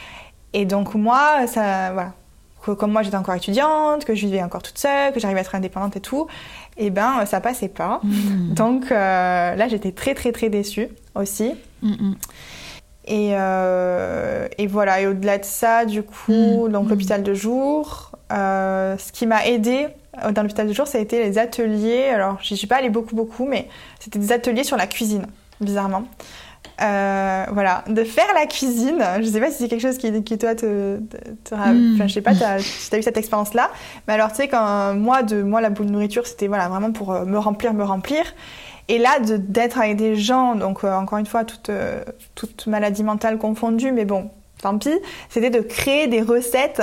Et 0.54 0.65
donc 0.65 0.96
moi, 0.96 1.48
ça, 1.48 1.91
voilà, 1.94 2.13
que 2.62 2.71
comme 2.71 2.91
moi 2.91 3.04
j'étais 3.04 3.17
encore 3.17 3.36
étudiante, 3.36 4.06
que 4.06 4.15
je 4.15 4.26
vivais 4.26 4.43
encore 4.43 4.62
toute 4.62 4.78
seule, 4.78 5.13
que 5.13 5.19
j'arrivais 5.19 5.39
à 5.39 5.41
être 5.41 5.56
indépendante 5.56 5.95
et 5.95 6.02
tout, 6.02 6.28
et 6.78 6.88
eh 6.88 6.89
ben 6.89 7.26
ça 7.26 7.41
passait 7.41 7.67
pas. 7.67 8.00
Mm. 8.04 8.54
Donc 8.54 8.91
euh, 8.91 9.56
là 9.56 9.67
j'étais 9.67 9.91
très 9.91 10.13
très 10.13 10.32
très 10.32 10.50
déçue 10.50 10.89
aussi. 11.15 11.54
Mm, 11.82 11.91
mm. 11.91 12.15
Et, 13.06 13.32
euh, 13.34 14.47
et, 14.60 14.67
voilà, 14.67 15.02
et 15.02 15.08
au-delà 15.08 15.39
de 15.39 15.43
ça, 15.43 15.86
du 15.86 16.04
coup, 16.04 16.69
donc 16.69 16.89
l'hôpital 16.89 17.24
de 17.24 17.34
jour, 17.34 18.12
euh, 18.32 18.95
ce 18.97 19.12
qui 19.12 19.26
m'a 19.26 19.47
aidé 19.47 19.88
dans 20.34 20.43
l'hôpital 20.43 20.67
de 20.67 20.74
jour, 20.74 20.88
ça 20.88 21.00
a 21.00 21.02
été 21.02 21.24
les 21.24 21.39
ateliers. 21.39 22.10
Alors, 22.13 22.38
j'y 22.41 22.56
suis 22.56 22.67
pas 22.67 22.78
allée 22.78 22.91
beaucoup, 22.91 23.15
beaucoup, 23.15 23.45
mais 23.45 23.67
c'était 24.00 24.19
des 24.19 24.32
ateliers 24.32 24.63
sur 24.63 24.78
la 24.78 24.86
cuisine, 24.86 25.26
bizarrement. 25.60 26.04
Euh, 26.82 27.46
voilà, 27.52 27.84
de 27.88 28.04
faire 28.04 28.34
la 28.34 28.48
cuisine. 28.48 29.04
Je 29.20 29.26
sais 29.26 29.39
pas 29.39 29.52
si 29.52 29.60
c'est 29.60 29.67
quelque 29.67 29.82
chose 29.82 29.98
qui, 29.98 30.24
qui 30.24 30.38
toi 30.38 30.56
te, 30.56 30.98
te, 31.44 31.54
hmm. 31.54 31.94
enfin, 31.96 32.08
je 32.08 32.13
sais 32.13 32.22
pas 32.22 32.34
si 32.34 32.39
tu 32.39 32.96
as 32.96 32.98
eu 33.00 33.04
cette 33.04 33.17
expérience-là. 33.17 33.70
Mais 34.08 34.15
alors, 34.15 34.30
tu 34.30 34.38
sais, 34.38 34.48
quand 34.48 34.96
moi, 34.96 35.22
de 35.22 35.44
moi, 35.44 35.62
la 35.62 35.70
boule 35.70 35.88
de 35.88 35.91
nourriture, 35.91 36.26
c'était 36.26 36.48
voilà, 36.48 36.70
vraiment 36.70 36.91
pour 36.91 37.12
euh, 37.12 37.26
me 37.26 37.38
remplir, 37.38 37.74
me 37.74 37.84
remplir. 37.84 38.24
Et 38.88 38.98
là, 38.98 39.20
d'être 39.20 39.80
avec 39.80 39.96
des 39.96 40.15
gens, 40.15 40.56
donc 40.56 40.84
euh, 40.84 40.94
encore 40.94 41.20
une 41.20 41.28
fois, 41.28 41.46
toute, 41.46 41.70
toute 42.34 42.65
maladie 42.67 43.04
mentale 43.04 43.38
confondue, 43.38 43.91
mais 43.91 44.06
bon, 44.06 44.32
tant 44.62 44.78
pis, 44.78 44.89
c'était 45.30 45.52
de 45.52 45.60
créer 45.60 46.08
des 46.08 46.22
recettes 46.22 46.82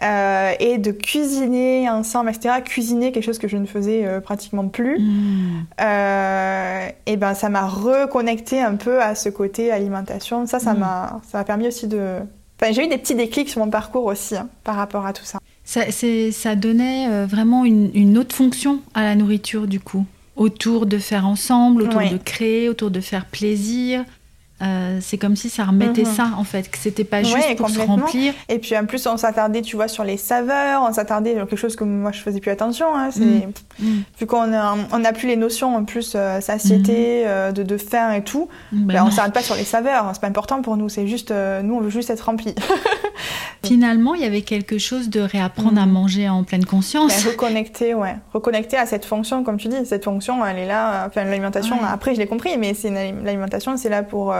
euh, 0.00 0.52
et 0.60 0.78
de 0.78 0.92
cuisiner 0.92 1.90
ensemble, 1.90 2.30
etc. 2.30 2.54
Cuisiner 2.64 3.10
quelque 3.10 3.24
chose 3.24 3.38
que 3.38 3.48
je 3.48 3.56
ne 3.56 3.66
faisais 3.66 4.04
euh, 4.04 4.20
pratiquement 4.20 4.68
plus. 4.68 5.00
Hmm. 5.00 5.64
Euh, 5.80 6.88
et 7.06 7.16
ben 7.16 7.34
ça 7.34 7.48
m'a 7.48 7.66
reconnecté 7.66 8.60
un 8.60 8.76
peu 8.76 9.02
à 9.02 9.16
ce 9.16 9.28
côté 9.28 9.72
alimentation. 9.72 10.46
Ça, 10.46 10.60
ça 10.60 10.74
hmm. 10.74 10.78
m'a, 10.78 11.20
ça 11.28 11.38
m'a 11.38 11.44
permis 11.44 11.66
aussi 11.66 11.88
de. 11.88 12.18
Enfin, 12.60 12.72
j'ai 12.72 12.84
eu 12.84 12.88
des 12.88 12.98
petits 12.98 13.16
déclics 13.16 13.48
sur 13.48 13.64
mon 13.64 13.70
parcours 13.70 14.04
aussi 14.04 14.36
hein, 14.36 14.48
par 14.62 14.76
rapport 14.76 15.04
à 15.04 15.12
tout 15.12 15.24
ça. 15.24 15.38
Ça, 15.64 15.82
ça 15.90 16.54
donnait 16.54 17.26
vraiment 17.26 17.64
une, 17.64 17.90
une, 17.92 18.16
autre 18.16 18.34
fonction 18.34 18.80
à 18.94 19.02
la 19.02 19.14
nourriture 19.14 19.66
du 19.66 19.80
coup, 19.80 20.06
autour 20.34 20.86
de 20.86 20.96
faire 20.96 21.26
ensemble, 21.26 21.82
autour 21.82 22.00
de 22.00 22.16
créer, 22.16 22.68
autour 22.68 22.90
de 22.90 23.00
faire 23.00 23.26
plaisir. 23.26 24.04
Euh, 24.60 24.98
c'est 25.00 25.18
comme 25.18 25.36
si 25.36 25.50
ça 25.50 25.64
remettait 25.64 26.02
mhm. 26.02 26.12
ça 26.14 26.30
en 26.36 26.42
fait, 26.42 26.68
que 26.68 26.78
c'était 26.78 27.04
pas 27.04 27.22
juste 27.22 27.56
pour 27.56 27.70
se 27.70 27.78
remplir. 27.78 28.34
Et 28.48 28.58
puis 28.58 28.76
en 28.76 28.86
plus 28.86 29.06
on 29.06 29.16
s'attardait, 29.16 29.62
tu 29.62 29.76
vois, 29.76 29.86
sur 29.86 30.02
les 30.02 30.16
saveurs, 30.16 30.82
on 30.82 30.92
s'attardait 30.92 31.36
sur 31.36 31.46
quelque 31.46 31.58
chose 31.58 31.76
que 31.76 31.84
moi 31.84 32.10
je 32.10 32.20
faisais 32.20 32.40
plus 32.40 32.50
attention. 32.50 32.86
Hein, 32.96 33.10
mhm. 33.16 33.52
Mhm. 33.78 34.02
Vu 34.18 34.26
qu'on 34.26 34.52
a, 34.52 34.76
on 34.92 35.04
a 35.04 35.12
plus 35.12 35.28
les 35.28 35.36
notions 35.36 35.76
en 35.76 35.84
plus 35.84 36.14
euh, 36.16 36.40
satiété, 36.40 37.22
euh, 37.26 37.52
de, 37.52 37.62
de 37.62 37.76
faim 37.76 38.12
et 38.12 38.22
tout, 38.22 38.48
ben, 38.72 38.94
ben 38.94 39.04
on 39.04 39.10
s'arrête 39.12 39.32
pas 39.32 39.42
sur 39.42 39.54
les 39.54 39.64
saveurs, 39.64 40.10
c'est 40.12 40.20
pas 40.20 40.26
important 40.26 40.60
pour 40.60 40.76
nous, 40.76 40.88
c'est 40.88 41.06
juste 41.06 41.32
nous 41.62 41.74
on 41.74 41.80
veut 41.80 41.90
juste 41.90 42.10
être 42.10 42.22
rempli. 42.22 42.54
Finalement, 43.64 44.14
il 44.14 44.22
y 44.22 44.24
avait 44.24 44.42
quelque 44.42 44.78
chose 44.78 45.08
de 45.08 45.20
réapprendre 45.20 45.80
à 45.80 45.86
mm. 45.86 45.90
manger 45.90 46.28
en 46.28 46.44
pleine 46.44 46.64
conscience. 46.64 47.24
Ben, 47.24 47.30
reconnecter, 47.30 47.94
ouais. 47.94 48.16
Reconnecter 48.32 48.76
à 48.76 48.86
cette 48.86 49.04
fonction, 49.04 49.44
comme 49.44 49.56
tu 49.56 49.68
dis. 49.68 49.84
Cette 49.84 50.04
fonction, 50.04 50.44
elle 50.46 50.58
est 50.58 50.66
là. 50.66 51.04
Enfin, 51.06 51.24
l'alimentation, 51.24 51.76
après, 51.84 52.14
je 52.14 52.20
l'ai 52.20 52.26
compris, 52.26 52.56
mais 52.56 52.74
c'est 52.74 52.90
l'alimentation, 52.90 53.76
c'est 53.76 53.88
là 53.88 54.02
pour, 54.02 54.32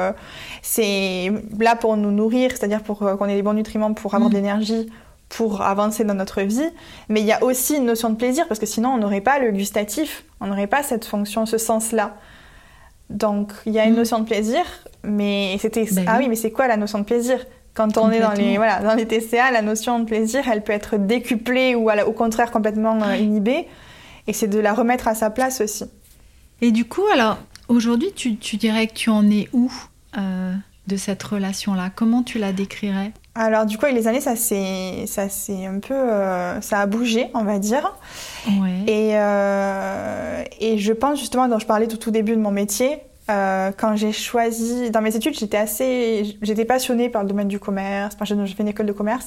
c'est 0.63 1.31
là 1.59 1.77
pour 1.77 1.97
nous 1.97 2.11
nourrir, 2.11 2.51
c'est-à-dire 2.51 2.83
pour 2.83 3.03
euh, 3.03 3.17
qu'on 3.17 3.27
ait 3.27 3.35
les 3.35 3.43
bons 3.43 3.55
nutriments, 3.55 3.93
pour 3.93 4.15
avoir 4.15 4.31
de 4.31 4.35
mm. 4.35 4.39
l'énergie, 4.39 4.91
pour 5.29 5.63
avancer 5.63 6.05
dans 6.05 6.15
notre 6.15 6.43
vie. 6.43 6.69
Mais 7.09 7.21
il 7.21 7.27
y 7.27 7.33
a 7.33 7.43
aussi 7.43 7.77
une 7.77 7.87
notion 7.87 8.11
de 8.11 8.17
plaisir, 8.17 8.47
parce 8.49 8.61
que 8.61 8.67
sinon, 8.67 8.91
on 8.91 8.99
n'aurait 8.99 9.21
pas 9.21 9.39
le 9.39 9.51
gustatif, 9.51 10.25
on 10.41 10.47
n'aurait 10.47 10.67
pas 10.67 10.83
cette 10.83 11.05
fonction, 11.05 11.47
ce 11.47 11.59
sens-là. 11.59 12.17
Donc, 13.11 13.53
il 13.67 13.73
y 13.73 13.79
a 13.79 13.85
une 13.85 13.95
mm. 13.95 13.97
notion 13.97 14.19
de 14.21 14.25
plaisir, 14.25 14.63
mais 15.03 15.57
c'était 15.61 15.85
ben 15.93 16.05
ah 16.07 16.17
oui, 16.19 16.29
mais 16.29 16.37
c'est 16.37 16.51
quoi 16.51 16.69
la 16.69 16.77
notion 16.77 16.99
de 16.99 17.05
plaisir? 17.05 17.45
Quand 17.75 17.97
on 17.97 18.11
est 18.11 18.19
dans 18.19 18.33
les 18.33 18.57
voilà 18.57 18.81
dans 18.81 18.95
les 18.95 19.07
TCA, 19.07 19.53
la 19.53 19.63
notion 19.63 20.01
de 20.01 20.05
plaisir, 20.05 20.49
elle 20.51 20.65
peut 20.65 20.73
être 20.73 20.97
décuplée 20.97 21.77
ou 21.77 21.89
au 21.91 22.13
contraire 22.13 22.51
complètement 22.51 23.01
euh, 23.03 23.15
inhibée, 23.17 23.69
et 24.27 24.33
c'est 24.33 24.49
de 24.49 24.59
la 24.59 24.75
remettre 24.75 25.07
à 25.07 25.15
sa 25.15 25.31
place 25.31 25.61
aussi. 25.61 25.85
Et 26.61 26.73
du 26.73 26.85
coup, 26.87 27.05
alors 27.13 27.39
aujourd'hui, 27.69 28.13
tu, 28.15 28.57
dirais 28.57 28.89
que 28.89 28.95
tu 28.95 29.11
en 29.11 29.31
es 29.31 29.49
où? 29.53 29.71
Euh, 30.17 30.55
de 30.87 30.97
cette 30.97 31.23
relation-là. 31.23 31.91
Comment 31.95 32.23
tu 32.23 32.39
la 32.39 32.53
décrirais? 32.53 33.13
Alors 33.35 33.67
du 33.67 33.79
coup 33.79 33.85
avec 33.85 33.97
les 33.97 34.09
années 34.09 34.21
ça 34.21 34.35
s'est 34.35 35.05
ça 35.07 35.29
c'est 35.29 35.67
un 35.67 35.79
peu 35.79 35.95
euh, 35.95 36.61
ça 36.61 36.81
a 36.81 36.87
bougé 36.87 37.29
on 37.35 37.45
va 37.45 37.59
dire. 37.59 37.95
Ouais. 38.61 38.83
et 38.87 39.11
euh, 39.13 40.43
et 40.61 40.79
je 40.79 40.93
pense 40.93 41.21
justement 41.21 41.47
dont 41.47 41.59
je 41.59 41.67
parlais 41.67 41.87
tout 41.87 42.09
au 42.09 42.11
début 42.11 42.33
de 42.33 42.41
mon 42.41 42.51
métier 42.51 42.99
euh, 43.31 43.71
quand 43.77 43.97
j'ai 43.97 44.13
choisi 44.13 44.91
dans 44.91 45.01
mes 45.01 45.15
études 45.15 45.35
j'étais 45.39 45.57
assez 45.57 46.39
j'étais 46.43 46.65
passionnée 46.65 47.09
par 47.09 47.23
le 47.23 47.29
domaine 47.29 47.49
du 47.49 47.59
commerce 47.59 48.17
enfin, 48.19 48.25
j'ai 48.25 48.55
fait 48.55 48.63
une 48.63 48.69
école 48.69 48.87
de 48.87 48.93
commerce 48.93 49.27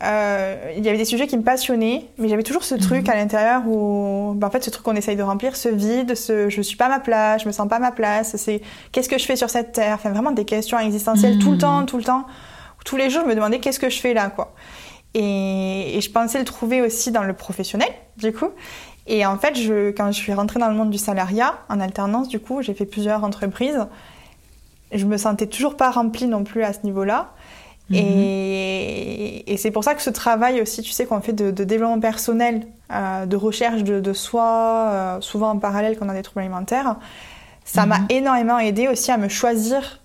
il 0.00 0.84
y 0.84 0.88
avait 0.88 0.98
des 0.98 1.04
sujets 1.04 1.26
qui 1.26 1.36
me 1.36 1.42
passionnaient 1.42 2.04
mais 2.18 2.28
j'avais 2.28 2.42
toujours 2.42 2.64
ce 2.64 2.74
mhm. 2.74 2.80
truc 2.80 3.08
à 3.08 3.16
l'intérieur 3.16 3.66
où 3.66 4.34
ben, 4.36 4.46
en 4.46 4.50
fait 4.50 4.62
ce 4.62 4.70
truc 4.70 4.84
qu'on 4.84 4.96
essaye 4.96 5.16
de 5.16 5.22
remplir 5.22 5.56
ce 5.56 5.68
vide 5.68 6.14
ce 6.14 6.48
je 6.48 6.62
suis 6.62 6.76
pas 6.76 6.86
à 6.86 6.90
ma 6.90 7.00
place 7.00 7.42
je 7.42 7.48
me 7.48 7.52
sens 7.52 7.68
pas 7.68 7.76
à 7.76 7.80
ma 7.80 7.92
place 7.92 8.36
c'est 8.36 8.60
qu'est-ce 8.92 9.08
que 9.08 9.18
je 9.18 9.24
fais 9.24 9.36
sur 9.36 9.50
cette 9.50 9.72
terre? 9.72 9.94
Enfin 9.94 10.10
vraiment 10.10 10.32
des 10.32 10.44
questions 10.44 10.78
existentielles 10.78 11.38
tout 11.38 11.50
le 11.50 11.54
mhm. 11.54 11.60
temps 11.60 11.86
tout 11.86 11.96
le 11.96 12.04
temps 12.04 12.26
tous 12.88 12.96
les 12.96 13.10
jours, 13.10 13.22
je 13.24 13.28
me 13.28 13.34
demandais 13.34 13.60
qu'est-ce 13.60 13.78
que 13.78 13.90
je 13.90 14.00
fais 14.00 14.14
là, 14.14 14.30
quoi? 14.30 14.54
Et, 15.14 15.98
je 16.00 16.10
pensais 16.10 16.38
le 16.38 16.44
trouver 16.44 16.80
aussi 16.80 17.10
dans 17.10 17.22
le 17.22 17.34
professionnel, 17.34 17.88
du 18.16 18.32
coup. 18.32 18.48
Et 19.08 19.24
en 19.24 19.38
fait, 19.38 19.56
je, 19.56 19.90
quand 19.90 20.12
je 20.12 20.18
suis 20.18 20.34
rentrée 20.34 20.60
dans 20.60 20.68
le 20.68 20.74
monde 20.74 20.90
du 20.90 20.98
salariat, 20.98 21.54
en 21.70 21.80
alternance, 21.80 22.28
du 22.28 22.38
coup, 22.38 22.60
j'ai 22.60 22.74
fait 22.74 22.84
plusieurs 22.84 23.24
entreprises. 23.24 23.86
Je 24.92 25.06
me 25.06 25.16
sentais 25.16 25.46
toujours 25.46 25.76
pas 25.76 25.90
remplie 25.90 26.26
non 26.26 26.44
plus 26.44 26.62
à 26.62 26.74
ce 26.74 26.80
niveau-là. 26.84 27.30
Mhm. 27.88 27.96
Et, 27.96 29.54
c'est 29.56 29.70
pour 29.70 29.82
ça 29.82 29.94
que 29.94 30.02
ce 30.02 30.10
travail 30.10 30.60
aussi, 30.60 30.82
tu 30.82 30.92
sais, 30.92 31.06
qu'on 31.06 31.22
fait 31.22 31.32
de, 31.32 31.64
développement 31.64 31.98
personnel, 31.98 32.66
euh, 32.92 33.24
de 33.24 33.34
recherche 33.34 33.82
de, 33.82 34.12
soi, 34.12 34.44
euh, 34.90 35.20
souvent 35.20 35.50
en 35.50 35.58
parallèle 35.58 35.98
quand 35.98 36.06
on 36.06 36.10
a 36.10 36.14
des 36.14 36.22
troubles 36.22 36.40
alimentaires, 36.40 36.96
ça 37.64 37.86
m'a 37.86 37.98
mhm. 38.00 38.06
énormément 38.10 38.58
aidé 38.58 38.88
aussi 38.88 39.10
à 39.10 39.16
me 39.16 39.28
choisir 39.28 40.00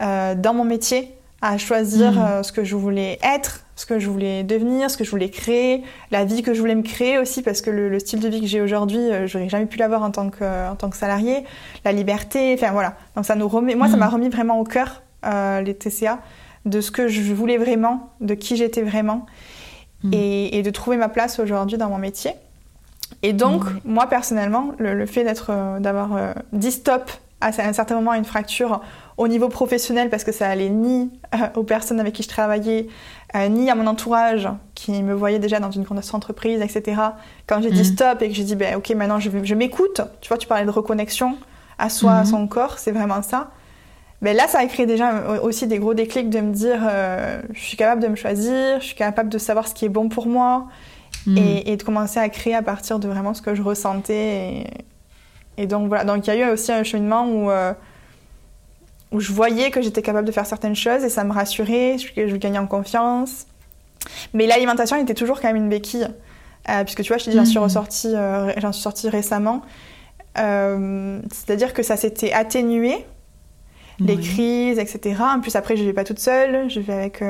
euh, 0.00 0.34
dans 0.36 0.54
mon 0.54 0.64
métier 0.64 1.17
à 1.40 1.58
choisir 1.58 2.12
mm. 2.12 2.18
euh, 2.18 2.42
ce 2.42 2.52
que 2.52 2.64
je 2.64 2.76
voulais 2.76 3.18
être, 3.22 3.60
ce 3.76 3.86
que 3.86 4.00
je 4.00 4.10
voulais 4.10 4.42
devenir, 4.42 4.90
ce 4.90 4.96
que 4.96 5.04
je 5.04 5.10
voulais 5.10 5.30
créer, 5.30 5.84
la 6.10 6.24
vie 6.24 6.42
que 6.42 6.52
je 6.52 6.60
voulais 6.60 6.74
me 6.74 6.82
créer 6.82 7.18
aussi, 7.18 7.42
parce 7.42 7.60
que 7.62 7.70
le, 7.70 7.96
style 8.00 8.18
de 8.18 8.28
vie 8.28 8.40
que 8.40 8.46
j'ai 8.46 8.60
aujourd'hui, 8.60 8.98
euh, 8.98 9.26
j'aurais 9.28 9.48
jamais 9.48 9.66
pu 9.66 9.78
l'avoir 9.78 10.02
en 10.02 10.10
tant 10.10 10.30
que 10.30 10.68
en 10.68 10.74
tant 10.74 10.90
que 10.90 10.96
salarié, 10.96 11.44
la 11.84 11.92
liberté, 11.92 12.54
enfin 12.54 12.72
voilà. 12.72 12.96
Donc 13.14 13.24
ça 13.24 13.36
nous 13.36 13.48
remet, 13.48 13.76
moi 13.76 13.88
ça 13.88 13.96
mm. 13.96 14.00
m'a 14.00 14.08
remis 14.08 14.28
vraiment 14.28 14.58
au 14.58 14.64
cœur 14.64 15.02
euh, 15.26 15.60
les 15.60 15.74
TCA 15.74 16.18
de 16.64 16.80
ce 16.80 16.90
que 16.90 17.06
je 17.06 17.32
voulais 17.32 17.56
vraiment, 17.56 18.10
de 18.20 18.34
qui 18.34 18.56
j'étais 18.56 18.82
vraiment, 18.82 19.26
mm. 20.02 20.10
et, 20.12 20.58
et, 20.58 20.62
de 20.62 20.70
trouver 20.70 20.96
ma 20.96 21.08
place 21.08 21.38
aujourd'hui 21.38 21.78
dans 21.78 21.88
mon 21.88 21.98
métier. 21.98 22.32
Et 23.22 23.32
donc 23.32 23.62
moi 23.84 24.08
personnellement, 24.08 24.72
le, 24.78 24.94
le 24.94 25.06
fait 25.06 25.22
d'être, 25.22 25.50
euh, 25.50 25.78
d'avoir 25.78 26.34
dit 26.52 26.72
stop 26.72 27.10
à 27.40 27.48
un 27.56 27.72
certain 27.72 27.94
moment 27.94 28.10
à 28.10 28.18
une 28.18 28.24
fracture 28.24 28.80
au 29.18 29.26
niveau 29.26 29.48
professionnel 29.48 30.08
parce 30.08 30.24
que 30.24 30.32
ça 30.32 30.48
allait 30.48 30.70
ni 30.70 31.10
euh, 31.34 31.38
aux 31.56 31.64
personnes 31.64 32.00
avec 32.00 32.14
qui 32.14 32.22
je 32.22 32.28
travaillais, 32.28 32.86
euh, 33.34 33.48
ni 33.48 33.68
à 33.68 33.74
mon 33.74 33.86
entourage 33.86 34.48
qui 34.74 35.02
me 35.02 35.12
voyait 35.12 35.40
déjà 35.40 35.58
dans 35.58 35.72
une 35.72 35.82
grosse 35.82 36.14
entreprise, 36.14 36.62
etc. 36.62 37.02
Quand 37.46 37.60
j'ai 37.60 37.72
dit 37.72 37.80
mm. 37.80 37.96
stop 37.96 38.22
et 38.22 38.28
que 38.28 38.34
j'ai 38.34 38.44
dit, 38.44 38.54
ben, 38.54 38.76
ok, 38.76 38.88
maintenant 38.90 39.18
je, 39.18 39.28
je 39.42 39.54
m'écoute, 39.54 40.00
tu 40.20 40.28
vois, 40.28 40.38
tu 40.38 40.46
parlais 40.46 40.64
de 40.64 40.70
reconnexion 40.70 41.36
à 41.78 41.90
soi, 41.90 42.12
à 42.12 42.22
mm-hmm. 42.22 42.30
son 42.30 42.46
corps, 42.46 42.78
c'est 42.78 42.92
vraiment 42.92 43.22
ça. 43.22 43.50
Ben 44.22 44.36
là, 44.36 44.48
ça 44.48 44.58
a 44.60 44.66
créé 44.66 44.86
déjà 44.86 45.38
aussi 45.42 45.66
des 45.66 45.78
gros 45.78 45.94
déclics 45.94 46.30
de 46.30 46.40
me 46.40 46.52
dire, 46.52 46.80
euh, 46.82 47.40
je 47.52 47.60
suis 47.60 47.76
capable 47.76 48.02
de 48.02 48.08
me 48.08 48.16
choisir, 48.16 48.80
je 48.80 48.86
suis 48.86 48.96
capable 48.96 49.28
de 49.28 49.38
savoir 49.38 49.68
ce 49.68 49.74
qui 49.74 49.84
est 49.84 49.90
bon 49.90 50.08
pour 50.08 50.26
moi 50.26 50.66
mm. 51.26 51.38
et, 51.66 51.76
de 51.76 51.82
commencer 51.82 52.18
à 52.20 52.28
créer 52.28 52.54
à 52.54 52.62
partir 52.62 53.00
de 53.00 53.08
vraiment 53.08 53.34
ce 53.34 53.42
que 53.42 53.54
je 53.54 53.62
ressentais. 53.62 54.64
Et, 55.56 55.66
donc 55.66 55.88
voilà, 55.88 56.04
donc 56.04 56.26
il 56.26 56.34
y 56.34 56.42
a 56.42 56.48
eu 56.48 56.52
aussi 56.52 56.70
un 56.72 56.84
cheminement 56.84 57.28
où 57.28 57.50
où 59.12 59.20
je 59.20 59.32
voyais 59.32 59.70
que 59.70 59.80
j'étais 59.80 60.02
capable 60.02 60.26
de 60.26 60.32
faire 60.32 60.46
certaines 60.46 60.76
choses 60.76 61.04
et 61.04 61.08
ça 61.08 61.24
me 61.24 61.32
rassurait, 61.32 61.96
je, 61.98 62.28
je 62.28 62.36
gagnais 62.36 62.58
en 62.58 62.66
confiance. 62.66 63.46
Mais 64.34 64.46
l'alimentation 64.46 64.96
était 64.96 65.14
toujours 65.14 65.40
quand 65.40 65.48
même 65.48 65.56
une 65.56 65.68
béquille. 65.68 66.08
Euh, 66.68 66.84
puisque 66.84 67.02
tu 67.02 67.08
vois, 67.08 67.18
je 67.18 67.24
te 67.24 67.30
dis, 67.30 67.36
j'en 67.36 67.44
suis, 67.44 67.58
mmh. 67.58 67.62
ressortie, 67.62 68.14
euh, 68.14 68.52
j'en 68.58 68.72
suis 68.72 68.82
sortie 68.82 69.08
récemment. 69.08 69.62
Euh, 70.38 71.20
c'est-à-dire 71.32 71.72
que 71.72 71.82
ça 71.82 71.96
s'était 71.96 72.32
atténué, 72.32 73.06
les 74.00 74.16
crises, 74.16 74.78
etc. 74.78 75.16
En 75.20 75.40
plus, 75.40 75.56
après, 75.56 75.76
je 75.76 75.82
ne 75.82 75.88
vais 75.88 75.92
pas 75.92 76.04
toute 76.04 76.20
seule, 76.20 76.70
je 76.70 76.78
vais 76.78 76.92
avec 76.92 77.24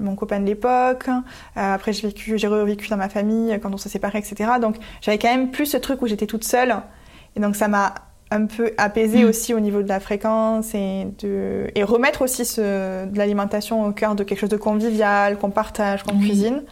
mon 0.00 0.14
copain 0.14 0.40
de 0.40 0.46
l'époque. 0.46 1.10
après, 1.56 1.92
j'ai 1.92 2.08
vécu, 2.08 2.38
j'ai 2.38 2.46
revécu 2.46 2.88
dans 2.88 2.96
ma 2.96 3.10
famille 3.10 3.58
quand 3.60 3.74
on 3.74 3.76
s'est 3.76 3.90
séparés, 3.90 4.18
etc. 4.18 4.52
Donc, 4.62 4.76
j'avais 5.02 5.18
quand 5.18 5.28
même 5.28 5.50
plus 5.50 5.66
ce 5.66 5.76
truc 5.76 6.00
où 6.00 6.06
j'étais 6.06 6.26
toute 6.26 6.44
seule. 6.44 6.74
Et 7.36 7.40
donc, 7.40 7.54
ça 7.54 7.68
m'a 7.68 7.94
un 8.30 8.46
peu 8.46 8.72
apaiser 8.78 9.24
mm. 9.24 9.28
aussi 9.28 9.54
au 9.54 9.60
niveau 9.60 9.82
de 9.82 9.88
la 9.88 10.00
fréquence 10.00 10.74
et, 10.74 11.08
de, 11.20 11.66
et 11.74 11.82
remettre 11.82 12.22
aussi 12.22 12.44
ce, 12.44 13.06
de 13.06 13.18
l'alimentation 13.18 13.84
au 13.84 13.92
cœur 13.92 14.14
de 14.14 14.22
quelque 14.22 14.38
chose 14.38 14.50
de 14.50 14.56
convivial, 14.56 15.36
qu'on 15.36 15.50
partage, 15.50 16.04
qu'on 16.04 16.18
cuisine. 16.18 16.62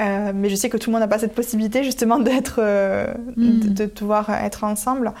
Euh, 0.00 0.32
mais 0.34 0.48
je 0.48 0.54
sais 0.54 0.70
que 0.70 0.76
tout 0.76 0.90
le 0.90 0.92
monde 0.92 1.02
n'a 1.02 1.08
pas 1.08 1.18
cette 1.18 1.34
possibilité 1.34 1.84
justement 1.84 2.18
d'être, 2.18 2.56
euh, 2.58 3.06
mm. 3.36 3.60
de, 3.60 3.86
pouvoir 3.86 4.30
être 4.30 4.64
ensemble. 4.64 5.12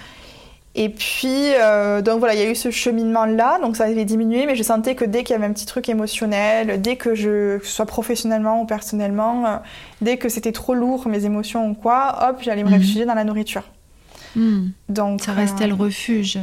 Et 0.74 0.88
puis, 0.88 1.52
euh, 1.60 2.00
donc 2.00 2.18
voilà, 2.18 2.34
il 2.34 2.40
y 2.40 2.42
a 2.42 2.50
eu 2.50 2.54
ce 2.54 2.70
cheminement-là, 2.70 3.58
donc 3.60 3.76
ça 3.76 3.84
avait 3.84 4.06
diminué, 4.06 4.46
mais 4.46 4.56
je 4.56 4.62
sentais 4.62 4.94
que 4.94 5.04
dès 5.04 5.22
qu'il 5.22 5.34
y 5.34 5.36
avait 5.36 5.44
un 5.44 5.52
petit 5.52 5.66
truc 5.66 5.86
émotionnel, 5.90 6.80
dès 6.80 6.96
que 6.96 7.14
je, 7.14 7.58
que 7.58 7.66
ce 7.66 7.72
soit 7.72 7.84
professionnellement 7.84 8.62
ou 8.62 8.64
personnellement, 8.64 9.60
dès 10.00 10.16
que 10.16 10.30
c'était 10.30 10.52
trop 10.52 10.72
lourd, 10.72 11.06
mes 11.08 11.26
émotions 11.26 11.68
ou 11.68 11.74
quoi, 11.74 12.26
hop, 12.26 12.38
j'allais 12.40 12.64
me 12.64 12.70
mm. 12.70 12.72
réfugier 12.72 13.04
dans 13.04 13.14
la 13.14 13.24
nourriture. 13.24 13.64
Hmm. 14.36 14.68
Donc, 14.88 15.22
ça 15.22 15.32
restait 15.32 15.66
le 15.66 15.74
euh, 15.74 15.76
refuge. 15.76 16.38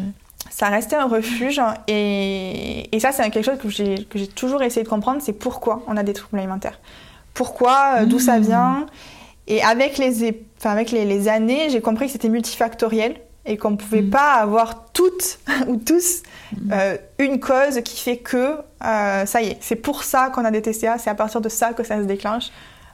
Ça 0.49 0.69
restait 0.69 0.95
un 0.95 1.07
refuge 1.07 1.61
et, 1.87 2.95
et 2.95 2.99
ça 2.99 3.11
c'est 3.11 3.29
quelque 3.29 3.45
chose 3.45 3.59
que 3.59 3.69
j'ai, 3.69 4.05
que 4.05 4.17
j'ai 4.17 4.27
toujours 4.27 4.63
essayé 4.63 4.83
de 4.83 4.89
comprendre, 4.89 5.21
c'est 5.21 5.33
pourquoi 5.33 5.83
on 5.87 5.95
a 5.97 6.03
des 6.03 6.13
troubles 6.13 6.39
alimentaires. 6.39 6.79
Pourquoi, 7.33 7.99
euh, 7.99 8.05
d'où 8.05 8.19
ça 8.19 8.39
hmm. 8.39 8.43
vient. 8.43 8.85
Et 9.47 9.61
avec 9.63 9.97
les, 9.97 10.33
enfin, 10.57 10.71
avec 10.71 10.91
les, 10.91 11.05
les 11.05 11.27
années, 11.27 11.69
j'ai 11.69 11.81
compris 11.81 12.07
que 12.07 12.11
c'était 12.11 12.29
multifactoriel 12.29 13.15
et 13.45 13.57
qu'on 13.57 13.71
ne 13.71 13.77
pouvait 13.77 14.01
hmm. 14.01 14.09
pas 14.09 14.33
avoir 14.33 14.91
toutes 14.91 15.39
ou 15.67 15.77
tous 15.77 16.23
euh, 16.71 16.97
une 17.19 17.39
cause 17.39 17.81
qui 17.81 17.99
fait 17.99 18.17
que 18.17 18.55
ça 18.81 19.41
y 19.41 19.49
est, 19.49 19.57
c'est 19.59 19.75
pour 19.75 20.03
ça 20.03 20.29
qu'on 20.29 20.45
a 20.45 20.51
des 20.51 20.61
TCA, 20.61 20.97
c'est 20.97 21.09
à 21.09 21.15
partir 21.15 21.41
de 21.41 21.49
ça 21.49 21.73
que 21.73 21.83
ça 21.83 21.97
se 21.97 22.03
déclenche. 22.05 22.49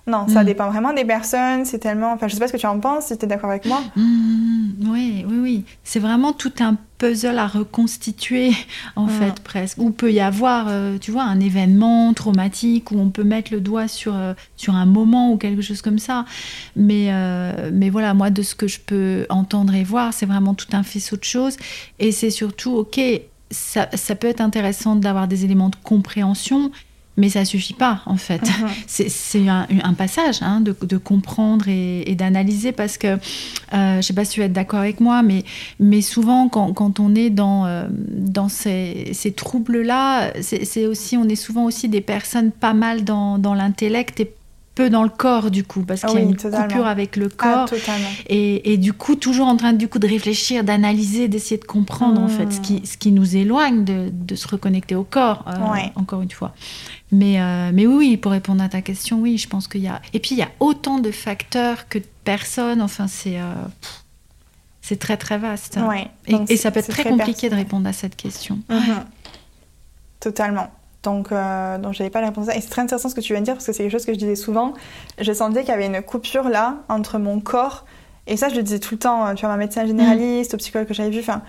Non, 0.07 0.27
ça 0.27 0.43
dépend 0.43 0.69
vraiment 0.69 0.93
des 0.93 1.03
personnes, 1.03 1.65
c'est 1.65 1.79
tellement... 1.79 2.13
Enfin, 2.13 2.27
je 2.27 2.35
sais 2.35 2.39
pas 2.39 2.47
ce 2.47 2.53
que 2.53 2.57
tu 2.57 2.67
en 2.67 2.79
penses, 2.79 3.07
si 3.07 3.17
tu 3.17 3.25
es 3.25 3.27
d'accord 3.27 3.49
avec 3.49 3.65
moi. 3.65 3.81
oui, 3.97 5.25
oui, 5.27 5.37
oui. 5.41 5.63
C'est 5.83 5.99
vraiment 5.99 6.31
tout 6.31 6.53
un 6.59 6.77
puzzle 6.99 7.39
à 7.39 7.47
reconstituer, 7.47 8.51
en 8.95 9.07
fait, 9.07 9.39
presque. 9.39 9.79
Où 9.79 9.89
peut 9.89 10.11
y 10.11 10.19
avoir, 10.19 10.67
euh, 10.69 10.99
tu 10.99 11.09
vois, 11.09 11.23
un 11.23 11.39
événement 11.39 12.13
traumatique, 12.13 12.91
où 12.91 12.99
on 12.99 13.09
peut 13.09 13.23
mettre 13.23 13.51
le 13.51 13.61
doigt 13.61 13.87
sur, 13.87 14.15
euh, 14.15 14.33
sur 14.57 14.75
un 14.75 14.85
moment 14.85 15.31
ou 15.31 15.37
quelque 15.37 15.63
chose 15.63 15.81
comme 15.81 15.99
ça. 15.99 16.25
Mais, 16.75 17.07
euh, 17.09 17.71
mais 17.73 17.89
voilà, 17.89 18.13
moi, 18.13 18.29
de 18.29 18.43
ce 18.43 18.53
que 18.53 18.67
je 18.67 18.79
peux 18.79 19.25
entendre 19.29 19.73
et 19.73 19.83
voir, 19.83 20.13
c'est 20.13 20.27
vraiment 20.27 20.53
tout 20.53 20.67
un 20.73 20.83
faisceau 20.83 21.17
de 21.17 21.23
choses. 21.23 21.57
Et 21.97 22.11
c'est 22.11 22.29
surtout, 22.29 22.73
ok, 22.75 22.99
ça, 23.49 23.89
ça 23.93 24.15
peut 24.15 24.27
être 24.27 24.41
intéressant 24.41 24.95
d'avoir 24.95 25.27
des 25.27 25.45
éléments 25.45 25.69
de 25.69 25.77
compréhension, 25.83 26.71
mais 27.17 27.29
ça 27.29 27.45
suffit 27.45 27.73
pas, 27.73 28.01
en 28.05 28.17
fait. 28.17 28.41
C'est 28.87 29.47
un, 29.47 29.93
passage 29.93 30.41
hein, 30.41 30.61
de, 30.61 30.97
comprendre 30.97 31.67
et, 31.67 32.15
d'analyser 32.15 32.71
parce 32.71 32.97
que, 32.97 33.17
euh, 33.73 33.97
je 33.97 34.01
sais 34.01 34.13
pas 34.13 34.25
si 34.25 34.33
tu 34.33 34.39
vas 34.41 34.47
être 34.47 34.53
d'accord 34.53 34.79
avec 34.79 34.99
moi, 34.99 35.23
mais, 35.23 35.43
mais 35.79 36.01
souvent, 36.01 36.49
quand, 36.49 36.73
quand 36.73 36.99
on 36.99 37.15
est 37.15 37.29
dans, 37.29 37.65
euh, 37.65 37.87
dans 37.89 38.49
ces, 38.49 39.11
ces 39.13 39.31
troubles-là, 39.31 40.33
c'est 40.41 40.87
aussi, 40.87 41.17
on 41.17 41.27
est 41.29 41.35
souvent 41.35 41.65
aussi 41.65 41.87
des 41.89 42.01
personnes 42.01 42.51
pas 42.51 42.73
mal 42.73 43.03
dans, 43.03 43.37
dans 43.37 43.53
l'intellect 43.53 44.19
et 44.19 44.33
peu 44.75 44.89
dans 44.89 45.03
le 45.03 45.09
corps 45.09 45.49
du 45.49 45.63
coup 45.63 45.83
parce 45.83 46.01
qu'il 46.01 46.13
y 46.13 46.17
a 46.17 46.21
une 46.21 46.35
coupure 46.35 46.85
avec 46.85 47.15
le 47.15 47.29
ah, 47.39 47.65
corps 47.67 47.79
et, 48.27 48.73
et, 48.73 48.77
du 48.77 48.91
coup 48.91 49.15
toujours 49.15 49.47
en 49.47 49.55
train 49.55 49.73
du 49.73 49.87
coup 49.87 49.99
de 49.99 50.07
réfléchir 50.07 50.63
d'analyser 50.65 51.29
d'essayer 51.29 51.57
de 51.57 51.65
comprendre 51.65 52.21
en 52.21 52.27
fait 52.27 52.51
ce 52.51 52.59
qui, 52.59 52.75
hmm. 52.75 52.85
ce 52.85 52.97
qui 52.97 53.11
nous 53.11 53.37
éloigne 53.37 53.85
de, 53.85 54.09
de 54.11 54.35
se 54.35 54.47
reconnecter 54.47 54.95
au 54.95 55.05
corps 55.05 55.45
euh, 55.47 55.79
encore 55.95 56.21
une 56.21 56.31
fois 56.31 56.53
Mais, 57.11 57.39
euh, 57.39 57.71
mais 57.73 57.85
oui, 57.85 58.17
pour 58.17 58.31
répondre 58.31 58.63
à 58.63 58.69
ta 58.69 58.81
question, 58.81 59.19
oui, 59.19 59.37
je 59.37 59.47
pense 59.47 59.67
qu'il 59.67 59.81
y 59.81 59.87
a. 59.87 60.01
Et 60.13 60.19
puis 60.19 60.31
il 60.31 60.37
y 60.37 60.43
a 60.43 60.49
autant 60.59 60.99
de 60.99 61.11
facteurs 61.11 61.87
que 61.87 61.99
de 61.99 62.05
personnes. 62.23 62.81
Enfin, 62.81 63.07
c'est 63.07 63.39
euh, 63.39 63.53
c'est 64.81 64.99
très 64.99 65.17
très 65.17 65.37
vaste. 65.37 65.77
Ouais, 65.77 66.07
et, 66.27 66.57
ça 66.57 66.71
peut 66.71 66.79
être 66.79 66.89
très, 66.89 67.03
compliqué 67.03 67.49
de 67.49 67.55
répondre 67.55 67.87
à 67.87 67.93
cette 67.93 68.15
question. 68.15 68.59
Mhm. 68.69 69.05
Totalement. 70.19 70.71
Donc, 71.03 71.31
euh, 71.31 71.77
donc 71.77 71.93
j'avais 71.93 72.09
pas 72.09 72.21
la 72.21 72.27
réponse 72.27 72.47
à 72.49 72.51
ça. 72.51 72.57
Et 72.57 72.61
c'est 72.61 72.69
très 72.69 72.81
intéressant 72.81 73.09
ce 73.09 73.15
que 73.15 73.21
tu 73.21 73.33
viens 73.33 73.41
de 73.41 73.45
dire 73.45 73.53
parce 73.53 73.65
que 73.65 73.73
c'est 73.73 73.83
quelque 73.83 73.91
chose 73.91 74.05
que 74.05 74.13
je 74.13 74.17
disais 74.17 74.35
souvent. 74.35 74.73
Je 75.19 75.31
sentais 75.31 75.61
qu'il 75.61 75.69
y 75.69 75.73
avait 75.73 75.85
une 75.85 76.01
coupure 76.01 76.49
là 76.49 76.83
entre 76.89 77.19
mon 77.19 77.39
corps 77.39 77.85
et 78.27 78.37
ça, 78.37 78.49
je 78.49 78.55
le 78.55 78.63
disais 78.63 78.79
tout 78.79 78.95
le 78.95 78.99
temps. 78.99 79.33
Tu 79.35 79.41
vois, 79.41 79.49
ma 79.49 79.57
médecin 79.57 79.85
généraliste, 79.85 80.53
mm. 80.53 80.55
au 80.55 80.57
psychologue 80.57 80.87
que 80.87 80.93
j'avais 80.93 81.11
vu. 81.11 81.19
Enfin, 81.19 81.41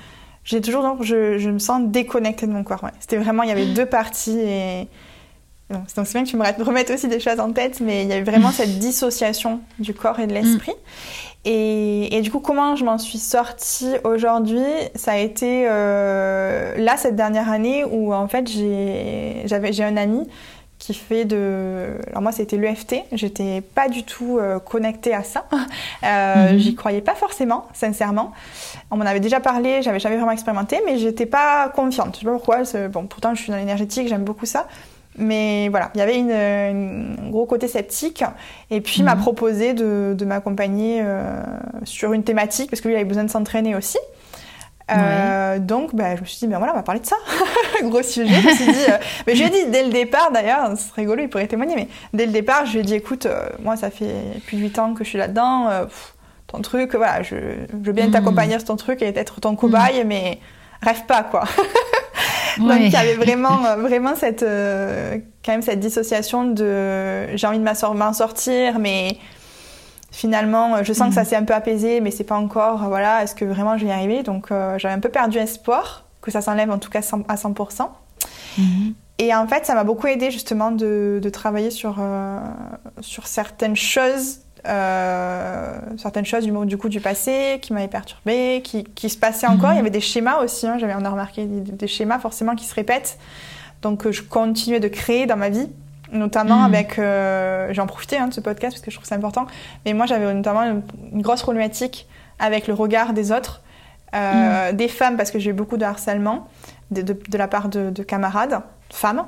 j'ai 0.45 0.61
toujours 0.61 0.83
donc 0.83 1.03
je, 1.03 1.39
je, 1.39 1.51
me 1.51 1.59
sens 1.59 1.83
déconnectée 1.87 2.47
de 2.47 2.53
mon 2.53 2.65
corps. 2.65 2.85
Ouais. 2.85 2.91
C'était 3.01 3.17
vraiment, 3.17 3.43
il 3.43 3.49
y 3.49 3.53
avait 3.53 3.67
deux 3.75 3.87
parties 3.87 4.39
et 4.39 4.89
donc 5.71 5.83
c'est 5.87 6.13
bien 6.13 6.25
que 6.25 6.29
tu 6.29 6.37
me 6.37 6.45
remettes 6.65 6.91
aussi 6.91 7.09
des 7.09 7.21
choses 7.21 7.41
en 7.41 7.53
tête, 7.53 7.81
mais 7.81 8.03
il 8.03 8.09
y 8.09 8.13
avait 8.13 8.23
vraiment 8.23 8.51
cette 8.51 8.79
dissociation 8.79 9.61
du 9.79 9.95
corps 9.95 10.21
et 10.21 10.27
de 10.27 10.33
l'esprit. 10.33 10.75
Et, 11.45 12.17
et, 12.17 12.23
du 12.23 12.33
coup, 12.33 12.41
comment 12.41 12.75
je 12.75 12.85
m'en 12.85 12.99
suis 12.99 13.19
sortie 13.19 13.93
aujourd'hui? 14.03 14.65
Ça 14.97 15.13
a 15.13 15.17
été 15.19 15.67
euh, 15.69 16.77
là 16.77 16.97
cette 16.97 17.15
dernière 17.15 17.51
année 17.51 17.85
où 17.85 18.13
en 18.13 18.27
fait 18.27 18.49
j'ai 18.49 19.43
j'avais 19.45 19.73
j'ai 19.73 19.85
un 19.85 19.97
ami 19.97 20.29
qui 20.81 20.93
fait 20.93 21.25
de 21.25 21.99
alors 22.11 22.21
moi 22.21 22.33
c'était 22.33 22.57
l'EFT 22.59 22.97
j'étais 23.13 23.61
pas 23.61 23.89
du 23.89 24.03
tout 24.03 24.39
euh, 24.39 24.59
connectée 24.59 25.15
à 25.15 25.23
ça. 25.23 25.47
Euh, 26.05 26.53
mhm. 26.53 26.59
j'y 26.59 26.75
croyais 26.75 27.01
pas 27.01 27.15
forcément 27.15 27.67
sincèrement. 27.73 28.33
On 28.91 28.97
m'en 28.97 29.07
avait 29.07 29.19
déjà 29.19 29.41
parlé 29.41 29.83
j'avais 29.83 29.99
jamais 29.99 30.17
vraiment 30.17 30.33
expérimenté 30.33 30.81
mais 30.85 30.99
j'étais 30.99 31.27
pas 31.27 31.69
confiante. 31.71 32.17
Je 32.17 32.21
sais 32.21 32.27
pas 32.27 32.33
pourquoi 32.33 32.63
bon 32.89 33.07
pourtant 33.07 33.35
je 33.35 33.43
suis 33.43 33.51
dans 33.51 33.57
l'énergétique 33.59 34.09
j'aime 34.09 34.25
beaucoup 34.25 34.47
ça 34.47 34.67
mais 35.19 35.69
voilà, 35.71 35.91
il 35.95 35.99
y 35.99 36.01
avait 36.03 36.19
un 36.19 37.31
gros 37.31 37.47
côté 37.47 37.69
sceptique. 37.69 38.23
Et 38.71 38.81
puis, 38.81 38.97
il 38.99 39.05
m'a 39.05 39.15
mhm. 39.15 39.23
proposé 39.23 39.75
de, 39.75 40.15
de 40.17 40.25
m'accompagner 40.25 41.01
euh, 41.03 41.43
sur 41.85 42.13
une 42.13 42.25
thématique, 42.25 42.71
parce 42.71 42.81
que 42.81 42.89
lui, 42.89 42.95
il 42.95 42.97
avait 42.97 43.07
besoin 43.07 43.25
de 43.25 43.31
s'entraîner 43.31 43.75
aussi. 43.75 43.99
Euh, 44.89 45.59
donc, 45.59 45.95
bah, 45.95 46.15
je 46.15 46.21
me 46.21 46.27
suis 46.27 46.39
dit, 46.39 46.47
ben 46.47 46.59
voilà, 46.59 46.73
on 46.73 46.77
va 46.77 46.83
parler 46.83 47.01
de 47.01 47.07
ça. 47.07 47.17
Gros 47.83 48.03
sujet. 48.03 48.41
Je 48.41 48.47
me 48.47 48.55
suis 48.55 48.73
dit, 48.73 48.85
euh, 48.89 48.99
mais 49.27 49.35
je 49.35 49.43
lui 49.43 49.49
ai 49.49 49.65
dit 49.65 49.71
dès 49.71 49.85
le 49.85 49.91
départ, 49.91 50.31
d'ailleurs, 50.33 50.71
c'est 50.77 50.95
rigolo, 50.95 51.23
il 51.23 51.29
pourrait 51.29 51.49
témoigner, 51.49 51.75
mais 51.75 51.89
dès 52.13 52.27
le 52.27 52.33
départ, 52.33 52.67
je 52.67 52.73
lui 52.73 52.79
ai 52.81 52.83
dit, 52.83 52.95
écoute, 52.95 53.27
moi, 53.61 53.77
ça 53.77 53.91
fait 53.91 54.15
plus 54.47 54.59
de 54.59 54.63
8 54.63 54.79
ans 54.79 54.95
que 54.95 55.03
je 55.03 55.09
suis 55.09 55.19
là-dedans. 55.19 55.69
ton 56.47 56.61
truc, 56.61 56.95
voilà, 56.95 57.23
je, 57.23 57.35
je 57.35 57.87
veux 57.87 57.93
bien 57.93 58.07
mhm. 58.07 58.13
t'accompagner 58.13 58.59
sur 58.59 58.65
ton 58.65 58.77
truc 58.77 59.03
et 59.03 59.07
être 59.07 59.41
ton 59.41 59.57
cobaye, 59.57 60.03
mhm. 60.03 60.07
mais 60.07 60.39
rêve 60.83 61.05
pas, 61.07 61.25
quoi. 61.25 61.45
Donc 62.59 62.81
il 62.81 62.91
y 62.91 62.97
avait 62.97 63.15
vraiment, 63.15 63.65
euh, 63.67 63.77
vraiment 63.77 64.15
cette, 64.17 64.43
euh, 64.43 65.19
quand 65.45 65.53
même 65.53 65.63
cette 65.63 65.81
dissociation 65.81 66.45
de 66.45 67.37
j'ai 67.37 67.47
envie 67.47 67.59
de 67.59 67.65
m'en 67.65 68.13
sortir, 68.13 68.79
mais 68.79 69.19
finalement 70.11 70.83
je 70.83 70.93
sens 70.93 71.09
que 71.09 71.15
ça 71.15 71.23
mm. 71.23 71.27
s'est 71.27 71.37
un 71.37 71.45
peu 71.45 71.55
apaisé, 71.55 72.01
mais 72.01 72.11
c'est 72.11 72.25
pas 72.25 72.37
encore, 72.37 72.89
voilà, 72.89 73.23
est-ce 73.23 73.35
que 73.35 73.45
vraiment 73.45 73.77
je 73.77 73.85
vais 73.85 73.91
y 73.91 73.95
arriver? 73.95 74.23
Donc 74.23 74.51
euh, 74.51 74.79
j'avais 74.79 74.95
un 74.95 75.01
peu 75.01 75.11
perdu 75.11 75.39
espoir 75.39 76.05
que 76.23 76.31
ça 76.31 76.41
s'enlève 76.41 76.71
en 76.71 76.79
tout 76.79 76.91
cas 76.91 77.01
à 77.29 77.35
100%. 77.35 77.89
Mm-hmm. 78.59 78.65
Et 79.19 79.35
en 79.35 79.47
fait, 79.47 79.65
ça 79.65 79.75
m'a 79.75 79.85
beaucoup 79.85 80.09
aidé 80.09 80.31
justement 80.31 80.73
de, 80.73 81.21
de 81.23 81.29
travailler 81.31 81.71
sur, 81.71 82.05
sur 83.01 83.27
certaines 83.27 83.77
choses 83.77 84.41
euh, 84.67 85.79
certaines 85.99 86.25
choses 86.25 86.45
du, 86.45 86.53
du 86.67 86.77
coup 86.77 86.89
du 86.89 87.01
passé 87.01 87.59
qui 87.63 87.73
m'avaient 87.73 87.89
perturbé, 87.89 88.61
qui, 88.65 88.85
qui, 88.85 89.09
se 89.09 89.17
passaient 89.19 89.47
encore. 89.47 89.71
Il 89.71 89.75
y 89.75 89.79
mhm. 89.79 89.81
avait 89.81 89.91
des 89.91 90.01
schémas 90.01 90.43
aussi, 90.43 90.67
hein, 90.67 90.77
j'avais 90.79 90.95
on 90.95 91.05
a 91.05 91.11
remarqué 91.11 91.47
des, 91.47 91.87
schémas 91.87 92.19
forcément 92.19 92.55
qui 92.55 92.65
se 92.65 92.75
répètent. 92.75 93.19
Donc 93.83 94.07
euh, 94.07 94.13
je 94.13 94.23
continuais 94.23 94.81
de 94.81 94.89
créer 94.89 95.27
dans 95.27 95.37
ma 95.37 95.49
vie, 95.49 95.69
notamment 96.13 96.59
mhm. 96.59 96.65
avec. 96.65 96.99
Euh, 96.99 97.73
J'en 97.73 97.87
profitais 97.87 98.17
hein, 98.17 98.29
de 98.29 98.35
ce 98.35 98.41
podcast 98.41 98.75
parce 98.75 98.85
que 98.85 98.91
je 98.91 98.97
trouve 98.97 99.09
ça 99.09 99.15
important. 99.15 99.47
Mais 99.85 99.93
moi 99.93 100.07
j'avais 100.07 100.33
notamment 100.33 100.63
une, 100.63 101.23
grosse 101.23 101.43
problématique 101.43 102.09
avec 102.39 102.67
le 102.67 102.75
regard 102.75 103.13
des 103.13 103.33
autres, 103.33 103.63
euh, 104.15 104.71
mhm. 104.71 104.77
des 104.77 104.89
femmes 104.89 105.17
parce 105.17 105.31
que 105.31 105.39
j'ai 105.39 105.51
eu 105.51 105.55
beaucoup 105.55 105.77
de 105.77 105.85
harcèlement 105.85 106.49
de, 106.91 107.03
de, 107.03 107.39
la 107.39 107.49
part 107.49 107.69
de, 107.69 107.91
de 107.91 108.03
camarades, 108.03 108.61
femmes, 108.91 109.27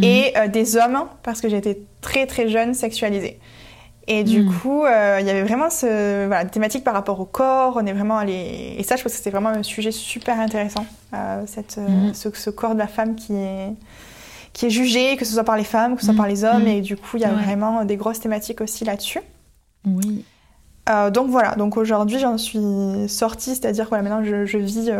et 0.00 0.32
des 0.48 0.76
hommes 0.76 1.06
parce 1.22 1.40
que 1.40 1.48
j'étais 1.48 1.78
très 2.00 2.26
très 2.26 2.48
jeune 2.48 2.74
sexualisée. 2.74 3.40
Et 4.12 4.24
du 4.24 4.42
hmm. 4.42 4.52
coup, 4.54 4.84
euh, 4.84 5.18
il 5.20 5.26
y 5.26 5.30
avait 5.30 5.44
vraiment 5.44 5.70
ce, 5.70 6.26
voilà, 6.26 6.44
thématique 6.44 6.82
par 6.82 6.94
rapport 6.94 7.20
au 7.20 7.24
corps. 7.24 7.74
On 7.80 7.86
est 7.86 7.92
vraiment 7.92 8.18
allé. 8.18 8.74
Et 8.76 8.82
ça, 8.82 8.96
je 8.96 9.04
pense 9.04 9.12
que 9.12 9.18
c'était 9.18 9.30
vraiment 9.30 9.50
un 9.50 9.62
sujet 9.62 9.92
super 9.92 10.40
intéressant. 10.40 10.84
Euh, 11.14 11.44
cette, 11.46 11.78
euh, 11.78 12.10
hmm. 12.10 12.14
ce, 12.14 12.50
corps 12.50 12.74
de 12.74 12.80
la 12.80 12.88
femme 12.88 13.14
qui 13.14 13.34
est, 13.34 13.72
qui 14.52 14.66
est 14.66 14.70
jugé, 14.70 15.16
que 15.16 15.24
ce 15.24 15.32
soit 15.32 15.44
par 15.44 15.56
les 15.56 15.62
femmes, 15.62 15.94
que 15.94 16.00
ce 16.00 16.06
soit 16.06 16.16
par 16.16 16.26
hmm. 16.26 16.30
les 16.30 16.42
hommes. 16.42 16.66
Et 16.66 16.80
du 16.80 16.96
coup, 16.96 17.18
il 17.18 17.20
y 17.20 17.24
a 17.24 17.32
vraiment 17.32 17.84
des 17.84 17.96
grosses 17.96 18.18
thématiques 18.18 18.60
aussi 18.60 18.84
là-dessus. 18.84 19.20
Oui. 19.86 20.24
donc 21.12 21.30
voilà, 21.30 21.54
donc 21.54 21.76
aujourd'hui 21.78 22.18
j'en 22.18 22.36
suis 22.36 23.08
sortie, 23.08 23.54
c'est-à-dire 23.54 23.84
que 23.84 23.90
voilà, 23.90 24.02
maintenant 24.02 24.22
je, 24.22 24.44
je 24.44 24.58
vis 24.58 24.90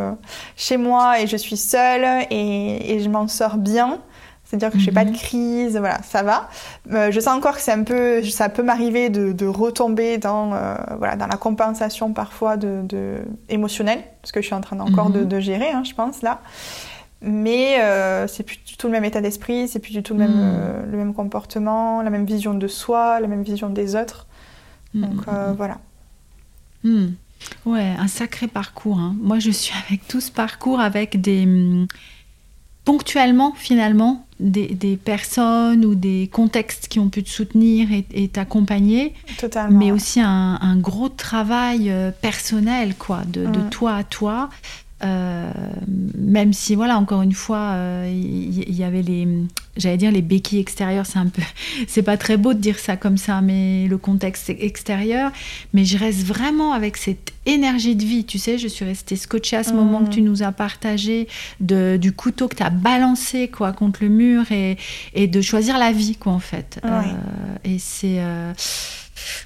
chez 0.57 0.79
moi 0.79 1.21
et 1.21 1.27
je 1.27 1.37
suis 1.37 1.59
seule 1.59 2.27
et, 2.31 2.95
et 2.95 3.01
je 3.01 3.11
m'en 3.11 3.29
sors 3.29 3.59
bien. 3.59 3.99
C'est-à-dire 4.51 4.72
que 4.72 4.80
je 4.80 4.86
n'ai 4.86 4.92
pas 4.92 5.05
de 5.05 5.11
mhm. 5.11 5.16
crise, 5.16 5.76
voilà, 5.76 6.03
ça 6.03 6.24
va. 6.24 6.48
Euh, 6.90 7.12
je 7.12 7.20
sens 7.20 7.36
encore 7.36 7.55
que 7.55 7.61
c'est 7.61 7.70
un 7.70 7.84
peu, 7.84 8.20
ça 8.24 8.48
peut 8.48 8.64
m'arriver 8.64 9.09
de, 9.09 9.46
retomber 9.46 10.18
dans, 10.18 10.53
euh, 10.53 10.74
voilà, 10.98 11.14
dans 11.14 11.28
la 11.28 11.36
compensation 11.36 12.12
parfois 12.12 12.57
de, 12.57 12.80
de 12.82 13.18
émotionnelle, 13.48 14.03
ce 14.24 14.32
que 14.32 14.40
je 14.40 14.46
suis 14.46 14.55
en 14.55 14.61
train 14.61 14.80
encore 14.80 15.11
de, 15.11 15.20
mhm. 15.20 15.40
gérer, 15.40 15.70
hein, 15.70 15.84
je 15.84 15.94
pense 15.94 16.22
là. 16.22 16.40
Mais 17.22 17.80
euh, 17.80 18.26
c'est 18.26 18.42
plus 18.42 18.59
du 18.66 18.76
tout 18.76 18.88
le 18.88 18.92
même 18.92 19.05
état 19.05 19.20
d'esprit, 19.20 19.68
c'est 19.68 19.78
plus 19.78 19.92
du 19.92 20.03
tout 20.03 20.14
le 20.14 20.18
même, 20.18 20.34
mhm. 20.34 20.40
euh, 20.40 20.86
le 20.90 20.98
même 20.98 21.14
comportement, 21.14 22.03
la 22.03 22.11
même 22.11 22.24
vision 22.24 22.53
de 22.53 22.66
soi, 22.66 23.20
la 23.20 23.28
même 23.28 23.44
vision 23.44 23.70
des 23.70 23.94
autres. 23.94 24.26
Donc 24.94 25.26
voilà. 25.57 25.78
Ouais, 27.66 27.94
un 27.96 28.09
sacré 28.09 28.48
parcours. 28.48 28.98
Hein. 28.98 29.14
Moi, 29.20 29.38
je 29.38 29.53
suis 29.53 29.72
avec 29.86 30.09
tout 30.09 30.20
ce 30.20 30.32
parcours 30.32 30.80
avec 30.80 31.20
des 31.20 31.44
hum, 31.44 31.86
ponctuellement 32.84 33.53
finalement 33.55 34.26
des, 34.41 34.97
personnes 34.97 35.84
ou 35.84 35.95
des 35.95 36.28
contextes 36.32 36.88
qui 36.88 36.99
ont 36.99 37.09
pu 37.09 37.22
te 37.22 37.28
soutenir 37.28 37.88
et, 37.93 38.28
t'accompagner, 38.28 39.14
mais 39.70 39.93
aussi 39.93 40.20
un, 40.20 40.76
gros 40.76 41.09
travail 41.09 41.91
euh, 41.91 42.11
personnel, 42.11 42.95
quoi, 42.97 43.22
de, 43.26 43.47
de 43.47 43.59
mm. 43.59 43.70
toi 43.70 43.95
à 43.95 44.05
toi, 44.05 44.49
euh, 45.03 45.51
même 46.16 46.53
si, 46.53 46.74
voilà, 46.74 46.98
encore 46.98 47.22
une 47.22 47.32
fois, 47.32 47.74
il 48.07 48.61
euh, 48.68 48.70
y, 48.70 48.84
avait 48.84 49.03
les, 49.03 49.26
j'allais 49.76 49.96
dire 49.96 50.12
les 50.12 50.20
béquilles 50.20 50.59
extérieures, 50.61 51.07
c'est 51.07 51.18
un 51.18 51.28
peu, 51.28 51.42
c'est 51.88 52.03
pas 52.03 52.16
très 52.16 52.36
beau 52.36 52.53
de 52.53 52.59
dire 52.59 52.78
ça 52.78 52.96
comme 52.96 53.16
ça, 53.16 53.40
mais 53.40 53.86
le 53.88 53.96
contexte 53.98 54.51
extérieur. 54.51 55.32
Mais 55.72 55.84
je 55.84 55.96
reste 55.96 56.24
vraiment 56.24 56.72
avec 56.72 56.96
cette 56.96 57.32
énergie 57.46 57.96
de 57.96 58.05
vie, 58.05 58.24
tu 58.24 58.38
sais, 58.38 58.59
je 58.59 58.68
suis 58.68 58.84
restée 58.84 59.16
scotchée 59.16 59.57
à 59.57 59.64
ce 59.64 59.72
moment 59.72 60.05
que 60.05 60.11
tu 60.11 60.22
nous 60.22 60.42
as 60.42 60.53
partagé 60.53 61.28
de, 61.61 61.96
du 61.96 62.12
couteau 62.12 62.48
que 62.48 62.57
tu 62.57 62.62
as 62.62 62.70
balancé 62.70 63.48
quoi 63.48 63.72
contre 63.72 64.03
le 64.03 64.11
mur 64.11 64.53
et, 64.53 64.76
et 65.14 65.26
de 65.26 65.40
choisir 65.40 65.78
la 65.78 65.92
vie, 65.92 66.16
quoi, 66.16 66.32
en 66.32 66.40
fait. 66.40 66.78
Euh, 66.84 67.01
et 67.64 67.78
c'est. 67.78 68.20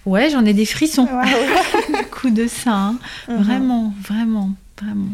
Ouais, 0.06 0.30
j'en 0.30 0.44
ai 0.44 0.52
des 0.52 0.66
frissons 0.66 1.08
du 1.88 2.06
coup 2.06 2.30
de 2.30 2.46
ça. 2.46 2.72
Hein. 2.72 2.98
Mhm. 3.28 3.36
Vraiment, 3.36 3.94
vraiment, 4.02 4.50
vraiment. 4.80 5.10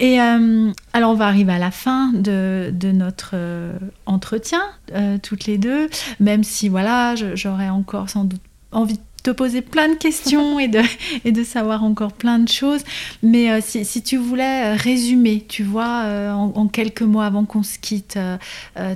Et 0.00 0.20
euh, 0.20 0.70
alors 0.92 1.10
on 1.10 1.14
va 1.14 1.26
arriver 1.26 1.52
à 1.52 1.58
la 1.58 1.70
fin 1.70 2.12
de, 2.12 2.72
notre 2.92 3.32
euh, 3.34 3.72
entretien, 4.06 4.62
euh, 4.94 5.18
toutes 5.20 5.46
les 5.46 5.58
deux, 5.58 5.88
même 6.20 6.44
si 6.44 6.68
voilà, 6.68 7.14
j'aurais 7.34 7.68
encore 7.68 8.08
sans 8.08 8.24
doute 8.24 8.40
envie 8.70 8.94
de 8.94 9.02
te 9.24 9.30
poser 9.32 9.60
plein 9.60 9.88
de 9.88 9.96
questions 9.96 10.60
et 10.60 10.68
de, 10.68 10.80
et 11.24 11.32
de 11.32 11.42
savoir 11.42 11.82
encore 11.82 12.12
plein 12.12 12.38
de 12.38 12.48
choses. 12.48 12.82
Mais 13.24 13.60
si, 13.60 14.02
tu 14.02 14.16
voulais 14.16 14.74
résumer, 14.74 15.44
tu 15.48 15.64
vois, 15.64 16.04
en, 16.32 16.68
quelques 16.68 17.02
mots 17.02 17.20
avant 17.20 17.44
qu'on 17.44 17.64
se 17.64 17.78
quitte, 17.78 18.18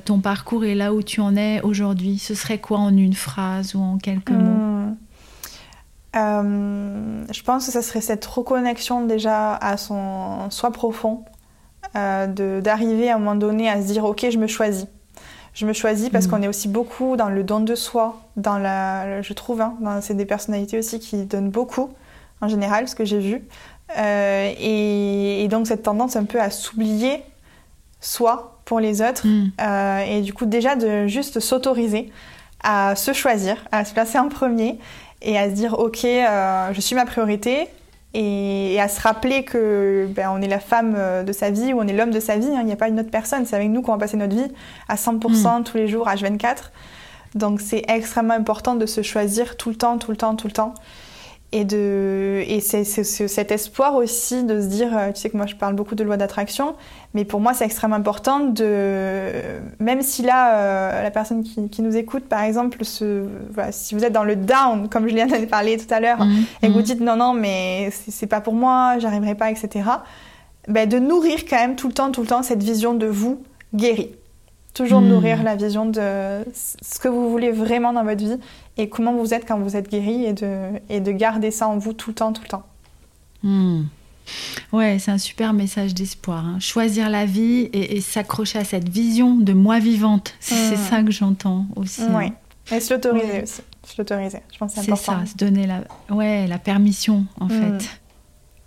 ton 0.05 0.21
parcours 0.21 0.65
et 0.65 0.77
là 0.77 0.95
où 0.95 1.03
tu 1.03 1.21
en 1.21 1.37
es 1.37 1.61
aujourd'hui, 1.63 2.19
ce 2.19 2.35
serait 2.35 2.59
quoi 2.59 2.79
en 2.79 2.97
une 2.97 3.15
phrase 3.15 3.75
ou 3.75 3.81
en 3.81 3.99
quelques 3.99 4.31
mots? 4.31 4.95
Euh, 6.15 7.25
je 7.31 7.43
pense 7.43 7.67
que 7.67 7.73
ça 7.73 7.83
serait 7.83 8.01
cette 8.01 8.25
reconnexion 8.25 9.07
déjà 9.07 9.55
à 9.55 9.77
son 9.77 10.51
soi 10.51 10.71
profond, 10.71 11.25
euh, 11.97 12.61
d'arriver 12.61 13.11
à 13.11 13.17
un 13.17 13.19
moment 13.19 13.35
donné 13.35 13.69
à 13.69 13.81
se 13.81 13.87
dire 13.87 14.05
ok 14.05 14.27
je 14.31 14.39
me 14.39 14.47
choisis. 14.47 14.87
Je 15.55 15.67
me 15.67 15.75
choisis 15.75 16.09
parce 16.09 16.27
mm. 16.27 16.31
qu'on 16.31 16.43
est 16.43 16.49
aussi 16.49 16.69
beaucoup 16.69 17.17
dans 17.17 17.29
le 17.29 17.45
don 17.45 17.61
de 17.61 17.75
soi, 17.75 18.21
dans 18.37 18.57
la, 18.57 19.21
je 19.21 19.33
trouve, 19.35 19.61
hein, 19.61 19.75
c'est 20.01 20.15
des 20.15 20.25
personnalités 20.25 20.79
aussi 20.79 20.99
qui 20.99 21.25
donnent 21.27 21.51
beaucoup 21.51 21.91
en 22.41 22.49
général, 22.49 22.89
ce 22.89 22.95
que 22.95 23.05
j'ai 23.05 23.19
vu. 23.19 23.43
Euh, 23.99 24.53
et, 24.59 25.47
donc 25.49 25.67
cette 25.67 25.83
tendance 25.83 26.17
un 26.17 26.25
peu 26.25 26.41
à 26.41 26.51
s'oublier 26.51 27.23
soi 28.01 28.61
pour 28.65 28.81
les 28.81 29.03
autres. 29.03 29.27
Mm. 29.27 29.53
Euh, 29.61 30.05
et 30.05 30.21
du 30.23 30.33
coup 30.33 30.47
déjà 30.47 30.77
de 30.77 31.07
juste 31.07 31.41
s'autoriser 31.41 32.11
à 32.63 32.95
se 32.97 33.13
choisir, 33.13 33.57
à 33.73 33.85
se 33.85 33.93
placer 33.93 34.19
en 34.19 34.29
premier 34.29 34.79
et 35.23 35.39
à 35.39 35.49
se 35.49 35.55
dire 35.55 35.79
ok, 35.79 36.05
euh, 36.05 36.73
je 36.73 36.81
suis 36.81 36.95
ma 36.95 37.07
priorité, 37.07 37.69
et, 38.15 38.79
à 38.81 38.89
se 38.89 39.01
rappeler 39.01 39.45
que 39.45 40.07
ben, 40.11 40.31
on 40.33 40.43
est 40.43 40.49
la 40.49 40.61
femme 40.61 40.95
euh, 40.97 41.23
de 41.23 41.33
sa 41.33 41.51
vie 41.51 41.73
ou 41.73 41.81
on 41.81 41.87
est 41.87 41.93
l'homme 41.93 42.11
de 42.11 42.21
sa 42.21 42.37
vie. 42.37 42.49
Hein. 42.49 42.59
Il 42.61 42.67
n'y 42.67 42.73
a 42.73 42.77
pas 42.77 42.89
une 42.89 43.01
autre 43.01 43.11
personne. 43.11 43.47
C'est 43.47 43.57
avec 43.57 43.71
nous 43.71 43.83
qu'on 43.83 43.93
va 43.93 43.99
passer 43.99 44.17
notre 44.17 44.35
vie 44.35 44.53
à 44.89 44.97
100% 44.97 45.61
mm. 45.61 45.65
tous 45.65 45.77
les 45.77 45.89
jours, 45.89 46.07
H24. 46.07 46.71
Donc 47.35 47.61
c'est 47.61 47.85
extrêmement 47.89 48.35
important 48.35 48.75
de 48.75 48.85
se 48.85 49.03
choisir 49.03 49.57
tout 49.57 49.71
le 49.71 49.77
temps, 49.77 49.97
tout 49.99 50.11
le 50.11 50.17
temps, 50.17 50.37
tout 50.37 50.47
le 50.47 50.53
temps. 50.53 50.75
Et, 51.55 51.65
de, 51.65 52.43
et 52.47 52.61
c'est, 52.61 52.85
cet 52.85 53.53
espoir 53.53 53.95
aussi 53.95 54.43
de 54.43 54.63
se 54.63 54.67
dire, 54.69 54.97
euh, 54.97 55.13
tu 55.13 55.21
sais 55.21 55.29
que 55.29 55.37
moi 55.37 55.45
je 55.45 55.55
parle 55.55 55.75
beaucoup 55.75 55.95
de 55.95 56.03
loi 56.03 56.17
d'attraction, 56.17 56.75
mais 57.13 57.27
pour 57.27 57.41
moi 57.41 57.53
c'est 57.53 57.67
extrêmement 57.67 57.97
important 57.97 58.41
de, 58.41 59.31
même 59.79 60.01
si 60.01 60.23
là, 60.23 60.57
euh, 60.57 61.03
la 61.03 61.11
personne 61.11 61.43
qui, 61.43 61.83
nous 61.83 61.95
écoute 61.95 62.25
par 62.25 62.43
exemple, 62.43 62.83
se, 62.87 63.27
si 63.71 63.95
vous 63.95 64.03
êtes 64.03 64.15
dans 64.15 64.25
le 64.25 64.35
down, 64.35 64.89
comme 64.89 65.07
je 65.07 65.15
viens 65.15 65.27
de 65.27 65.45
parler 65.45 65.77
tout 65.77 65.93
à 65.93 66.01
l'heure, 66.01 66.25
mmh, 66.25 66.45
et 66.63 66.69
que 66.69 66.73
vous 66.73 66.79
mmh. 66.79 66.83
dites 66.83 67.01
non, 67.01 67.17
non, 67.17 67.35
mais 67.35 67.91
c'est, 67.91 68.27
pas 68.27 68.41
pour 68.41 68.55
moi, 68.55 68.99
j'arriverai 68.99 69.35
pas, 69.35 69.51
etc., 69.51 69.85
ben, 70.69 70.89
de 70.89 70.99
nourrir 70.99 71.41
quand 71.45 71.57
même 71.57 71.77
tout 71.77 71.89
le 71.89 71.93
temps, 71.93 72.11
tout 72.13 72.23
le 72.23 72.29
temps 72.29 72.43
cette 72.43 72.63
vision 72.63 72.95
de 72.95 73.07
vous 73.07 73.43
guéri. 73.75 74.13
Toujours 74.75 75.01
hmm. 75.03 75.09
nourrir 75.09 75.43
la 75.43 75.55
vision 75.55 75.87
de 75.87 76.45
ce 76.55 76.99
que 76.99 77.09
vous 77.09 77.31
voulez 77.31 77.51
vraiment 77.51 77.93
dans 77.93 78.05
votre 78.05 78.25
vie 78.25 78.39
et 78.79 78.89
comment 78.89 79.15
vous 79.15 79.35
êtes 79.35 79.47
quand 79.47 79.59
vous 79.59 79.77
êtes 79.77 79.91
guéri 79.91 80.25
et 80.25 80.33
de, 80.33 80.69
et 80.89 81.01
de 81.01 81.13
garder 81.13 81.51
ça 81.51 81.69
en 81.69 81.77
vous 81.77 81.93
tout 81.93 82.11
le 82.11 82.15
temps, 82.15 82.33
tout 82.33 82.43
le 82.43 82.49
temps. 82.49 82.65
Hmm. 83.43 83.83
Ouais, 84.73 84.99
c'est 84.99 85.11
un 85.11 85.19
super 85.19 85.53
message 85.53 85.95
d'espoir. 85.95 86.47
Hein. 86.47 86.59
Choisir 86.61 87.11
la 87.11 87.27
vie 87.27 87.69
et, 87.73 88.01
s'accrocher 88.01 88.61
à 88.61 88.65
cette 88.65 88.89
vision 88.89 89.37
de 89.37 89.53
moi 89.53 89.79
vivante. 89.79 90.35
C'est 90.41 90.75
hmm. 90.75 90.91
ça 90.91 91.03
que 91.03 91.11
j'entends 91.11 91.67
aussi. 91.77 92.03
Hein. 92.03 92.15
Oui, 92.15 92.33
et 92.75 92.81
se 92.81 92.95
l'autoriser 92.95 93.43
aussi. 93.43 93.63
Se 93.85 93.95
l'autoriser, 93.99 94.39
je 94.53 94.59
pense 94.59 94.75
que 94.75 94.81
c'est 94.81 94.91
important. 94.93 95.13
C'est 95.25 95.27
ça, 95.27 95.33
se 95.33 95.37
donner 95.37 95.67
la, 95.67 95.83
ouais, 96.15 96.47
la 96.47 96.59
permission 96.59 97.27
en 97.41 97.49
fait. 97.49 98.01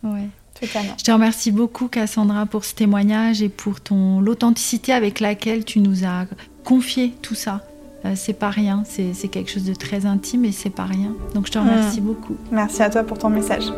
Ouais. 0.04 0.28
Je 0.62 1.04
te 1.04 1.12
remercie 1.12 1.52
beaucoup, 1.52 1.88
Cassandra, 1.88 2.46
pour 2.46 2.64
ce 2.66 2.74
témoignage 2.74 3.42
et 3.42 3.50
pour 3.50 3.82
ton 3.82 4.22
l'authenticité 4.22 4.94
avec 4.94 5.20
laquelle 5.20 5.66
tu 5.66 5.80
nous 5.80 6.06
as 6.06 6.26
confié 6.64 7.14
tout 7.22 7.36
ça. 7.36 7.62
Euh, 8.06 8.14
c'est 8.16 8.34
pas 8.34 8.50
rien, 8.50 8.84
c'est 8.86 9.28
quelque 9.28 9.52
chose 9.52 9.66
de 9.66 9.74
très 9.74 10.06
intime 10.06 10.46
et 10.46 10.52
c'est 10.52 10.70
pas 10.70 10.86
rien. 10.86 11.14
Donc 11.34 11.48
je 11.48 11.52
te 11.52 11.58
remercie 11.58 12.02
hmm. 12.02 12.06
beaucoup. 12.06 12.38
Merci 12.52 12.84
à 12.84 12.90
toi 12.90 13.04
pour 13.04 13.18
ton 13.18 13.30
message. 13.30 13.66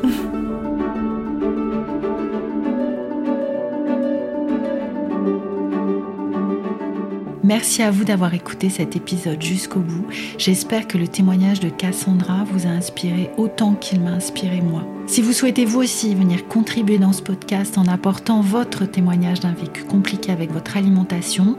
Merci 7.44 7.82
à 7.82 7.92
vous 7.92 8.04
d'avoir 8.04 8.34
écouté 8.34 8.70
cet 8.70 8.98
épisode 8.98 9.42
jusqu'au 9.42 9.80
bout. 9.80 10.06
J'espère 10.38 10.86
que 10.86 10.98
le 10.98 11.08
témoignage 11.08 11.62
de 11.62 11.70
Cassandra 11.70 12.44
vous 12.52 12.68
a 12.68 12.72
inspiré 12.72 13.32
autant 13.38 13.74
qu'il 13.74 14.02
m'a 14.02 14.12
inspiré 14.12 14.60
moi. 14.60 14.84
Si 15.08 15.22
vous 15.22 15.32
souhaitez 15.32 15.66
vous 15.66 15.80
aussi 15.80 16.14
venir 16.14 16.48
contribuer 16.48 16.98
dans 16.98 17.14
ce 17.14 17.22
podcast 17.22 17.78
en 17.78 17.88
apportant 17.88 18.42
votre 18.42 18.86
témoignage 18.86 19.40
d'un 19.40 19.54
vécu 19.54 19.84
compliqué 19.84 20.32
avec 20.32 20.52
votre 20.52 20.78
alimentation, 20.78 21.56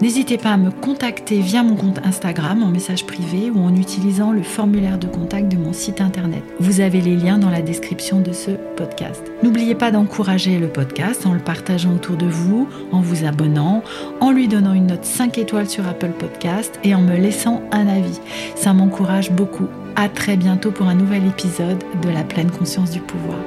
N'hésitez 0.00 0.38
pas 0.38 0.50
à 0.50 0.56
me 0.56 0.70
contacter 0.70 1.40
via 1.40 1.64
mon 1.64 1.74
compte 1.74 1.98
Instagram 2.04 2.62
en 2.62 2.68
message 2.68 3.04
privé 3.04 3.50
ou 3.50 3.58
en 3.58 3.74
utilisant 3.74 4.30
le 4.30 4.44
formulaire 4.44 4.96
de 4.96 5.08
contact 5.08 5.48
de 5.48 5.56
mon 5.56 5.72
site 5.72 6.00
internet. 6.00 6.44
Vous 6.60 6.80
avez 6.80 7.00
les 7.00 7.16
liens 7.16 7.36
dans 7.36 7.50
la 7.50 7.62
description 7.62 8.20
de 8.20 8.30
ce 8.30 8.52
podcast. 8.76 9.24
N'oubliez 9.42 9.74
pas 9.74 9.90
d'encourager 9.90 10.60
le 10.60 10.68
podcast 10.68 11.26
en 11.26 11.32
le 11.32 11.40
partageant 11.40 11.94
autour 11.96 12.16
de 12.16 12.26
vous, 12.26 12.68
en 12.92 13.00
vous 13.00 13.24
abonnant, 13.24 13.82
en 14.20 14.30
lui 14.30 14.46
donnant 14.46 14.72
une 14.72 14.86
note 14.86 15.04
5 15.04 15.36
étoiles 15.36 15.68
sur 15.68 15.88
Apple 15.88 16.12
Podcast 16.16 16.78
et 16.84 16.94
en 16.94 17.00
me 17.00 17.16
laissant 17.16 17.60
un 17.72 17.88
avis. 17.88 18.20
Ça 18.54 18.72
m'encourage 18.72 19.32
beaucoup. 19.32 19.66
À 20.00 20.08
très 20.08 20.36
bientôt 20.36 20.70
pour 20.70 20.86
un 20.86 20.94
nouvel 20.94 21.26
épisode 21.26 21.82
de 22.04 22.08
La 22.08 22.22
pleine 22.22 22.52
conscience 22.52 22.92
du 22.92 23.00
pouvoir. 23.00 23.40